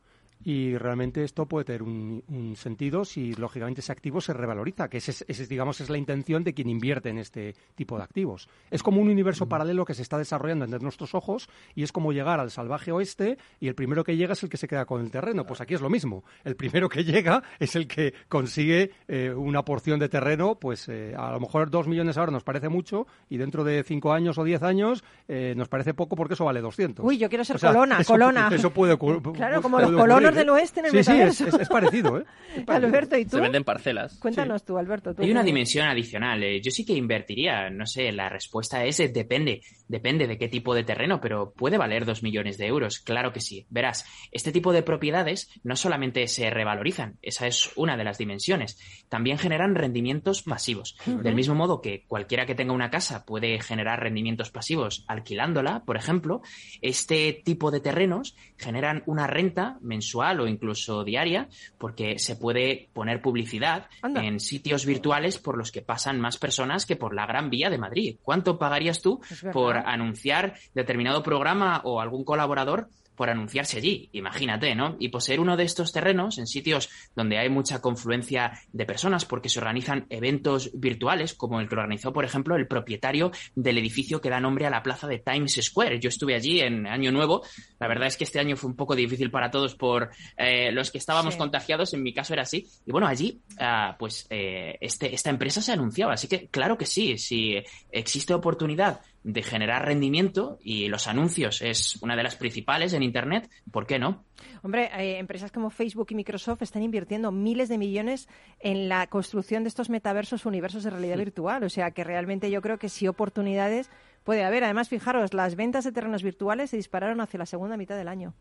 y 0.45 0.77
realmente 0.77 1.25
esto 1.25 1.47
puede 1.47 1.65
tener 1.65 1.83
un, 1.83 2.23
sentido 2.57 3.05
si 3.05 3.35
lógicamente 3.35 3.81
ese 3.81 3.93
activo 3.93 4.21
se 4.21 4.33
revaloriza, 4.33 4.89
que 4.89 4.99
ese, 4.99 5.47
digamos 5.47 5.81
es 5.81 5.91
la 5.91 5.99
intención 5.99 6.45
de 6.45 6.55
quien 6.55 6.69
invierte 6.69 7.11
en 7.11 7.19
este 7.19 7.55
tipo 7.75 7.97
de 7.97 8.05
activos. 8.05 8.49
Es 8.71 8.83
como 8.83 9.01
un 9.01 9.09
universo 9.09 9.49
paralelo 9.49 9.85
que 9.85 9.95
se 9.95 10.03
está 10.03 10.19
desarrollando 10.19 10.65
entre 10.65 10.81
nuestros 10.81 11.15
ojos 11.15 11.49
y 11.75 11.83
es 11.83 11.93
como 11.93 12.13
llegar 12.13 12.41
al 12.41 12.51
salvaje 12.51 12.93
oeste 12.93 13.39
y 13.61 13.69
el 13.69 13.75
primero 13.75 14.05
que 14.05 14.17
llega 14.17 14.33
es 14.33 14.43
el 14.43 14.49
que 14.49 14.57
se 14.57 14.69
queda 14.69 14.87
con 14.87 15.01
el 15.01 15.11
terreno. 15.11 15.45
Pues 15.45 15.61
aquí 15.61 15.75
es 15.75 15.81
lo 15.81 15.91
mismo. 15.91 16.25
El 16.45 16.57
primero 16.57 16.89
que 16.89 17.05
llega 17.05 17.43
es 17.59 17.77
el 17.77 17.87
que 17.87 18.15
consigue 18.29 18.93
eh, 19.09 19.31
una 19.31 19.65
porción 19.65 19.99
de 19.99 20.09
terreno, 20.09 20.57
pues 20.57 20.89
eh, 20.89 21.15
a 21.17 21.31
lo 21.33 21.41
mejor 21.41 21.71
dos 21.71 21.89
millones 21.89 22.17
ahora 22.17 22.33
nos 22.33 22.45
parece 22.45 22.69
mucho 22.69 23.07
y 23.29 23.37
dentro 23.37 23.65
de 23.65 23.83
cinco 23.83 24.13
años 24.13 24.39
o 24.39 24.45
diez 24.45 24.63
años 24.63 25.05
eh, 25.29 25.55
nos 25.57 25.69
parece 25.69 25.95
poco 25.95 26.17
porque 26.17 26.35
eso 26.35 26.45
vale 26.45 26.61
200. 26.61 27.05
Uy, 27.05 27.19
yo 27.19 27.29
quiero 27.29 27.45
ser 27.45 27.59
colona, 27.59 28.03
colona. 28.05 28.49
Eso 28.53 28.71
puede 28.71 28.97
Claro, 28.97 29.63
como 29.63 29.81
los 29.81 29.93
colonos 29.93 30.26
del 30.35 30.49
oeste 30.51 30.81
en 30.81 30.87
el 30.87 31.05
sí, 31.05 31.13
Sí, 31.33 31.45
es, 31.61 31.69
parecido, 31.69 32.19
¿eh? 32.19 32.25
Alberto, 32.67 33.17
¿y 33.17 33.25
tú? 33.25 33.37
Se 33.37 33.41
venden 33.41 33.65
parcelas. 33.65 34.17
Cuéntanos 34.19 34.65
tú, 34.65 34.79
Alberto. 34.79 35.15
Hay 35.19 35.31
una 35.31 35.43
dimensión 35.43 35.87
adicional. 35.87 36.43
Eh. 36.43 36.61
Yo 36.61 36.71
sí 36.71 36.85
que 36.85 36.95
invertiría, 36.95 37.71
no 37.71 37.87
sé, 37.87 38.13
la 38.13 38.29
respuesta 38.29 38.85
es 38.85 39.01
eh, 39.01 39.09
depende, 39.09 39.61
depende 39.89 40.27
de 40.27 40.39
qué 40.39 40.49
tipo 40.49 40.75
de 40.75 40.85
terreno, 40.85 41.21
pero 41.21 41.53
puede 41.53 41.79
valer 41.79 42.05
dos 42.05 42.23
millones 42.23 42.59
de 42.59 42.67
euros, 42.67 42.99
claro 43.01 43.33
que 43.33 43.41
sí. 43.41 43.67
Verás, 43.71 44.05
este 44.33 44.53
tipo 44.53 44.73
de 44.73 44.83
propiedades 44.83 45.51
no 45.63 45.77
solamente 45.77 46.27
se 46.29 46.51
revalorizan, 46.51 47.19
esa 47.23 47.47
es 47.47 47.71
una 47.77 47.97
de 47.97 48.05
las 48.05 48.19
dimensiones, 48.19 48.79
también 49.09 49.39
generan 49.39 49.75
rendimientos 49.75 50.43
pasivos. 50.43 50.97
Del 51.07 51.35
mismo 51.35 51.55
modo 51.55 51.81
que 51.81 52.05
cualquiera 52.07 52.47
que 52.47 52.55
tenga 52.55 52.73
una 52.73 52.91
casa 52.91 53.25
puede 53.25 53.61
generar 53.61 54.01
rendimientos 54.01 54.51
pasivos 54.51 55.05
alquilándola, 55.09 55.85
por 55.85 55.97
ejemplo, 55.97 56.43
este 56.83 57.33
tipo 57.45 57.71
de 57.71 57.81
terrenos 57.81 58.37
generan 58.57 59.03
una 59.07 59.27
renta 59.27 59.79
mensual 59.81 60.41
o 60.41 60.47
incluso 60.47 61.05
diaria, 61.05 61.49
porque 61.79 62.19
se 62.19 62.37
puede 62.37 62.89
poner 62.93 63.21
publicidad 63.21 63.89
en 64.03 64.41
sitios 64.41 64.87
virtuales 64.87 65.39
por 65.39 65.57
los 65.57 65.71
que 65.73 65.83
pasan 65.83 66.21
más 66.21 66.39
personas 66.39 66.87
que 66.87 66.97
por 66.97 67.15
la 67.15 67.27
Gran 67.27 67.51
Vía 67.51 67.71
de 67.71 67.79
Madrid. 67.79 68.17
¿Cuánto 68.23 68.59
pagarías 68.59 69.03
tú 69.03 69.21
por 69.53 69.76
anunciar 69.77 70.55
determinado 70.75 71.23
programa 71.23 71.81
o 71.85 72.01
algún 72.01 72.25
colaborador 72.25 72.89
por 73.17 73.31
anunciarse 73.31 73.79
allí, 73.79 74.11
imagínate, 74.13 74.75
¿no? 74.75 74.97
Y 75.01 75.09
poseer 75.09 75.41
uno 75.41 75.57
de 75.57 75.65
estos 75.65 75.91
terrenos 75.93 76.39
en 76.39 76.47
sitios 76.47 76.91
donde 77.17 77.39
hay 77.39 77.49
mucha 77.49 77.81
confluencia 77.81 78.53
de 78.73 78.85
personas 78.85 79.25
porque 79.25 79.49
se 79.49 79.59
organizan 79.59 80.07
eventos 80.11 80.71
virtuales, 80.75 81.35
como 81.35 81.59
el 81.61 81.69
que 81.69 81.75
organizó, 81.75 82.13
por 82.13 82.25
ejemplo, 82.25 82.55
el 82.57 82.69
propietario 82.69 83.33
del 83.55 83.79
edificio 83.79 84.21
que 84.21 84.31
da 84.31 84.39
nombre 84.39 84.67
a 84.67 84.71
la 84.71 84.83
plaza 84.83 85.09
de 85.09 85.19
Times 85.19 85.59
Square. 85.61 85.99
Yo 85.99 86.09
estuve 86.09 86.35
allí 86.35 86.61
en 86.61 86.87
Año 86.87 87.11
Nuevo. 87.11 87.43
La 87.81 87.89
verdad 87.89 88.07
es 88.07 88.17
que 88.17 88.25
este 88.25 88.39
año 88.39 88.57
fue 88.57 88.71
un 88.71 88.77
poco 88.77 88.95
difícil 88.95 89.31
para 89.31 89.51
todos 89.51 89.75
por 89.75 90.11
eh, 90.37 90.71
los 90.73 90.91
que 90.91 90.99
estábamos 90.99 91.37
contagiados, 91.37 91.95
en 91.95 92.03
mi 92.03 92.13
caso 92.13 92.35
era 92.35 92.43
así. 92.43 92.67
Y 92.85 92.93
bueno, 92.93 93.07
allí, 93.07 93.41
ah, 93.59 93.97
pues, 93.99 94.27
eh, 94.29 94.77
este, 94.81 95.15
esta 95.15 95.31
empresa 95.31 95.63
se 95.63 95.73
anunciaba. 95.73 96.13
Así 96.13 96.29
que, 96.29 96.49
claro 96.49 96.77
que 96.77 96.85
sí, 96.85 97.17
si 97.17 97.57
existe 97.91 98.35
oportunidad 98.35 99.01
de 99.27 99.43
generar 99.43 99.85
rendimiento 99.85 100.57
y 100.63 100.87
los 100.87 101.09
anuncios 101.09 101.61
es 101.61 102.01
una 102.01 102.15
de 102.15 102.23
las 102.23 102.37
principales 102.37 102.93
en 102.93 103.03
Internet, 103.03 103.51
¿por 103.73 103.85
qué 103.85 103.99
no? 103.99 104.25
Hombre, 104.63 104.89
eh, 104.97 105.19
empresas 105.19 105.51
como 105.51 105.71
Facebook 105.71 106.07
y 106.11 106.15
Microsoft 106.15 106.63
están 106.63 106.85
invirtiendo 106.85 107.33
miles 107.33 107.69
de 107.69 107.77
millones 107.77 108.29
en 108.61 108.89
la 108.89 109.09
construcción 109.09 109.65
de 109.65 109.69
estos 109.69 109.91
metaversos, 109.91 110.47
universos 110.47 110.85
de 110.85 110.91
realidad 110.91 111.19
virtual. 111.19 111.65
O 111.65 111.69
sea 111.69 111.91
que 111.91 112.05
realmente 112.05 112.53
yo 112.53 112.63
creo 112.63 112.79
que 112.79 112.89
sí 112.89 113.09
oportunidades 113.09 113.91
puede 114.23 114.45
haber. 114.45 114.63
Además, 114.63 114.89
fijaros, 114.89 115.35
las 115.35 115.57
ventas 115.57 115.83
de 115.83 115.91
terrenos 115.91 116.23
virtuales 116.23 116.71
se 116.71 116.77
dispararon 116.77 117.21
hacia 117.21 117.39
la 117.39 117.47
segunda 117.47 117.77
mitad 117.77 117.97
del 117.97 118.07
año. 118.07 118.33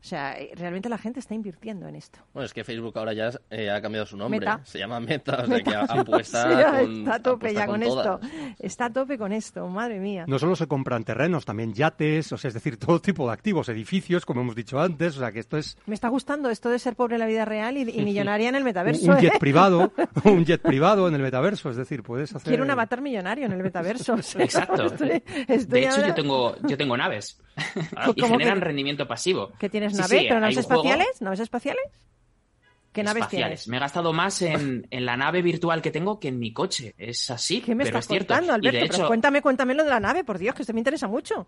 O 0.00 0.06
sea, 0.08 0.36
realmente 0.54 0.88
la 0.88 0.96
gente 0.96 1.18
está 1.18 1.34
invirtiendo 1.34 1.88
en 1.88 1.96
esto. 1.96 2.20
Bueno, 2.32 2.46
es 2.46 2.52
que 2.52 2.62
Facebook 2.62 2.96
ahora 2.96 3.12
ya 3.12 3.30
eh, 3.50 3.70
ha 3.70 3.82
cambiado 3.82 4.06
su 4.06 4.16
nombre. 4.16 4.46
Se 4.64 4.78
llama 4.78 5.00
Meta, 5.00 5.42
o 5.42 5.46
sea 5.46 5.60
que 5.60 5.74
apuesta 5.74 6.82
Está 6.82 7.14
a 7.14 7.22
tope 7.22 7.52
ya 7.52 7.66
con, 7.66 7.82
esto. 7.82 8.20
Está 8.58 8.86
a 8.86 8.92
tope 8.92 9.18
con 9.18 9.32
esto, 9.32 9.66
madre 9.68 9.98
mía. 9.98 10.24
No 10.28 10.38
solo 10.38 10.54
se 10.54 10.68
compran 10.68 11.04
terrenos, 11.04 11.44
también 11.44 11.74
yates, 11.74 12.32
o 12.32 12.38
sea, 12.38 12.48
es 12.48 12.54
decir, 12.54 12.76
todo 12.76 13.00
tipo 13.00 13.26
de 13.26 13.32
activos, 13.32 13.68
edificios, 13.68 14.24
como 14.24 14.40
hemos 14.40 14.54
dicho 14.54 14.80
antes, 14.80 15.16
o 15.16 15.20
sea, 15.20 15.32
que 15.32 15.40
esto 15.40 15.58
es... 15.58 15.76
Me 15.86 15.94
está 15.94 16.08
gustando 16.08 16.48
esto 16.48 16.70
de 16.70 16.78
ser 16.78 16.94
pobre 16.94 17.16
en 17.16 17.20
la 17.20 17.26
vida 17.26 17.44
real 17.44 17.76
y, 17.76 17.84
millonaria 18.02 18.48
en 18.48 18.54
el 18.54 18.64
metaverso. 18.64 19.10
un, 19.10 19.18
jet 19.18 19.34
¿eh? 19.34 19.38
privado, 19.38 19.92
un 20.24 20.44
jet 20.44 20.62
privado 20.62 21.08
en 21.08 21.14
el 21.16 21.22
metaverso, 21.22 21.70
es 21.70 21.76
decir, 21.76 22.02
puedes 22.02 22.34
hacer... 22.34 22.48
Quiero 22.48 22.62
un 22.62 22.70
avatar 22.70 23.00
millonario 23.00 23.46
en 23.46 23.52
el 23.52 23.62
metaverso. 23.62 24.14
Exacto. 24.38 24.90
de 24.90 25.22
hecho, 25.48 26.06
yo, 26.06 26.14
tengo, 26.14 26.56
yo 26.66 26.76
tengo 26.76 26.96
naves 26.96 27.38
y 28.14 28.22
generan 28.22 28.60
rendimiento 28.60 29.06
pasivo. 29.06 29.52
¿Que 29.58 29.68
tienes 29.68 29.94
nave? 29.94 30.26
¿Pero 30.28 30.40
naves 30.40 30.58
espaciales? 30.58 31.20
¿Naves 31.20 31.40
espaciales? 31.40 31.84
¿Qué 32.92 33.02
naves 33.02 33.22
espaciales. 33.22 33.68
Me 33.68 33.76
he 33.76 33.80
gastado 33.80 34.12
más 34.12 34.42
en, 34.42 34.86
la 34.90 35.16
nave 35.16 35.42
virtual 35.42 35.82
que 35.82 35.90
tengo 35.90 36.18
que 36.18 36.28
en 36.28 36.38
mi 36.38 36.52
coche. 36.52 36.94
Es 36.98 37.30
así. 37.30 37.60
¿Qué 37.60 37.74
me 37.74 37.84
pero 37.84 37.98
estás 37.98 38.14
es 38.14 38.18
contando, 38.18 38.52
Alberto? 38.52 39.06
cuéntame, 39.06 39.42
cuéntame 39.42 39.74
lo 39.74 39.84
de 39.84 39.90
la 39.90 40.00
nave, 40.00 40.24
por 40.24 40.38
Dios, 40.38 40.54
que 40.54 40.62
esto 40.62 40.72
me 40.72 40.80
interesa 40.80 41.06
mucho. 41.06 41.46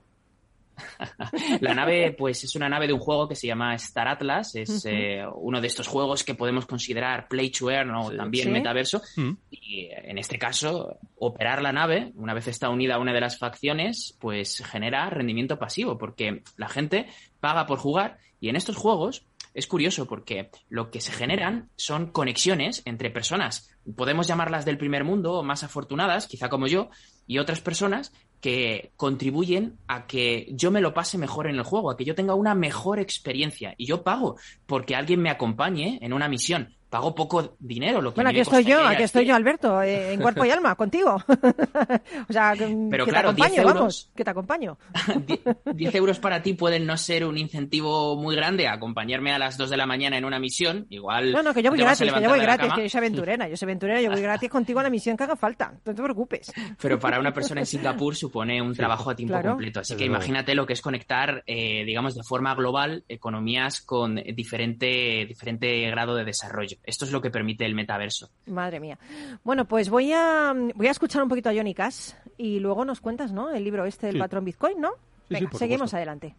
la 1.60 1.74
nave, 1.74 2.14
pues 2.16 2.44
es 2.44 2.54
una 2.54 2.68
nave 2.68 2.86
de 2.86 2.92
un 2.92 3.00
juego 3.00 3.28
que 3.28 3.34
se 3.34 3.46
llama 3.46 3.74
Star 3.74 4.08
Atlas. 4.08 4.54
Es 4.54 4.84
eh, 4.86 5.24
uno 5.34 5.60
de 5.60 5.66
estos 5.66 5.86
juegos 5.86 6.24
que 6.24 6.34
podemos 6.34 6.66
considerar 6.66 7.28
play 7.28 7.50
to 7.50 7.70
earn 7.70 7.90
o 7.94 8.10
también 8.10 8.52
metaverso. 8.52 9.02
Mm. 9.16 9.32
Y 9.50 9.88
en 9.90 10.18
este 10.18 10.38
caso, 10.38 10.98
operar 11.20 11.62
la 11.62 11.72
nave, 11.72 12.12
una 12.16 12.34
vez 12.34 12.48
está 12.48 12.70
unida 12.70 12.94
a 12.94 12.98
una 12.98 13.12
de 13.12 13.20
las 13.20 13.38
facciones, 13.38 14.16
pues 14.18 14.64
genera 14.64 15.08
rendimiento 15.10 15.58
pasivo, 15.58 15.98
porque 15.98 16.42
la 16.56 16.68
gente 16.68 17.06
paga 17.40 17.66
por 17.66 17.78
jugar 17.78 18.18
y 18.40 18.48
en 18.48 18.56
estos 18.56 18.76
juegos 18.76 19.26
es 19.52 19.66
curioso 19.66 20.06
porque 20.06 20.50
lo 20.70 20.90
que 20.90 21.00
se 21.00 21.12
generan 21.12 21.68
son 21.76 22.10
conexiones 22.10 22.82
entre 22.86 23.10
personas, 23.10 23.70
podemos 23.96 24.28
llamarlas 24.28 24.64
del 24.64 24.78
primer 24.78 25.04
mundo 25.04 25.34
o 25.34 25.42
más 25.42 25.62
afortunadas, 25.62 26.26
quizá 26.26 26.48
como 26.48 26.66
yo, 26.66 26.88
y 27.26 27.38
otras 27.38 27.60
personas 27.60 28.12
que 28.40 28.92
contribuyen 28.96 29.76
a 29.88 30.06
que 30.06 30.48
yo 30.52 30.70
me 30.70 30.80
lo 30.80 30.94
pase 30.94 31.18
mejor 31.18 31.48
en 31.48 31.56
el 31.56 31.64
juego, 31.64 31.90
a 31.90 31.96
que 31.98 32.06
yo 32.06 32.14
tenga 32.14 32.34
una 32.34 32.54
mejor 32.54 32.98
experiencia. 32.98 33.74
Y 33.76 33.86
yo 33.86 34.02
pago 34.02 34.36
porque 34.66 34.96
alguien 34.96 35.20
me 35.20 35.30
acompañe 35.30 35.98
en 36.00 36.14
una 36.14 36.28
misión 36.28 36.74
pago 36.90 37.14
poco 37.14 37.56
dinero. 37.60 38.02
Lo 38.02 38.10
que 38.10 38.16
bueno, 38.16 38.30
aquí 38.30 38.40
estoy 38.40 38.64
yo, 38.64 38.84
aquí 38.84 39.04
estoy 39.04 39.24
yo, 39.24 39.34
Alberto, 39.36 39.80
eh, 39.80 40.12
en 40.12 40.20
cuerpo 40.22 40.44
y 40.44 40.50
alma, 40.50 40.74
contigo. 40.74 41.14
o 42.28 42.32
sea, 42.32 42.54
Pero 42.56 43.04
que 43.04 43.10
claro, 43.10 43.32
te 43.34 43.42
acompaño, 43.42 43.64
vamos, 43.64 44.10
que 44.14 44.24
te 44.24 44.30
acompaño. 44.30 44.76
10 45.72 45.94
euros 45.94 46.18
para 46.18 46.42
ti 46.42 46.54
pueden 46.54 46.86
no 46.86 46.96
ser 46.96 47.24
un 47.24 47.38
incentivo 47.38 48.16
muy 48.16 48.34
grande 48.34 48.66
acompañarme 48.66 49.32
a 49.32 49.38
las 49.38 49.56
2 49.56 49.70
de 49.70 49.76
la 49.76 49.86
mañana 49.86 50.18
en 50.18 50.24
una 50.24 50.40
misión, 50.40 50.86
igual... 50.90 51.32
No, 51.32 51.42
no, 51.42 51.54
que 51.54 51.62
yo 51.62 51.70
voy 51.70 51.78
gratis, 51.78 52.12
que 52.12 52.22
yo 52.22 52.28
voy 52.28 52.40
gratis, 52.40 52.72
que 52.74 52.82
yo 52.82 52.88
soy 52.88 52.98
aventurera, 52.98 53.48
yo 53.48 53.56
soy 53.56 53.66
aventurera, 53.66 54.00
yo 54.02 54.10
voy 54.10 54.20
gratis 54.20 54.50
contigo 54.50 54.80
a 54.80 54.82
la 54.82 54.90
misión 54.90 55.16
que 55.16 55.24
haga 55.24 55.36
falta, 55.36 55.72
no 55.84 55.94
te 55.94 56.02
preocupes. 56.02 56.52
Pero 56.80 56.98
para 56.98 57.20
una 57.20 57.32
persona 57.32 57.60
en 57.60 57.66
Singapur 57.66 58.16
supone 58.16 58.60
un 58.60 58.74
trabajo 58.74 59.10
a 59.10 59.14
tiempo 59.14 59.40
completo, 59.40 59.80
así 59.80 59.96
que 59.96 60.04
imagínate 60.04 60.54
lo 60.56 60.66
que 60.66 60.72
es 60.72 60.82
conectar, 60.82 61.44
eh, 61.46 61.84
digamos, 61.84 62.16
de 62.16 62.24
forma 62.24 62.54
global 62.54 63.04
economías 63.08 63.80
con 63.80 64.16
diferente, 64.16 65.24
diferente 65.26 65.88
grado 65.90 66.16
de 66.16 66.24
desarrollo. 66.24 66.79
Esto 66.84 67.04
es 67.04 67.12
lo 67.12 67.20
que 67.20 67.30
permite 67.30 67.64
el 67.66 67.74
metaverso. 67.74 68.30
Madre 68.46 68.80
mía. 68.80 68.98
Bueno, 69.44 69.66
pues 69.66 69.90
voy 69.90 70.12
a, 70.12 70.54
voy 70.74 70.86
a 70.86 70.90
escuchar 70.90 71.22
un 71.22 71.28
poquito 71.28 71.50
a 71.50 71.54
Johnny 71.54 71.74
Cash 71.74 72.12
y 72.36 72.58
luego 72.58 72.84
nos 72.84 73.00
cuentas, 73.00 73.32
¿no? 73.32 73.50
El 73.50 73.64
libro 73.64 73.84
este 73.84 74.06
del 74.06 74.18
patrón 74.18 74.44
Bitcoin, 74.44 74.80
¿no? 74.80 74.92
Venga, 75.28 75.50
seguimos 75.52 75.94
adelante. 75.94 76.34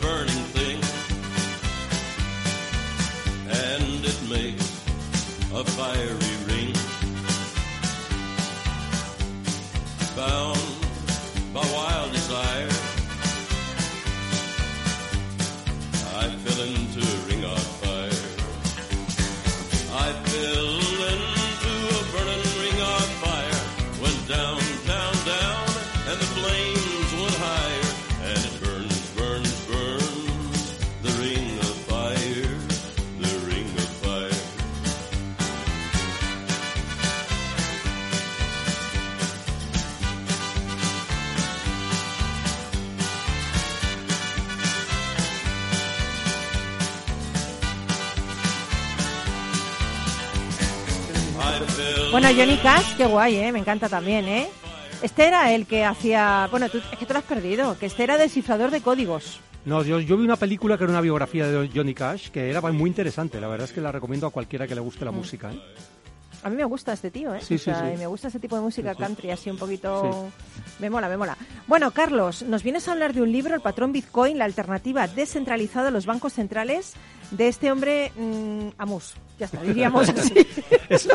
a 0.00 0.37
Bueno, 52.28 52.42
Johnny 52.42 52.58
Cash, 52.58 52.96
qué 52.98 53.06
guay, 53.06 53.36
¿eh? 53.36 53.52
Me 53.52 53.58
encanta 53.58 53.88
también, 53.88 54.28
¿eh? 54.28 54.48
Este 55.00 55.26
era 55.26 55.50
el 55.54 55.64
que 55.66 55.86
hacía... 55.86 56.46
Bueno, 56.50 56.68
tú, 56.68 56.76
es 56.76 56.98
que 56.98 57.06
te 57.06 57.14
lo 57.14 57.20
has 57.20 57.24
perdido, 57.24 57.78
que 57.78 57.86
este 57.86 58.02
era 58.04 58.18
descifrador 58.18 58.70
de 58.70 58.82
códigos. 58.82 59.40
No, 59.64 59.82
yo, 59.82 59.98
yo 59.98 60.18
vi 60.18 60.24
una 60.24 60.36
película 60.36 60.76
que 60.76 60.84
era 60.84 60.90
una 60.90 61.00
biografía 61.00 61.46
de 61.46 61.70
Johnny 61.74 61.94
Cash 61.94 62.28
que 62.28 62.50
era 62.50 62.60
muy 62.60 62.90
interesante. 62.90 63.40
La 63.40 63.48
verdad 63.48 63.66
es 63.66 63.72
que 63.72 63.80
la 63.80 63.92
recomiendo 63.92 64.26
a 64.26 64.30
cualquiera 64.30 64.66
que 64.66 64.74
le 64.74 64.82
guste 64.82 65.06
la 65.06 65.10
música. 65.10 65.50
¿eh? 65.50 65.58
A 66.42 66.50
mí 66.50 66.56
me 66.56 66.66
gusta 66.66 66.92
este 66.92 67.10
tío, 67.10 67.34
¿eh? 67.34 67.40
Sí, 67.40 67.54
O 67.54 67.58
sí, 67.58 67.64
sea, 67.64 67.80
sí. 67.80 67.94
y 67.94 67.96
me 67.96 68.06
gusta 68.06 68.28
ese 68.28 68.40
tipo 68.40 68.56
de 68.56 68.62
música 68.62 68.94
country, 68.94 69.30
así 69.30 69.48
un 69.48 69.56
poquito... 69.56 70.28
Me 70.80 70.90
mola, 70.90 71.08
me 71.08 71.16
mola. 71.16 71.34
Bueno, 71.66 71.92
Carlos, 71.92 72.42
nos 72.42 72.62
vienes 72.62 72.88
a 72.88 72.92
hablar 72.92 73.14
de 73.14 73.22
un 73.22 73.32
libro, 73.32 73.54
El 73.54 73.62
patrón 73.62 73.92
Bitcoin, 73.92 74.36
la 74.36 74.44
alternativa 74.44 75.08
descentralizada 75.08 75.88
a 75.88 75.92
los 75.92 76.04
bancos 76.04 76.34
centrales, 76.34 76.92
de 77.30 77.48
este 77.48 77.72
hombre 77.72 78.12
mm, 78.18 78.68
Amus. 78.76 79.14
Ya 79.38 79.46
está, 79.46 79.62
diríamos 79.62 80.08
así. 80.08 80.34
Es. 80.88 81.08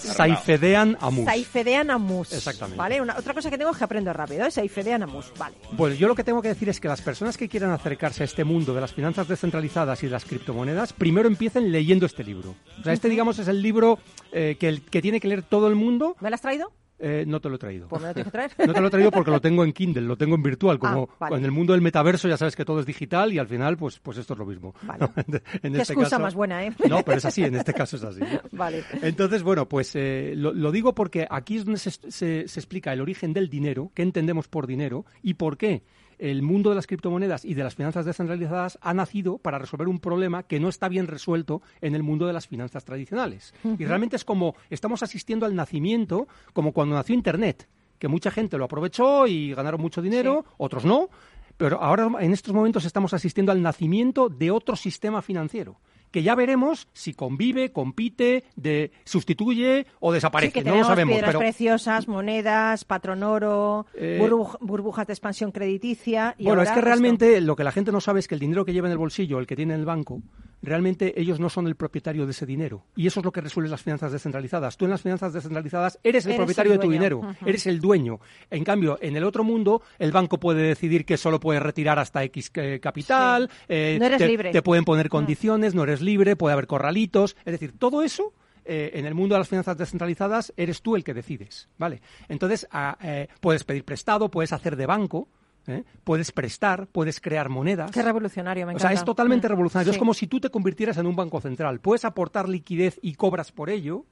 Saifedean 0.00 0.96
Amus. 1.00 1.24
Saifedean 1.26 1.90
Amus. 1.90 2.32
Exactamente. 2.32 2.78
¿Vale? 2.78 3.00
Una, 3.00 3.16
otra 3.18 3.34
cosa 3.34 3.50
que 3.50 3.58
tengo 3.58 3.70
es 3.72 3.76
que 3.76 3.84
aprendo 3.84 4.12
rápido, 4.12 4.46
¿eh? 4.46 4.50
Saifedean 4.50 5.02
Amus. 5.02 5.32
Vale. 5.38 5.56
Bueno, 5.72 5.94
yo 5.94 6.08
lo 6.08 6.14
que 6.14 6.24
tengo 6.24 6.40
que 6.42 6.48
decir 6.48 6.68
es 6.68 6.80
que 6.80 6.88
las 6.88 7.02
personas 7.02 7.36
que 7.36 7.48
quieran 7.48 7.70
acercarse 7.70 8.22
a 8.22 8.24
este 8.24 8.44
mundo 8.44 8.74
de 8.74 8.80
las 8.80 8.92
finanzas 8.92 9.28
descentralizadas 9.28 10.02
y 10.02 10.06
de 10.06 10.12
las 10.12 10.24
criptomonedas, 10.24 10.92
primero 10.92 11.28
empiecen 11.28 11.70
leyendo 11.70 12.06
este 12.06 12.24
libro. 12.24 12.54
O 12.80 12.84
sea, 12.84 12.92
este, 12.92 13.08
digamos, 13.08 13.38
es 13.38 13.48
el 13.48 13.60
libro 13.62 13.98
eh, 14.32 14.56
que, 14.58 14.68
el- 14.68 14.82
que 14.82 15.02
tiene 15.02 15.20
que 15.20 15.28
leer 15.28 15.42
todo 15.42 15.68
el 15.68 15.74
mundo. 15.74 16.16
¿Me 16.20 16.30
lo 16.30 16.34
has 16.34 16.40
traído? 16.42 16.72
Eh, 17.00 17.24
no 17.26 17.40
te 17.40 17.48
lo 17.48 17.54
he 17.54 17.58
traído. 17.58 17.86
Me 17.92 17.98
lo 18.00 18.12
tienes 18.14 18.24
que 18.24 18.30
traer. 18.30 18.50
No 18.66 18.72
te 18.74 18.80
lo 18.80 18.88
he 18.88 18.90
traído 18.90 19.10
porque 19.12 19.30
lo 19.30 19.40
tengo 19.40 19.62
en 19.64 19.72
Kindle, 19.72 20.02
lo 20.02 20.16
tengo 20.16 20.34
en 20.34 20.42
virtual. 20.42 20.78
Como 20.80 21.08
Ah, 21.12 21.16
vale. 21.20 21.36
en 21.36 21.44
el 21.44 21.52
mundo 21.52 21.72
del 21.72 21.80
metaverso 21.82 22.26
ya 22.28 22.36
sabes 22.36 22.56
que 22.56 22.64
todo 22.64 22.80
es 22.80 22.86
digital 22.86 23.32
y 23.32 23.38
al 23.38 23.46
final, 23.46 23.76
pues, 23.76 24.00
pues 24.00 24.18
esto 24.18 24.32
es 24.32 24.38
lo 24.38 24.46
mismo. 24.46 24.74
Vale. 24.82 25.06
En 25.62 25.72
Qué 25.74 25.80
este 25.80 25.92
excusa 25.92 26.10
caso- 26.10 26.22
más 26.22 26.34
buena, 26.34 26.64
¿eh? 26.64 26.72
No, 26.88 27.02
pero 27.04 27.18
es 27.18 27.24
así, 27.24 27.44
en 27.44 27.54
este 27.54 27.72
caso 27.72 27.96
es 27.96 28.04
así. 28.04 28.20
Vale. 28.52 28.82
Entonces, 29.02 29.42
bueno, 29.44 29.68
pues 29.68 29.92
eh, 29.94 30.32
lo, 30.36 30.52
lo 30.52 30.72
digo 30.72 30.94
porque 30.94 31.26
aquí 31.30 31.58
es 31.58 31.64
donde 31.64 31.78
se, 31.78 31.90
se- 31.90 32.48
se 32.48 32.60
explica 32.60 32.92
el 32.92 33.00
origen 33.00 33.32
del 33.32 33.48
dinero, 33.48 33.92
qué 33.94 34.02
entendemos 34.02 34.48
por 34.48 34.66
dinero 34.66 35.04
y 35.22 35.34
por 35.34 35.56
qué 35.56 35.84
el 36.18 36.42
mundo 36.42 36.70
de 36.70 36.76
las 36.76 36.86
criptomonedas 36.86 37.44
y 37.44 37.54
de 37.54 37.64
las 37.64 37.74
finanzas 37.74 38.04
descentralizadas 38.04 38.78
ha 38.82 38.94
nacido 38.94 39.38
para 39.38 39.58
resolver 39.58 39.88
un 39.88 40.00
problema 40.00 40.42
que 40.42 40.60
no 40.60 40.68
está 40.68 40.88
bien 40.88 41.06
resuelto 41.06 41.62
en 41.80 41.94
el 41.94 42.02
mundo 42.02 42.26
de 42.26 42.32
las 42.32 42.46
finanzas 42.46 42.84
tradicionales. 42.84 43.54
Y 43.78 43.84
realmente 43.84 44.16
es 44.16 44.24
como 44.24 44.54
estamos 44.70 45.02
asistiendo 45.02 45.46
al 45.46 45.54
nacimiento, 45.54 46.28
como 46.52 46.72
cuando 46.72 46.94
nació 46.94 47.14
Internet, 47.14 47.68
que 47.98 48.08
mucha 48.08 48.30
gente 48.30 48.58
lo 48.58 48.64
aprovechó 48.64 49.26
y 49.26 49.54
ganaron 49.54 49.80
mucho 49.80 50.02
dinero, 50.02 50.44
otros 50.56 50.84
no. 50.84 51.08
Pero 51.56 51.82
ahora, 51.82 52.08
en 52.20 52.32
estos 52.32 52.54
momentos, 52.54 52.84
estamos 52.84 53.12
asistiendo 53.12 53.50
al 53.50 53.60
nacimiento 53.60 54.28
de 54.28 54.52
otro 54.52 54.76
sistema 54.76 55.22
financiero, 55.22 55.80
que 56.10 56.22
ya 56.22 56.34
veremos 56.34 56.88
si 56.92 57.14
convive, 57.14 57.72
compite, 57.72 58.44
de, 58.56 58.92
sustituye 59.04 59.86
o 60.00 60.10
Sí, 60.10 60.14
desaparece. 60.14 60.52
que 60.52 60.64
no 60.64 60.76
lo 60.76 60.84
sabemos, 60.84 61.14
piedras 61.14 61.28
pero 61.30 61.38
preciosas, 61.40 62.08
monedas, 62.08 62.84
patrón 62.84 63.22
oro, 63.22 63.86
Eh, 63.94 64.18
burbuj- 64.20 64.58
burbujas 64.60 65.06
de 65.06 65.12
expansión 65.12 65.52
crediticia. 65.52 66.34
Y 66.38 66.44
bueno, 66.44 66.62
es 66.62 66.68
que 66.70 66.78
esto. 66.78 66.84
realmente 66.86 67.40
lo 67.40 67.56
que 67.56 67.64
la 67.64 67.72
gente 67.72 67.92
no 67.92 68.00
sabe 68.00 68.20
es 68.20 68.28
que 68.28 68.34
el 68.34 68.40
dinero 68.40 68.64
que 68.64 68.72
lleva 68.72 68.88
en 68.88 68.92
el 68.92 68.98
bolsillo, 68.98 69.38
el 69.38 69.46
que 69.46 69.56
tiene 69.56 69.74
en 69.74 69.80
el 69.80 69.86
banco, 69.86 70.22
realmente 70.62 71.20
ellos 71.20 71.40
no 71.40 71.48
son 71.48 71.66
el 71.66 71.76
propietario 71.76 72.24
de 72.24 72.32
ese 72.32 72.46
dinero. 72.46 72.84
Y 72.96 73.06
eso 73.06 73.20
es 73.20 73.24
lo 73.24 73.32
que 73.32 73.40
resuelve 73.40 73.68
las 73.70 73.82
finanzas 73.82 74.12
descentralizadas. 74.12 74.76
Tú 74.76 74.84
en 74.84 74.90
las 74.90 75.02
finanzas 75.02 75.32
descentralizadas 75.32 75.98
eres 76.02 76.24
el 76.26 76.32
Eres 76.32 76.38
propietario 76.38 76.72
el 76.72 76.78
de 76.78 76.84
tu 76.84 76.90
dinero, 76.90 77.20
eres 77.44 77.66
el 77.66 77.80
dueño. 77.80 78.20
En 78.50 78.64
cambio, 78.64 78.98
en 79.00 79.16
el 79.16 79.24
otro 79.24 79.44
mundo, 79.44 79.82
el 79.98 80.12
banco 80.12 80.38
puede 80.38 80.62
decidir 80.62 81.04
que 81.04 81.16
solo 81.16 81.40
puedes 81.40 81.62
retirar 81.62 81.98
hasta 81.98 82.24
X 82.24 82.50
eh, 82.54 82.80
capital, 82.80 83.50
eh, 83.68 83.96
No 83.98 84.06
eres 84.06 84.18
te, 84.18 84.28
libre. 84.28 84.50
te 84.52 84.62
pueden 84.62 84.84
poner 84.84 85.08
condiciones, 85.08 85.74
no 85.74 85.82
eres 85.84 86.00
libre, 86.00 86.36
puede 86.36 86.52
haber 86.52 86.66
corralitos. 86.66 87.36
Es 87.44 87.52
decir, 87.52 87.72
todo 87.78 88.02
eso 88.02 88.32
eh, 88.70 88.98
en 88.98 89.06
el 89.06 89.14
mundo 89.14 89.34
de 89.34 89.38
las 89.40 89.48
finanzas 89.48 89.78
descentralizadas 89.78 90.52
eres 90.54 90.82
tú 90.82 90.94
el 90.94 91.02
que 91.02 91.14
decides, 91.14 91.70
¿vale? 91.78 92.02
Entonces, 92.28 92.68
ah, 92.70 92.98
eh, 93.02 93.28
puedes 93.40 93.64
pedir 93.64 93.82
prestado, 93.82 94.30
puedes 94.30 94.52
hacer 94.52 94.76
de 94.76 94.84
banco, 94.84 95.28
¿eh? 95.68 95.84
puedes 96.04 96.32
prestar, 96.32 96.86
puedes 96.88 97.20
crear 97.20 97.48
monedas. 97.48 97.90
Qué 97.90 98.02
revolucionario, 98.02 98.66
me 98.66 98.72
O 98.72 98.76
encanta. 98.76 98.88
sea, 98.88 98.94
es 98.98 99.04
totalmente 99.04 99.46
Mm. 99.46 99.50
revolucionario. 99.50 99.92
Es 99.92 99.98
como 99.98 100.14
si 100.14 100.26
tú 100.26 100.40
te 100.40 100.50
convirtieras 100.50 100.96
en 100.98 101.06
un 101.06 101.14
banco 101.16 101.40
central. 101.40 101.80
Puedes 101.80 102.04
aportar 102.04 102.48
liquidez 102.48 102.98
y 103.02 103.14
cobras 103.14 103.52
por 103.52 103.70
ello. 103.70 104.04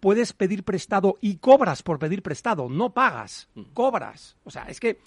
Puedes 0.00 0.32
pedir 0.32 0.64
prestado 0.64 1.18
y 1.20 1.36
cobras 1.36 1.82
por 1.82 1.98
pedir 1.98 2.22
prestado. 2.22 2.68
No 2.70 2.94
pagas, 2.94 3.48
Mm. 3.54 3.62
cobras. 3.74 4.36
O 4.44 4.50
sea, 4.50 4.62
es 4.64 4.80
que, 4.80 4.98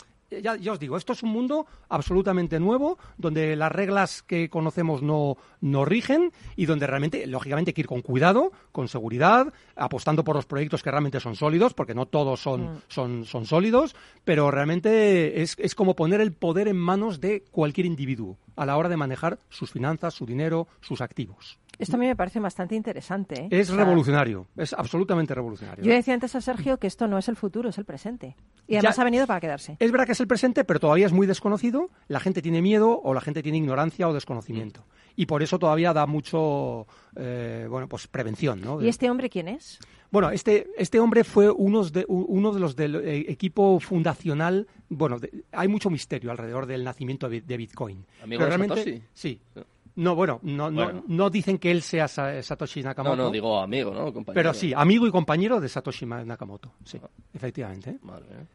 ya, 0.42 0.56
ya 0.56 0.72
os 0.72 0.80
digo, 0.80 0.98
esto 0.98 1.14
es 1.14 1.24
un 1.24 1.30
mundo 1.30 1.66
absolutamente 1.90 2.60
nuevo, 2.60 2.98
donde 3.18 3.56
las 3.56 3.72
reglas 3.72 4.24
que 4.24 4.50
conocemos 4.50 5.02
no, 5.02 5.38
no 5.62 5.86
rigen 5.86 6.32
y 6.56 6.66
donde 6.66 6.88
realmente, 6.88 7.26
lógicamente, 7.28 7.70
hay 7.70 7.74
que 7.74 7.82
ir 7.82 7.88
con 7.88 8.02
cuidado, 8.02 8.52
con 8.72 8.88
seguridad, 8.88 9.54
apostando 9.76 10.24
por 10.24 10.36
los 10.36 10.46
proyectos 10.46 10.84
que 10.84 10.92
realmente 10.92 11.20
son 11.20 11.36
sólidos, 11.36 11.74
porque 11.74 11.94
no 11.96 12.06
todos 12.06 12.40
Mm. 12.40 12.44
son, 12.44 12.82
son, 12.88 13.26
son 13.26 13.46
sólidos, 13.46 13.96
pero 14.24 14.52
realmente 14.52 15.42
es, 15.42 15.56
es 15.60 15.76
como 15.76 15.96
poner 15.96 16.22
el 16.22 16.34
poder 16.34 16.68
en 16.68 16.78
manos 16.78 17.20
de 17.22 17.44
cualquier 17.52 17.86
individuo 17.86 18.38
a 18.56 18.66
la 18.66 18.78
hora 18.78 18.90
de 18.90 18.98
manejar 18.98 19.40
sus 19.50 19.72
finanzas, 19.72 20.14
su 20.14 20.26
dinero, 20.26 20.68
sus 20.82 21.02
activos. 21.02 21.60
Esto 21.80 21.96
a 21.96 22.00
mí 22.00 22.06
me 22.06 22.16
parece 22.16 22.40
bastante 22.40 22.76
interesante. 22.76 23.44
¿eh? 23.46 23.48
Es 23.52 23.70
O 23.70 23.76
sea, 23.76 23.84
revolucionario, 23.84 24.48
es 24.56 24.74
absolutamente 24.74 25.34
revolucionario. 25.34 25.84
Yo 25.84 25.92
decía 25.92 26.14
antes 26.14 26.36
a 26.36 26.42
Sergio 26.42 26.78
que 26.78 26.88
esto 26.88 27.08
no 27.08 27.18
es 27.18 27.28
el 27.30 27.36
futuro, 27.36 27.70
es 27.70 27.78
el 27.78 27.86
presente. 27.86 28.36
Y 28.68 28.76
además 28.76 28.96
Ya- 28.96 29.02
ha 29.02 29.06
venido 29.06 29.26
para 29.28 29.40
quedarse. 29.40 29.76
Es 29.80 29.92
verdad 29.92 30.06
que 30.06 30.12
es 30.14 30.20
el 30.20 30.28
presente, 30.28 30.64
pero 30.64 30.80
todavía 30.80 31.06
es 31.08 31.12
muy 31.14 31.26
desconocido. 31.28 31.90
La 32.08 32.20
gente 32.20 32.42
tiene 32.42 32.62
miedo 32.62 33.02
o 33.04 33.14
la 33.14 33.22
gente 33.22 33.42
tiene 33.42 33.58
ignorancia 33.58 34.08
o 34.08 34.14
desconocimiento. 34.14 34.86
Y 35.16 35.26
por 35.26 35.44
eso 35.44 35.60
todavía 35.60 35.94
da 35.94 36.06
mucho, 36.06 36.88
eh, 37.16 37.68
bueno, 37.70 37.88
pues 37.88 38.08
prevención, 38.08 38.62
¿no? 38.62 38.82
¿Y 38.82 38.88
este 38.88 39.10
hombre 39.10 39.30
quién 39.30 39.48
es? 39.48 39.80
Bueno, 40.12 40.30
este, 40.30 40.68
este 40.78 41.00
hombre 41.00 41.24
fue 41.24 41.50
unos 41.50 41.92
de, 41.92 42.06
uno 42.08 42.52
de 42.54 42.60
los 42.60 42.76
del 42.76 42.96
eh, 42.98 43.26
equipo 43.30 43.80
fundacional. 43.80 44.68
Bueno, 44.90 45.18
de- 45.20 45.44
hay 45.52 45.68
mucho 45.68 45.90
misterio 45.90 46.30
alrededor 46.32 46.66
del 46.68 46.84
nacimiento 46.84 47.28
de, 47.28 47.38
Bit- 47.42 47.46
de 47.48 47.58
Bitcoin. 47.58 48.06
¿Amigo 48.24 48.40
Pero 48.40 48.44
de 48.46 48.46
realmente, 48.58 48.76
Satoshi? 48.76 49.04
sí. 49.14 49.42
No, 49.56 49.64
bueno, 49.96 50.40
no, 50.44 50.72
no, 50.72 50.84
Bueno. 50.86 51.04
no 51.08 51.30
dicen 51.30 51.58
que 51.58 51.70
él 51.72 51.82
sea 51.82 52.08
Sa- 52.08 52.42
Satoshi 52.42 52.82
No, 52.82 52.90
Nakamoto. 52.90 53.16
no, 53.16 53.32
digo 53.32 53.60
amigo, 53.60 53.94
¿no? 53.94 54.06
Compañero. 54.14 54.34
Pero 54.34 54.54
sí, 54.54 54.74
amigo 54.76 55.06
y 55.08 55.12
compañero 55.12 55.60
de 55.62 55.70
Satoshi 55.70 56.06
Nakamoto. 56.06 56.72
Sí, 56.84 57.00
efectivamente. 57.34 57.92
¿eh? 57.92 57.98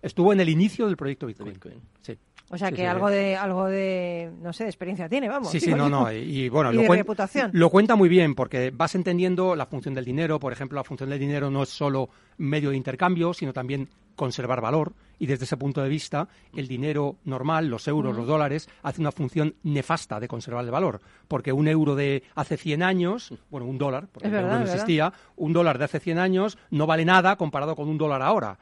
Estuvo 0.03 0.33
en 0.33 0.41
el 0.41 0.49
inicio 0.49 0.87
del 0.87 0.97
proyecto 0.97 1.27
Bitcoin. 1.27 1.53
Bitcoin. 1.53 1.81
Sí. 2.01 2.19
O 2.51 2.57
sea 2.57 2.69
Sí, 2.69 2.77
que 2.77 2.81
sí, 2.83 2.87
algo 2.87 3.11
de 3.11 3.37
algo 3.37 3.67
de 3.67 4.33
no 4.41 4.55
sé 4.55 4.65
de 4.65 4.71
experiencia 4.71 5.07
tiene, 5.09 5.29
vamos. 5.29 5.51
Sí, 5.51 5.61
sí, 5.61 5.75
no, 5.75 5.89
no. 5.91 6.11
Y, 6.11 6.17
y 6.17 6.49
bueno, 6.49 6.71
Y 6.73 6.77
lo, 6.77 6.83
de 6.83 6.89
cuen- 6.89 6.97
reputación. 6.99 7.51
lo 7.53 7.69
cuenta 7.69 7.95
muy 7.95 8.09
bien 8.09 8.35
porque 8.35 8.71
vas 8.75 8.95
entendiendo 8.95 9.55
la 9.55 9.67
función 9.67 9.95
del 9.95 10.07
dinero. 10.07 10.41
Por 10.41 10.53
ejemplo, 10.55 10.77
la 10.77 10.85
función 10.85 11.11
del 11.11 11.19
dinero 11.21 11.51
no 11.51 11.63
es 11.63 11.69
solo 11.69 12.09
medio 12.39 12.71
de 12.71 12.77
intercambio, 12.77 13.35
sino 13.35 13.53
también 13.53 13.89
conservar 14.19 14.61
valor. 14.61 14.93
Y 15.21 15.27
desde 15.27 15.47
ese 15.47 15.57
punto 15.57 15.83
de 15.83 15.89
vista, 15.89 16.29
el 16.55 16.69
dinero 16.69 17.17
normal, 17.25 17.67
los 17.69 17.89
euros, 17.89 18.15
los 18.15 18.27
dólares, 18.27 18.69
hace 18.83 19.01
una 19.01 19.11
función 19.11 19.57
nefasta 19.65 20.21
de 20.21 20.29
conservar 20.29 20.65
el 20.65 20.71
valor. 20.71 21.01
Porque 21.27 21.53
un 21.53 21.67
euro 21.67 21.97
de 21.97 22.23
hace 22.37 22.57
100 22.57 22.83
años, 22.83 23.35
bueno, 23.51 23.67
un 23.67 23.79
dólar, 23.79 24.09
porque 24.13 24.29
el 24.29 24.35
euro 24.35 24.47
verdad, 24.47 24.59
no 24.59 24.65
es 24.65 24.71
verdad. 24.71 24.83
existía, 24.85 25.13
un 25.37 25.53
dólar 25.53 25.79
de 25.79 25.85
hace 25.87 25.99
100 25.99 26.19
años 26.19 26.59
no 26.71 26.87
vale 26.87 27.05
nada 27.05 27.35
comparado 27.37 27.75
con 27.75 27.89
un 27.89 27.99
dólar 27.99 28.23
ahora. 28.23 28.59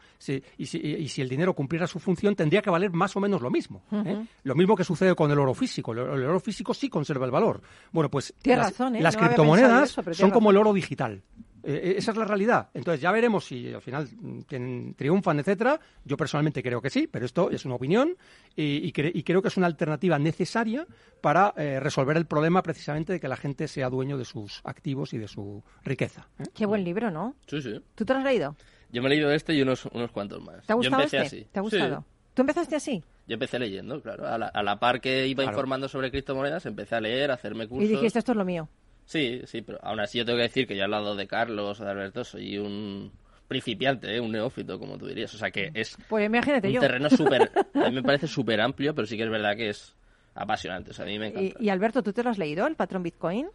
Y, 0.56 0.66
si, 0.66 0.78
y 0.78 1.08
si 1.08 1.20
el 1.20 1.28
dinero 1.28 1.52
cumpliera 1.52 1.86
su 1.86 1.98
función, 1.98 2.34
tendría 2.36 2.62
que 2.62 2.70
valer 2.70 2.90
más 2.92 3.14
o 3.16 3.20
menos 3.20 3.42
lo 3.42 3.50
mismo. 3.50 3.82
¿eh? 3.92 4.24
Lo 4.44 4.54
mismo 4.54 4.76
que 4.76 4.84
sucede 4.84 5.14
con 5.14 5.30
el 5.30 5.38
oro 5.38 5.52
físico. 5.52 5.92
El, 5.92 5.98
el 5.98 6.24
oro 6.24 6.40
físico 6.40 6.72
sí 6.72 6.88
conserva 6.88 7.26
el 7.26 7.32
valor. 7.32 7.60
Bueno, 7.92 8.10
pues 8.10 8.34
Tienes 8.40 8.64
las, 8.64 8.72
razón, 8.72 8.96
¿eh? 8.96 9.02
las 9.02 9.14
No 9.14 9.20
criptomonedas 9.20 9.90
eso, 9.90 10.14
son 10.14 10.30
como 10.30 10.50
el 10.50 10.56
oro 10.56 10.72
digital. 10.72 11.22
Eh, 11.68 11.94
esa 11.98 12.12
es 12.12 12.16
la 12.16 12.24
realidad. 12.24 12.68
Entonces 12.74 13.00
ya 13.00 13.10
veremos 13.10 13.44
si 13.44 13.74
al 13.74 13.82
final 13.82 14.08
mm, 14.20 14.40
tienen- 14.42 14.94
triunfan, 14.94 15.40
etcétera. 15.40 15.80
Yo 16.04 16.16
personalmente 16.16 16.62
creo 16.62 16.80
que 16.80 16.90
sí, 16.90 17.08
pero 17.10 17.26
esto 17.26 17.50
es 17.50 17.64
una 17.64 17.74
opinión 17.74 18.16
y, 18.54 18.86
y 18.86 18.92
cre- 18.92 19.10
y 19.12 19.22
creo 19.24 19.42
que 19.42 19.48
es 19.48 19.56
una 19.56 19.66
alternativa 19.66 20.18
necesaria 20.18 20.86
para 21.20 21.52
eh, 21.56 21.80
resolver 21.80 22.16
el 22.16 22.26
problema 22.26 22.62
precisamente 22.62 23.12
de 23.14 23.20
que 23.20 23.26
la 23.28 23.36
gente 23.36 23.66
sea 23.66 23.90
dueño 23.90 24.16
de 24.16 24.24
sus 24.24 24.60
activos 24.64 25.12
y 25.12 25.18
de 25.18 25.26
su 25.28 25.62
riqueza. 25.82 26.28
¿eh? 26.38 26.44
Qué 26.54 26.66
buen 26.66 26.84
libro, 26.84 27.10
¿no? 27.10 27.34
Sí, 27.48 27.60
sí. 27.60 27.80
¿Tú 27.96 28.04
te 28.04 28.12
lo 28.12 28.20
has 28.20 28.24
leído? 28.24 28.54
Yo 28.92 29.02
me 29.02 29.08
he 29.08 29.10
leído 29.10 29.32
este 29.32 29.52
y 29.52 29.62
unos, 29.62 29.86
unos 29.86 30.12
cuantos 30.12 30.40
más. 30.44 30.64
¿Te 30.66 30.72
ha 30.72 30.76
Yo 30.76 30.76
gustado 30.76 31.02
empecé 31.02 31.16
este? 31.22 31.36
así. 31.38 31.46
¿Te 31.50 31.58
ha 31.58 31.62
Sí. 31.64 31.68
gustado? 31.70 32.04
¿Tú 32.34 32.42
empezaste 32.42 32.76
así? 32.76 33.02
Yo 33.26 33.34
empecé 33.34 33.58
leyendo, 33.58 34.00
claro. 34.00 34.28
A 34.28 34.38
la, 34.38 34.46
a 34.46 34.62
la 34.62 34.78
par 34.78 35.00
que 35.00 35.26
iba 35.26 35.42
Claro. 35.42 35.56
informando 35.56 35.88
sobre 35.88 36.12
criptomonedas, 36.12 36.64
empecé 36.66 36.94
a 36.94 37.00
leer, 37.00 37.32
a 37.32 37.34
hacerme 37.34 37.66
cursos. 37.66 37.88
Y 37.88 37.92
dijiste, 37.92 38.20
esto 38.20 38.30
es 38.32 38.38
lo 38.38 38.44
mío. 38.44 38.68
Sí, 39.06 39.40
sí, 39.46 39.62
pero 39.62 39.78
aún 39.82 40.00
así 40.00 40.18
yo 40.18 40.24
tengo 40.24 40.36
que 40.36 40.42
decir 40.42 40.66
que 40.66 40.76
yo 40.76 40.84
al 40.84 40.90
lado 40.90 41.14
de 41.16 41.26
Carlos 41.26 41.80
o 41.80 41.84
de 41.84 41.90
Alberto 41.90 42.24
soy 42.24 42.58
un 42.58 43.10
principiante, 43.48 44.14
¿eh? 44.16 44.20
un 44.20 44.32
neófito, 44.32 44.78
como 44.78 44.98
tú 44.98 45.06
dirías. 45.06 45.32
O 45.34 45.38
sea 45.38 45.50
que 45.50 45.70
es 45.72 45.96
Pues 46.08 46.26
imagínate 46.26 46.66
un 46.68 46.74
yo. 46.74 46.80
terreno 46.80 47.08
súper... 47.08 47.50
A 47.74 47.88
mí 47.88 47.94
me 47.94 48.02
parece 48.02 48.26
súper 48.26 48.60
amplio, 48.60 48.94
pero 48.94 49.06
sí 49.06 49.16
que 49.16 49.22
es 49.22 49.30
verdad 49.30 49.56
que 49.56 49.68
es 49.70 49.94
apasionante. 50.34 50.90
O 50.90 50.94
sea, 50.94 51.04
a 51.04 51.08
mí 51.08 51.18
me 51.18 51.26
Y, 51.28 51.30
encanta. 51.30 51.62
y 51.64 51.68
Alberto, 51.70 52.02
¿tú 52.02 52.12
te 52.12 52.22
lo 52.24 52.30
has 52.30 52.38
leído, 52.38 52.66
el 52.66 52.74
patrón 52.74 53.02
Bitcoin? 53.04 53.48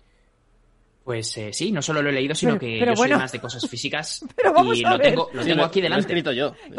Pues 1.03 1.35
eh, 1.37 1.49
sí, 1.51 1.71
no 1.71 1.81
solo 1.81 2.01
lo 2.03 2.09
he 2.09 2.13
leído, 2.13 2.35
sino 2.35 2.59
Pero- 2.59 2.59
que 2.59 2.77
pero 2.79 2.93
yo 2.93 2.97
bueno. 2.97 3.15
soy 3.15 3.21
más 3.23 3.31
de 3.31 3.39
cosas 3.39 3.67
físicas 3.67 4.23
Pero 4.35 4.53
vamos 4.53 4.77
y 4.77 4.83
a 4.85 4.91
lo 4.91 4.97
ver. 4.99 5.07
tengo, 5.09 5.29
lo 5.33 5.41
Sí, 5.43 5.49
tengo 5.49 5.63
aquí 5.65 5.79
Lo 5.79 5.85
he 5.85 5.89
delante. 5.89 6.01
escrito 6.07 6.31
yo. 6.31 6.53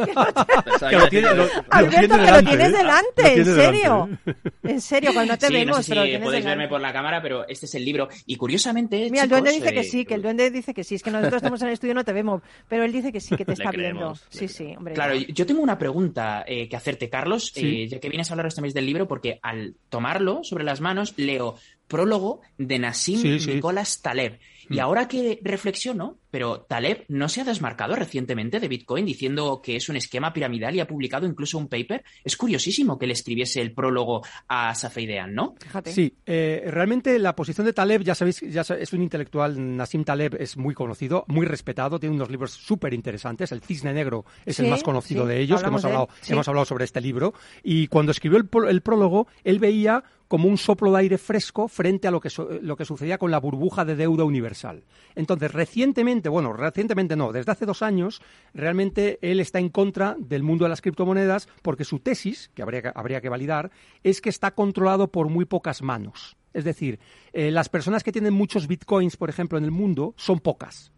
Que 0.90 0.96
lo 0.96 1.08
tiene- 1.08 1.34
lo- 1.34 1.48
Alberto, 1.70 2.00
que 2.00 2.06
lo 2.08 2.24
delante, 2.24 2.50
tienes 2.50 2.68
¿eh? 2.68 2.76
delante, 2.76 3.32
en 3.34 3.44
serio. 3.44 4.08
delante, 4.24 4.50
En 4.62 4.80
serio, 4.80 5.10
cuando 5.12 5.36
te 5.36 5.46
Sí, 5.48 5.52
vemos, 5.52 5.76
no 5.76 5.82
sé 5.82 5.88
pero 5.90 6.00
lo 6.02 6.06
si 6.06 6.12
podéis 6.18 6.44
delante. 6.44 6.48
verme 6.48 6.68
por 6.68 6.80
la 6.80 6.92
cámara, 6.92 7.20
pero 7.20 7.48
este 7.48 7.66
es 7.66 7.74
el 7.74 7.84
libro. 7.84 8.08
Y 8.26 8.36
curiosamente, 8.36 9.08
Mira, 9.10 9.24
el 9.24 9.28
duende 9.30 9.50
dice 9.50 9.72
que 9.72 9.80
eh, 9.80 9.84
sí, 9.84 10.04
que 10.04 10.14
el 10.14 10.22
duende 10.22 10.50
dice 10.50 10.72
que 10.74 10.84
sí. 10.84 10.94
Es 10.94 11.02
que 11.02 11.10
nosotros 11.10 11.36
estamos 11.36 11.60
en 11.62 11.68
el 11.68 11.74
estudio 11.74 11.92
y 11.92 11.94
no 11.96 12.04
te 12.04 12.12
vemos, 12.12 12.42
pero 12.68 12.84
él 12.84 12.92
dice 12.92 13.12
que 13.12 13.20
sí, 13.20 13.34
que 13.36 13.44
te 13.44 13.52
Le 13.52 13.64
está 13.64 13.70
viendo. 13.72 14.14
Sí, 14.30 14.46
sí, 14.48 14.72
hombre. 14.76 14.94
Claro, 14.94 15.14
yo 15.16 15.46
tengo 15.46 15.62
una 15.62 15.78
pregunta 15.78 16.44
eh, 16.46 16.68
que 16.68 16.76
hacerte, 16.76 17.08
Carlos, 17.08 17.50
Sí. 17.54 17.82
eh, 17.82 17.88
ya 17.88 17.98
que 18.00 18.08
vienes 18.08 18.30
a 18.30 18.34
hablar 18.34 18.46
este 18.46 18.62
mes 18.62 18.72
del 18.74 18.86
libro, 18.86 19.08
porque 19.08 19.40
al 19.42 19.74
tomarlo 19.88 20.44
sobre 20.44 20.64
las 20.64 20.80
manos 20.80 21.14
leo 21.16 21.56
prólogo 21.88 22.40
de 22.58 22.78
Nassim 22.78 23.18
Sí, 23.20 23.40
sí. 23.40 23.54
Nicolás 23.54 24.00
Taleb. 24.02 24.38
Y 24.70 24.76
Mm. 24.76 24.80
ahora 24.80 25.08
que 25.08 25.40
reflexiono, 25.42 26.18
pero 26.32 26.62
Taleb 26.62 27.04
no 27.08 27.28
se 27.28 27.42
ha 27.42 27.44
desmarcado 27.44 27.94
recientemente 27.94 28.58
de 28.58 28.66
Bitcoin 28.66 29.04
diciendo 29.06 29.60
que 29.62 29.76
es 29.76 29.88
un 29.88 29.96
esquema 29.96 30.32
piramidal 30.32 30.74
y 30.74 30.80
ha 30.80 30.86
publicado 30.88 31.26
incluso 31.26 31.58
un 31.58 31.68
paper. 31.68 32.02
Es 32.24 32.36
curiosísimo 32.36 32.98
que 32.98 33.06
le 33.06 33.12
escribiese 33.12 33.60
el 33.60 33.72
prólogo 33.72 34.22
a 34.48 34.74
Safeidean, 34.74 35.34
¿no? 35.34 35.54
Fíjate. 35.60 35.92
Sí, 35.92 36.16
eh, 36.26 36.64
realmente 36.68 37.18
la 37.18 37.36
posición 37.36 37.66
de 37.66 37.74
Taleb, 37.74 38.02
ya 38.02 38.14
sabéis, 38.14 38.40
ya 38.40 38.62
es 38.62 38.92
un 38.92 39.02
intelectual, 39.02 39.76
Nassim 39.76 40.02
Taleb 40.04 40.34
es 40.40 40.56
muy 40.56 40.74
conocido, 40.74 41.24
muy 41.28 41.44
respetado, 41.46 42.00
tiene 42.00 42.16
unos 42.16 42.30
libros 42.30 42.50
súper 42.52 42.94
interesantes, 42.94 43.52
El 43.52 43.60
Cisne 43.60 43.92
Negro 43.92 44.24
es 44.46 44.56
Sí, 44.56 44.64
el 44.64 44.70
más 44.70 44.82
conocido 44.82 45.24
sí, 45.24 45.28
de 45.28 45.40
ellos, 45.40 45.60
que 45.60 45.68
hemos 45.68 45.84
hablado, 45.84 46.08
sí. 46.22 46.32
hemos 46.32 46.48
hablado 46.48 46.64
sobre 46.64 46.86
este 46.86 47.00
libro, 47.02 47.34
y 47.62 47.88
cuando 47.88 48.10
escribió 48.10 48.38
el, 48.38 48.46
pro- 48.46 48.68
el 48.70 48.80
prólogo, 48.80 49.26
él 49.44 49.58
veía 49.58 50.02
como 50.28 50.48
un 50.48 50.56
soplo 50.56 50.90
de 50.92 51.00
aire 51.00 51.18
fresco 51.18 51.68
frente 51.68 52.08
a 52.08 52.10
lo 52.10 52.18
que, 52.18 52.30
su- 52.30 52.58
lo 52.62 52.74
que 52.74 52.86
sucedía 52.86 53.18
con 53.18 53.30
la 53.30 53.38
burbuja 53.38 53.84
de 53.84 53.96
deuda 53.96 54.24
universal. 54.24 54.82
Entonces, 55.14 55.52
recientemente, 55.52 56.21
bueno, 56.28 56.52
recientemente 56.52 57.16
no, 57.16 57.32
desde 57.32 57.52
hace 57.52 57.66
dos 57.66 57.82
años, 57.82 58.20
realmente 58.54 59.18
él 59.22 59.40
está 59.40 59.58
en 59.58 59.68
contra 59.68 60.16
del 60.18 60.42
mundo 60.42 60.64
de 60.64 60.70
las 60.70 60.80
criptomonedas 60.80 61.48
porque 61.62 61.84
su 61.84 62.00
tesis, 62.00 62.50
que 62.54 62.62
habría 62.62 62.82
que, 62.82 62.92
habría 62.94 63.20
que 63.20 63.28
validar, 63.28 63.70
es 64.02 64.20
que 64.20 64.30
está 64.30 64.52
controlado 64.52 65.10
por 65.10 65.28
muy 65.28 65.44
pocas 65.44 65.82
manos. 65.82 66.36
Es 66.52 66.64
decir, 66.64 66.98
eh, 67.32 67.50
las 67.50 67.68
personas 67.68 68.02
que 68.02 68.12
tienen 68.12 68.34
muchos 68.34 68.66
bitcoins, 68.66 69.16
por 69.16 69.30
ejemplo, 69.30 69.58
en 69.58 69.64
el 69.64 69.70
mundo, 69.70 70.14
son 70.16 70.40
pocas. 70.40 70.92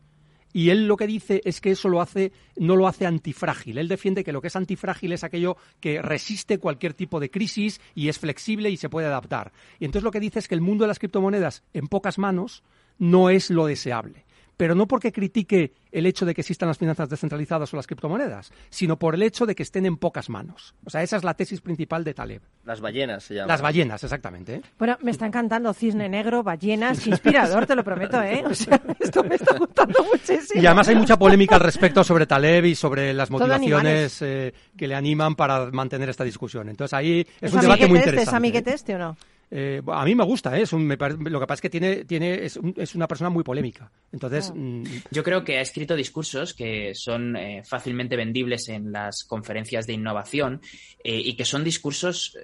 Y 0.57 0.71
él 0.71 0.87
lo 0.87 0.97
que 0.97 1.09
dice 1.09 1.43
es 1.45 1.61
que 1.61 1.73
eso 1.73 1.89
lo 1.89 2.01
hace, 2.01 2.31
no 2.57 2.77
lo 2.77 2.87
hace 2.87 3.07
antifrágil. 3.07 3.77
Él 3.77 3.89
defiende 3.89 4.23
que 4.23 4.33
lo 4.33 4.41
que 4.41 4.47
es 4.47 4.57
antifrágil 4.57 5.13
es 5.13 5.25
aquello 5.25 5.57
que 5.81 6.01
resiste 6.01 6.59
cualquier 6.59 6.95
tipo 6.95 7.19
de 7.19 7.29
crisis 7.29 7.81
y 7.93 8.09
es 8.09 8.21
flexible 8.21 8.71
y 8.71 8.77
se 8.77 8.89
puede 8.89 9.09
adaptar. 9.09 9.53
Y 9.81 9.85
entonces 9.85 10.05
lo 10.05 10.13
que 10.13 10.21
dice 10.21 10.39
es 10.39 10.47
que 10.47 10.55
el 10.55 10.61
mundo 10.61 10.85
de 10.85 10.89
las 10.89 11.01
criptomonedas 11.01 11.65
en 11.73 11.89
pocas 11.89 12.19
manos 12.19 12.63
no 12.99 13.31
es 13.31 13.51
lo 13.51 13.67
deseable. 13.67 14.27
Pero 14.57 14.75
no 14.75 14.87
porque 14.87 15.13
critique 15.13 15.73
el 15.91 16.07
hecho 16.07 16.27
de 16.27 16.35
que 16.35 16.41
existan 16.41 16.69
las 16.69 16.79
finanzas 16.79 17.09
descentralizadas 17.09 17.73
o 17.73 17.77
las 17.77 17.87
criptomonedas, 17.87 18.53
sino 18.71 18.99
por 18.99 19.15
el 19.15 19.23
hecho 19.23 19.47
de 19.47 19.55
que 19.55 19.63
estén 19.63 19.87
en 19.87 19.97
pocas 19.97 20.29
manos. 20.29 20.75
O 20.85 20.91
sea, 20.91 21.03
esa 21.03 21.17
es 21.17 21.25
la 21.25 21.35
tesis 21.35 21.61
principal 21.61 22.05
de 22.05 22.15
Taleb. 22.15 22.43
Las 22.65 22.81
ballenas 22.81 23.25
se 23.25 23.35
llaman. 23.35 23.49
Las 23.49 23.63
ballenas, 23.63 24.03
exactamente. 24.03 24.57
¿eh? 24.57 24.63
Bueno, 24.79 24.97
me 25.03 25.11
está 25.11 25.27
encantando 25.27 25.73
Cisne 25.73 26.09
Negro, 26.09 26.43
ballenas, 26.43 27.07
inspirador, 27.07 27.67
te 27.67 27.75
lo 27.75 27.85
prometo, 27.85 28.21
¿eh? 28.23 28.43
O 28.47 28.55
sea, 28.55 28.81
esto 29.01 29.23
me 29.25 29.37
está 29.37 29.57
gustando 29.59 30.05
muchísimo. 30.05 30.63
Y 30.63 30.67
además 30.67 30.89
hay 30.89 30.97
mucha 30.97 31.19
polémica 31.19 31.57
al 31.57 31.61
respecto 31.61 32.03
sobre 32.05 32.27
Taleb 32.27 32.65
y 32.67 32.75
sobre 32.75 33.13
las 33.15 33.31
motivaciones 33.31 34.23
eh, 34.23 34.53
que 34.77 34.89
le 34.89 34.95
animan 34.95 35.35
para 35.35 35.71
mantener 35.71 36.09
esta 36.09 36.25
discusión. 36.25 36.69
Entonces 36.69 36.95
ahí 36.95 37.21
es, 37.41 37.51
¿Es 37.51 37.55
un 37.55 37.61
debate 37.61 37.87
muy 37.87 37.99
este? 37.99 38.11
interesante. 38.11 38.31
¿Es 38.31 38.35
amiguete 38.35 38.75
este 38.75 38.95
o 38.95 38.99
no? 38.99 39.17
Eh, 39.57 39.81
a 39.87 40.05
mí 40.05 40.17
me 40.17 40.25
gusta, 40.25 40.59
¿eh? 40.59 40.63
es 40.63 40.73
un- 40.73 40.85
me 40.85 40.97
lo 40.97 41.39
que 41.39 41.47
pasa 41.47 41.55
es 41.55 41.61
que 41.61 41.71
tiene, 41.71 42.05
tiene, 42.07 42.45
es, 42.45 42.57
un- 42.57 42.75
es 42.77 42.97
una 42.97 43.07
persona 43.07 43.31
muy 43.31 43.45
polémica. 43.45 43.89
Entonces, 44.11 44.51
Ah. 44.51 44.55
mm, 44.57 44.83
Yo 45.13 45.23
creo 45.23 45.45
que 45.45 45.59
ha 45.59 45.61
escrito 45.61 45.95
discursos 45.95 46.55
que 46.55 46.93
son 46.97 47.37
eh, 47.37 47.63
fácilmente 47.65 48.17
vendibles 48.17 48.69
en 48.69 48.91
las 48.91 49.23
conferencias 49.23 49.87
de 49.87 49.93
innovación 49.93 50.61
eh, 51.05 51.21
y 51.25 51.35
que 51.37 51.45
son 51.45 51.63
discursos, 51.63 52.37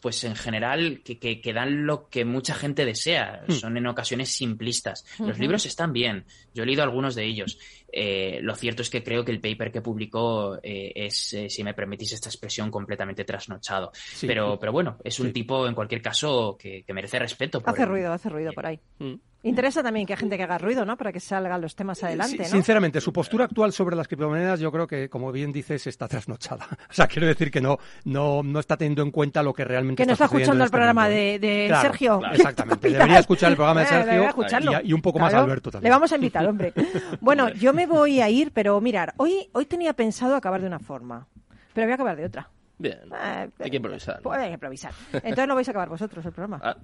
pues 0.00 0.22
en 0.22 0.36
general, 0.36 1.00
que, 1.04 1.18
que- 1.18 1.40
que 1.40 1.52
dan 1.52 1.86
lo 1.86 2.08
que 2.08 2.24
mucha 2.24 2.54
gente 2.54 2.84
desea. 2.84 3.42
Hmm. 3.48 3.52
Son 3.52 3.76
en 3.76 3.86
ocasiones 3.88 4.28
simplistas. 4.30 5.04
Los 5.18 5.40
libros 5.40 5.66
están 5.66 5.92
bien. 5.92 6.24
Yo 6.54 6.62
he 6.62 6.66
leído 6.66 6.84
algunos 6.84 7.16
de 7.16 7.24
ellos. 7.24 7.58
Eh, 7.96 8.40
lo 8.42 8.56
cierto 8.56 8.82
es 8.82 8.90
que 8.90 9.04
creo 9.04 9.24
que 9.24 9.30
el 9.30 9.40
paper 9.40 9.70
que 9.70 9.80
publicó 9.80 10.56
eh, 10.62 10.90
es, 10.96 11.32
eh, 11.34 11.48
si 11.48 11.62
me 11.62 11.74
permitís 11.74 12.12
esta 12.12 12.28
expresión, 12.28 12.68
completamente 12.70 13.24
trasnochado. 13.24 13.92
sí. 13.94 14.26
pero, 14.26 14.58
pero 14.58 14.72
bueno, 14.72 14.98
es 15.04 15.20
un 15.20 15.28
Sí. 15.28 15.32
tipo, 15.32 15.68
en 15.68 15.74
cualquier 15.74 16.02
caso, 16.02 16.56
que, 16.58 16.82
que 16.84 16.92
merece 16.92 17.20
respeto. 17.20 17.60
por 17.60 17.70
Hace 17.70 17.82
el- 17.84 17.88
ruido, 17.88 18.12
hace 18.12 18.28
ruido 18.28 18.52
por 18.52 18.66
ahí. 18.66 18.80
Mm. 18.98 19.14
Interesa 19.44 19.82
también 19.82 20.06
que 20.06 20.14
hay 20.14 20.18
gente 20.18 20.36
que 20.36 20.42
haga 20.42 20.58
ruido, 20.58 20.84
¿no? 20.84 20.96
Para 20.96 21.12
que 21.12 21.20
salgan 21.20 21.60
los 21.60 21.76
temas 21.76 22.02
adelante, 22.02 22.38
¿no? 22.38 22.44
Sinceramente, 22.44 23.00
su 23.00 23.12
postura 23.12 23.44
actual 23.44 23.72
sobre 23.72 23.94
las 23.94 24.08
criptomonedas, 24.08 24.58
yo 24.58 24.72
creo 24.72 24.86
que, 24.86 25.08
como 25.08 25.30
bien 25.32 25.52
dices, 25.52 25.86
está 25.86 26.08
trasnochada. 26.08 26.66
O 26.90 26.92
sea, 26.94 27.06
quiero 27.06 27.26
decir 27.26 27.50
que 27.50 27.60
no, 27.60 27.78
no, 28.04 28.42
no 28.42 28.58
está 28.60 28.76
teniendo 28.76 29.02
en 29.02 29.10
cuenta 29.10 29.42
lo 29.42 29.52
que 29.52 29.64
realmente 29.64 30.02
Que 30.02 30.06
no 30.06 30.12
está 30.14 30.24
escuchando 30.26 30.62
el 30.62 30.66
este 30.66 30.76
programa 30.76 31.08
de, 31.08 31.38
de 31.38 31.64
Claro, 31.68 31.82
Sergio. 31.88 32.18
claro, 32.20 32.34
exactamente. 32.34 32.88
Debería 32.92 33.18
escuchar 33.18 33.50
el 33.50 33.56
programa 33.56 33.80
de 33.80 33.86
Eh, 33.94 34.32
Sergio 34.48 34.80
y, 34.82 34.90
y 34.90 34.92
un 34.92 35.02
poco 35.02 35.18
más 35.18 35.30
Claro. 35.30 35.44
Alberto 35.44 35.70
también. 35.70 35.90
Le 35.90 35.94
vamos 35.94 36.10
a 36.12 36.14
invitar, 36.16 36.46
hombre. 36.46 36.72
Bueno, 37.20 37.48
yo 37.50 37.72
me 37.72 37.86
voy 37.86 38.20
a 38.20 38.28
ir, 38.30 38.52
pero 38.52 38.80
mirar, 38.80 39.12
hoy, 39.18 39.48
hoy 39.52 39.66
tenía 39.66 39.92
pensado 39.92 40.36
acabar 40.36 40.60
de 40.60 40.66
una 40.68 40.78
forma, 40.78 41.26
pero 41.74 41.86
voy 41.86 41.92
a 41.92 41.94
acabar 41.96 42.16
de 42.16 42.24
otra. 42.26 42.48
Bien. 42.78 42.98
Eh, 43.14 43.48
Hay 43.60 43.70
que 43.70 43.76
improvisar. 43.76 44.20
Pues 44.22 44.38
hay 44.40 44.48
que 44.48 44.54
improvisar. 44.54 44.92
Entonces 45.12 45.46
lo 45.48 45.54
vais 45.54 45.68
a 45.68 45.70
acabar 45.70 45.88
vosotros 45.88 46.24
el 46.26 46.32
programa. 46.32 46.60
Ah, 46.62 46.76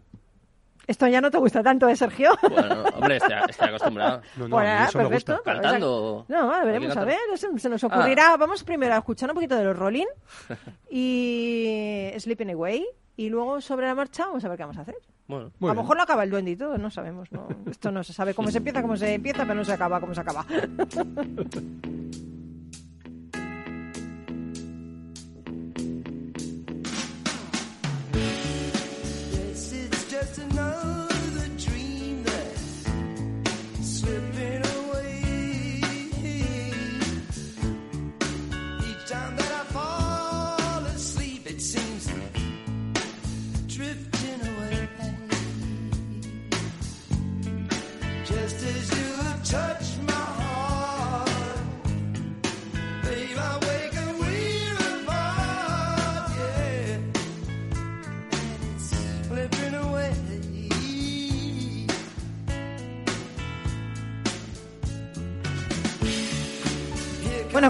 Esto 0.90 1.06
ya 1.06 1.20
no 1.20 1.30
te 1.30 1.38
gusta 1.38 1.62
tanto, 1.62 1.88
¿eh, 1.88 1.94
Sergio? 1.94 2.32
bueno, 2.42 2.82
hombre, 2.96 3.18
estoy, 3.18 3.32
estoy 3.48 3.68
acostumbrado. 3.68 4.22
No, 4.36 4.48
no, 4.48 4.58
a 4.58 4.62
mí 4.62 4.66
Bueno, 4.70 4.84
eso 4.88 4.98
me 4.98 5.04
perfecto. 5.04 5.32
gusta. 5.34 5.44
Pues 5.44 5.60
¿Cantando? 5.60 6.24
No, 6.26 6.52
a 6.52 6.58
¿Hay 6.60 6.66
veremos 6.66 6.96
a 6.96 7.04
ver, 7.04 7.16
se, 7.36 7.58
se 7.60 7.68
nos 7.68 7.84
Ah. 7.84 7.86
ocurrirá. 7.86 8.36
Vamos 8.36 8.64
primero 8.64 8.94
a 8.94 8.98
escuchar 8.98 9.30
un 9.30 9.34
poquito 9.36 9.54
de 9.54 9.62
los 9.64 9.76
Rolling 9.78 10.06
y 10.90 12.10
Sleeping 12.18 12.50
Away 12.50 12.84
y 13.16 13.28
luego 13.28 13.60
sobre 13.60 13.86
la 13.86 13.94
marcha 13.94 14.26
vamos 14.26 14.44
a 14.44 14.48
ver 14.48 14.56
qué 14.56 14.64
vamos 14.64 14.78
a 14.78 14.80
hacer. 14.80 14.96
Bueno, 15.28 15.52
a 15.62 15.66
lo 15.66 15.74
mejor 15.74 15.96
lo 15.96 16.02
acaba 16.02 16.24
el 16.24 16.30
duende 16.30 16.50
y 16.50 16.56
todo, 16.56 16.76
no 16.76 16.90
sabemos. 16.90 17.30
¿no? 17.30 17.46
Esto 17.70 17.92
no 17.92 18.02
se 18.02 18.12
sabe 18.12 18.34
cómo 18.34 18.50
se 18.50 18.58
empieza, 18.58 18.82
cómo 18.82 18.96
se 18.96 19.14
empieza, 19.14 19.42
pero 19.44 19.54
no 19.54 19.64
se 19.64 19.72
acaba 19.72 20.00
cómo 20.00 20.12
se 20.12 20.20
acaba. 20.22 20.44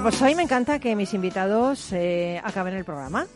Pues 0.03 0.23
hoy 0.23 0.35
me 0.35 0.43
encanta 0.43 0.79
que 0.79 0.97
mis 0.97 1.13
invitados 1.13 1.93
eh, 1.93 2.41
acaben 2.43 2.73
el 2.73 2.87
programa. 2.87 3.27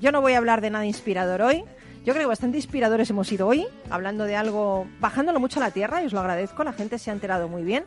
Yo 0.00 0.10
no 0.10 0.20
voy 0.20 0.32
a 0.32 0.38
hablar 0.38 0.60
de 0.60 0.68
nada 0.68 0.84
inspirador 0.84 1.40
hoy. 1.40 1.62
Yo 2.04 2.12
creo 2.12 2.24
que 2.24 2.26
bastante 2.26 2.56
inspiradores 2.56 3.08
hemos 3.10 3.28
sido 3.28 3.46
hoy, 3.46 3.64
hablando 3.90 4.24
de 4.24 4.34
algo, 4.34 4.88
bajándolo 4.98 5.38
mucho 5.38 5.60
a 5.60 5.64
la 5.64 5.70
tierra, 5.70 6.02
y 6.02 6.06
os 6.06 6.12
lo 6.12 6.18
agradezco, 6.18 6.64
la 6.64 6.72
gente 6.72 6.98
se 6.98 7.10
ha 7.10 7.12
enterado 7.12 7.48
muy 7.48 7.62
bien. 7.62 7.84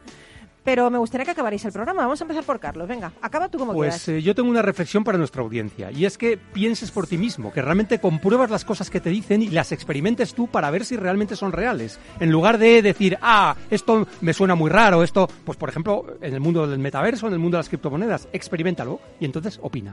Pero 0.63 0.89
me 0.89 0.97
gustaría 0.97 1.25
que 1.25 1.31
acabarais 1.31 1.63
el 1.65 1.73
programa. 1.73 2.03
Vamos 2.03 2.21
a 2.21 2.23
empezar 2.23 2.45
por 2.45 2.57
Carlos. 2.59 2.87
Venga, 2.87 3.11
acaba 3.21 3.49
tú 3.49 3.57
como 3.57 3.73
Pues 3.73 4.03
quieras. 4.03 4.07
eh, 4.07 4.21
yo 4.21 4.33
tengo 4.33 4.49
una 4.49 4.61
reflexión 4.61 5.03
para 5.03 5.17
nuestra 5.17 5.41
audiencia 5.41 5.91
y 5.91 6.05
es 6.05 6.17
que 6.17 6.37
pienses 6.37 6.89
por 6.89 7.05
ti 7.05 7.17
mismo, 7.17 7.51
que 7.51 7.61
realmente 7.61 7.99
compruebas 7.99 8.49
las 8.49 8.63
cosas 8.63 8.89
que 8.89 9.01
te 9.01 9.09
dicen 9.09 9.41
y 9.41 9.49
las 9.49 9.73
experimentes 9.73 10.33
tú 10.33 10.47
para 10.47 10.71
ver 10.71 10.85
si 10.85 10.95
realmente 10.95 11.35
son 11.35 11.51
reales. 11.51 11.99
En 12.21 12.31
lugar 12.31 12.57
de 12.59 12.81
decir, 12.81 13.17
ah, 13.21 13.55
esto 13.69 14.07
me 14.21 14.33
suena 14.33 14.55
muy 14.55 14.69
raro, 14.69 15.03
esto, 15.03 15.27
pues 15.43 15.57
por 15.57 15.67
ejemplo, 15.67 16.05
en 16.21 16.33
el 16.33 16.39
mundo 16.39 16.65
del 16.65 16.79
metaverso, 16.79 17.27
en 17.27 17.33
el 17.33 17.39
mundo 17.39 17.57
de 17.57 17.59
las 17.59 17.69
criptomonedas, 17.69 18.29
experimentalo 18.31 19.01
y 19.19 19.25
entonces 19.25 19.59
opina. 19.61 19.91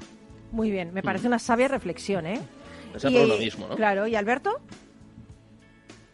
Muy 0.52 0.70
bien, 0.70 0.92
me 0.94 1.02
parece 1.02 1.26
una 1.26 1.40
sabia 1.40 1.66
reflexión, 1.66 2.26
¿eh? 2.26 2.40
Pensar 2.92 3.12
por 3.12 3.22
uno 3.22 3.36
mismo, 3.36 3.66
¿no? 3.68 3.74
Claro, 3.76 4.06
¿y 4.06 4.14
Alberto? 4.14 4.60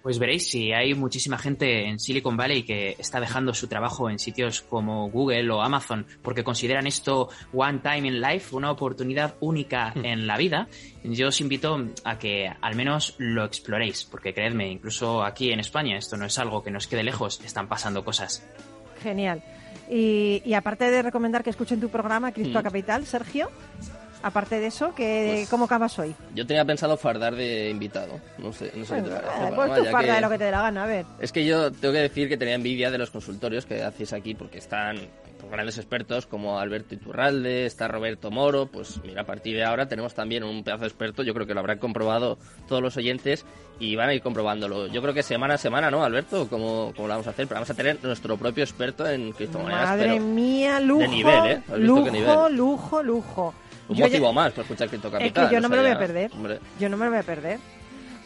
Pues 0.07 0.21
veréis, 0.21 0.49
si 0.49 0.71
hay 0.71 0.95
muchísima 0.95 1.37
gente 1.37 1.89
en 1.89 1.99
Silicon 1.99 2.37
Valley 2.37 2.63
que 2.63 2.95
está 2.97 3.19
dejando 3.19 3.53
su 3.53 3.67
trabajo 3.67 4.09
en 4.09 4.21
sitios 4.21 4.61
como 4.63 5.11
Google 5.11 5.51
o 5.51 5.63
Amazon 5.63 6.07
porque 6.23 6.45
consideran 6.45 6.87
esto 6.87 7.29
one 7.53 7.81
time 7.81 8.07
in 8.07 8.21
life, 8.21 8.55
una 8.55 8.71
oportunidad 8.71 9.35
única 9.41 9.93
Hmm. 9.97 10.05
en 10.05 10.27
la 10.29 10.37
vida, 10.37 10.69
yo 11.03 11.27
os 11.27 11.41
invito 11.41 11.89
a 12.05 12.19
que 12.21 12.49
al 12.61 12.77
menos 12.77 13.17
lo 13.19 13.45
exploréis, 13.45 14.05
porque 14.05 14.33
creedme, 14.33 14.71
incluso 14.71 15.25
aquí 15.25 15.51
en 15.51 15.59
España 15.59 15.99
esto 15.99 16.17
no 16.17 16.25
es 16.27 16.39
algo 16.39 16.63
que 16.63 16.71
nos 16.71 16.87
quede 16.87 17.03
lejos, 17.03 17.41
están 17.45 17.67
pasando 17.67 18.05
cosas. 18.05 18.47
Genial. 19.03 19.43
Y, 19.91 20.41
y 20.45 20.55
aparte 20.55 20.89
de 20.89 21.03
recomendar 21.03 21.43
que 21.43 21.51
escuchen 21.51 21.81
tu 21.81 21.89
programa 21.89 22.31
Cripto 22.31 22.61
Mm. 22.61 22.63
Capital, 22.63 23.07
Sergio, 23.07 23.51
aparte 24.27 24.59
de 24.61 24.67
eso, 24.67 24.95
que, 24.95 25.35
Pues- 25.37 25.49
¿cómo 25.49 25.67
acabas 25.67 25.99
hoy? 25.99 26.15
Yo 26.35 26.47
tenía 26.47 26.65
pensado 26.65 26.97
fardar 26.97 27.37
de 27.37 27.71
invitado. 27.71 28.21
No 28.39 28.53
sé, 28.53 28.73
no 28.75 28.85
sé 28.85 28.97
qué 28.97 29.03
te 29.03 29.09
Bueno, 29.09 29.23
parece, 29.23 29.55
pues 29.55 29.75
tú 29.75 29.85
farda 29.93 30.15
de 30.17 30.21
lo 30.21 30.31
que 30.31 30.39
te 30.39 30.45
dé 30.45 30.51
la 30.51 30.63
gana, 30.63 30.85
a 30.85 30.87
ver. 30.87 31.07
Es 31.21 31.33
que 31.33 31.45
yo 31.45 31.71
tengo 31.71 31.95
que 31.95 32.01
decir 32.01 32.29
que 32.29 32.37
tenía 32.37 32.55
envidia 32.55 32.91
de 32.91 32.99
los 32.99 33.11
consultorios 33.11 33.67
que 33.67 33.83
hacéis 33.83 34.13
aquí 34.13 34.35
porque 34.35 34.59
están 34.59 34.97
pues, 35.39 35.51
grandes 35.51 35.79
expertos 35.79 36.27
como 36.27 36.59
Alberto 36.59 36.95
Iturralde, 36.95 37.67
está 37.67 37.89
Roberto 37.89 38.31
Moro, 38.31 38.67
pues 38.67 39.01
mira, 39.05 39.23
a 39.23 39.25
partir 39.25 39.57
de 39.57 39.65
ahora 39.65 39.87
tenemos 39.87 40.15
también 40.15 40.43
un 40.43 40.65
pedazo 40.65 40.83
de 40.83 40.89
experto, 40.89 41.23
yo 41.23 41.35
creo 41.35 41.47
que 41.47 41.55
lo 41.55 41.61
habrán 41.61 41.79
comprobado 41.79 42.39
todos 42.69 42.83
los 42.83 42.97
oyentes 42.97 43.45
y 43.79 43.95
van 43.95 44.09
a 44.09 44.15
ir 44.15 44.23
comprobándolo. 44.23 44.87
Yo 44.87 45.03
creo 45.03 45.13
que 45.15 45.23
semana 45.23 45.55
a 45.55 45.59
semana, 45.59 45.91
¿no, 45.91 46.03
Alberto? 46.03 46.49
¿Cómo, 46.49 46.93
cómo 46.97 47.09
lo 47.09 47.15
vamos 47.15 47.27
a 47.27 47.31
hacer? 47.31 47.47
Pero 47.47 47.57
vamos 47.57 47.71
a 47.71 47.75
tener 47.75 47.99
nuestro 48.03 48.37
propio 48.39 48.65
experto 48.65 49.07
en 49.07 49.33
criptomonedas. 49.33 49.91
Madre 49.91 50.13
pero 50.13 50.25
mía, 50.25 50.81
lujo, 50.81 51.07
nivel, 51.07 51.47
¿eh? 51.47 51.63
¿Has 51.69 51.79
visto 51.79 52.09
lujo, 52.11 52.49
lujo, 52.49 53.03
lujo. 53.03 53.55
Un 53.89 53.97
Yo 53.97 54.01
ya- 54.07 54.07
motivo 54.09 54.33
más 54.33 54.53
para 54.53 54.63
escuchar 54.63 54.89
Cripto 54.89 55.09
Es 55.09 55.13
Capital. 55.15 55.49
que 55.49 55.55
yo 55.55 55.61
no 55.61 55.69
me 55.69 55.77
lo 55.77 55.83
voy 55.83 55.91
a 55.93 55.99
perder. 55.99 56.31
hombre. 56.33 56.61
Yo 56.81 56.89
no 56.89 56.97
me 56.97 57.05
lo 57.05 57.11
voy 57.13 57.21
a 57.21 57.23
perder. 57.23 57.59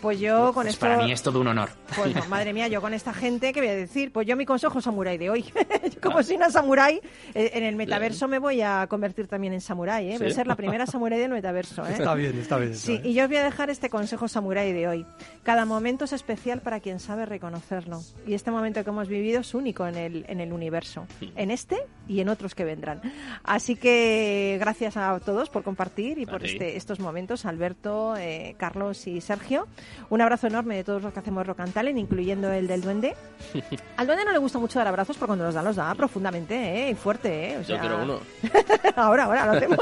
Pues 0.01 0.19
yo 0.19 0.53
con 0.55 0.65
Pues 0.65 0.75
esto... 0.75 0.87
para 0.87 1.03
mí 1.05 1.13
es 1.13 1.23
todo 1.23 1.41
un 1.41 1.49
honor. 1.49 1.69
Pues 1.97 2.15
no, 2.15 2.25
madre 2.27 2.53
mía, 2.53 2.69
yo 2.69 2.81
con 2.81 2.95
esta 2.95 3.13
gente, 3.13 3.53
¿qué 3.53 3.61
voy 3.61 3.69
a 3.71 3.75
decir? 3.75 4.13
Pues 4.13 4.27
yo 4.27 4.37
mi 4.37 4.47
consejo 4.47 4.81
samurái 4.81 5.19
de 5.19 5.31
hoy. 5.31 5.43
Yo 5.95 6.01
como 6.01 6.19
Ah. 6.19 6.23
soy 6.23 6.37
una 6.37 6.51
samurái, 6.51 7.01
eh, 7.35 7.51
en 7.55 7.65
el 7.65 7.77
metaverso 7.77 8.29
me 8.29 8.39
voy 8.39 8.61
a 8.63 8.87
convertir 8.89 9.27
también 9.27 9.53
en 9.53 9.61
samurái, 9.61 10.13
¿eh? 10.13 10.19
Voy 10.19 10.29
a 10.29 10.35
ser 10.35 10.47
la 10.47 10.55
primera 10.57 10.87
samurái 10.87 11.19
del 11.19 11.31
metaverso, 11.33 11.85
¿eh? 11.87 11.93
Está 11.93 12.15
bien, 12.15 12.39
está 12.39 12.57
bien. 12.59 12.73
está 12.73 12.87
Sí, 12.87 12.93
bien. 12.99 13.07
y 13.07 13.15
yo 13.15 13.25
os 13.25 13.29
voy 13.29 13.39
a 13.39 13.45
dejar 13.45 13.71
este 13.71 13.91
consejo 13.91 14.29
samurái 14.29 14.73
de 14.73 14.89
hoy. 14.89 15.07
Cada 15.43 15.65
momento 15.65 16.05
es 16.05 16.13
especial 16.13 16.61
para 16.61 16.81
quien 16.81 17.01
sabe 17.01 17.27
reconocerlo. 17.27 18.01
Y 18.27 18.35
este 18.35 18.51
momento 18.51 18.83
que 18.85 18.91
hemos 18.91 19.09
vivido 19.09 19.41
es 19.41 19.55
único 19.55 19.87
en 19.87 19.97
el, 19.97 20.25
en 20.29 20.41
el 20.41 20.53
universo. 20.53 21.07
En 21.37 21.51
este 21.51 21.77
y 22.09 22.21
en 22.21 22.29
otros 22.29 22.55
que 22.55 22.65
vendrán. 22.65 23.01
Así 23.45 23.77
que 23.77 24.57
gracias 24.61 24.97
a 24.97 25.19
todos 25.21 25.49
por 25.51 25.63
compartir 25.63 26.19
y 26.19 26.25
A 26.25 26.27
por 26.27 26.45
este, 26.45 26.77
estos 26.77 27.01
momentos, 27.01 27.45
Alberto, 27.45 28.17
eh, 28.17 28.55
Carlos 28.59 29.07
y 29.07 29.21
Sergio. 29.21 29.67
Un 30.09 30.21
abrazo 30.21 30.47
enorme 30.47 30.77
de 30.77 30.85
todos 30.85 31.03
los 31.03 31.13
que 31.13 31.21
hacemos 31.21 31.47
Rock 31.47 31.61
and 31.61 31.73
Talent, 31.73 31.99
incluyendo 31.99 32.51
el 32.53 32.67
del 32.67 32.81
duende. 32.81 33.15
Al 33.97 34.07
duende 34.07 34.25
no 34.25 34.33
le 34.33 34.39
gusta 34.39 34.59
mucho 34.59 34.79
dar 34.79 34.89
abrazos, 34.89 35.17
pero 35.17 35.29
cuando 35.29 35.45
los 35.45 35.55
da, 35.55 35.63
los 35.63 35.77
da 35.77 35.95
profundamente, 35.95 36.55
¿eh? 36.55 36.91
Y 36.91 36.95
fuerte, 36.95 37.53
¿eh? 37.53 37.59
O 37.59 37.63
Yo 37.63 37.79
quiero 37.79 38.03
uno. 38.03 38.21
ahora, 38.97 39.25
ahora 39.25 39.47
lo 39.47 39.53
hacemos. 39.53 39.79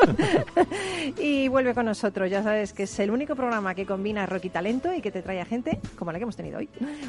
y 1.18 1.48
vuelve 1.48 1.74
con 1.74 1.86
nosotros. 1.86 2.30
Ya 2.30 2.42
sabes 2.42 2.72
que 2.72 2.84
es 2.84 2.98
el 2.98 3.10
único 3.10 3.34
programa 3.34 3.74
que 3.74 3.86
combina 3.86 4.26
rock 4.26 4.46
y 4.46 4.50
talento 4.50 4.92
y 4.92 5.00
que 5.00 5.10
te 5.10 5.22
trae 5.22 5.40
a 5.40 5.44
gente 5.44 5.80
como 5.98 6.12
la 6.12 6.18
que 6.18 6.24
hemos 6.24 6.36
tenido 6.36 6.58
hoy. 6.58 6.68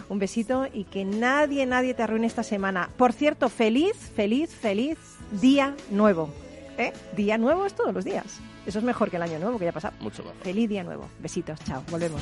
Un 0.10 0.20
besito 0.20 0.68
y 0.72 0.86
que 0.86 1.06
nadie, 1.06 1.66
nadie 1.66 1.94
te 1.94 2.04
arruine 2.04 2.28
esta 2.28 2.44
semana. 2.44 2.90
Por 2.98 3.14
cierto, 3.14 3.50
feliz, 3.50 3.96
feliz, 4.16 4.50
feliz 4.50 4.98
día 5.32 5.76
nuevo. 5.92 6.30
¿Eh? 6.78 6.94
Día 7.16 7.38
nuevo 7.38 7.66
es 7.66 7.74
todos 7.74 7.94
los 7.94 8.06
días. 8.06 8.40
Eso 8.70 8.78
es 8.78 8.86
mejor 8.86 9.10
que 9.10 9.16
el 9.16 9.24
año 9.24 9.40
nuevo 9.40 9.58
que 9.58 9.66
ya 9.66 9.72
ha 9.72 9.74
pasado. 9.74 9.96
Mucho 10.00 10.24
más. 10.24 10.34
Feliz 10.44 10.70
día 10.70 10.84
nuevo. 10.84 11.10
Besitos. 11.18 11.60
Chao. 11.66 11.84
Volvemos. 11.90 12.22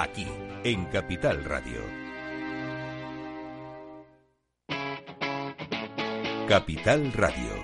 Aquí, 0.00 0.28
en 0.62 0.84
Capital 0.84 1.42
Radio. 1.42 1.80
Capital 6.46 7.12
Radio. 7.14 7.57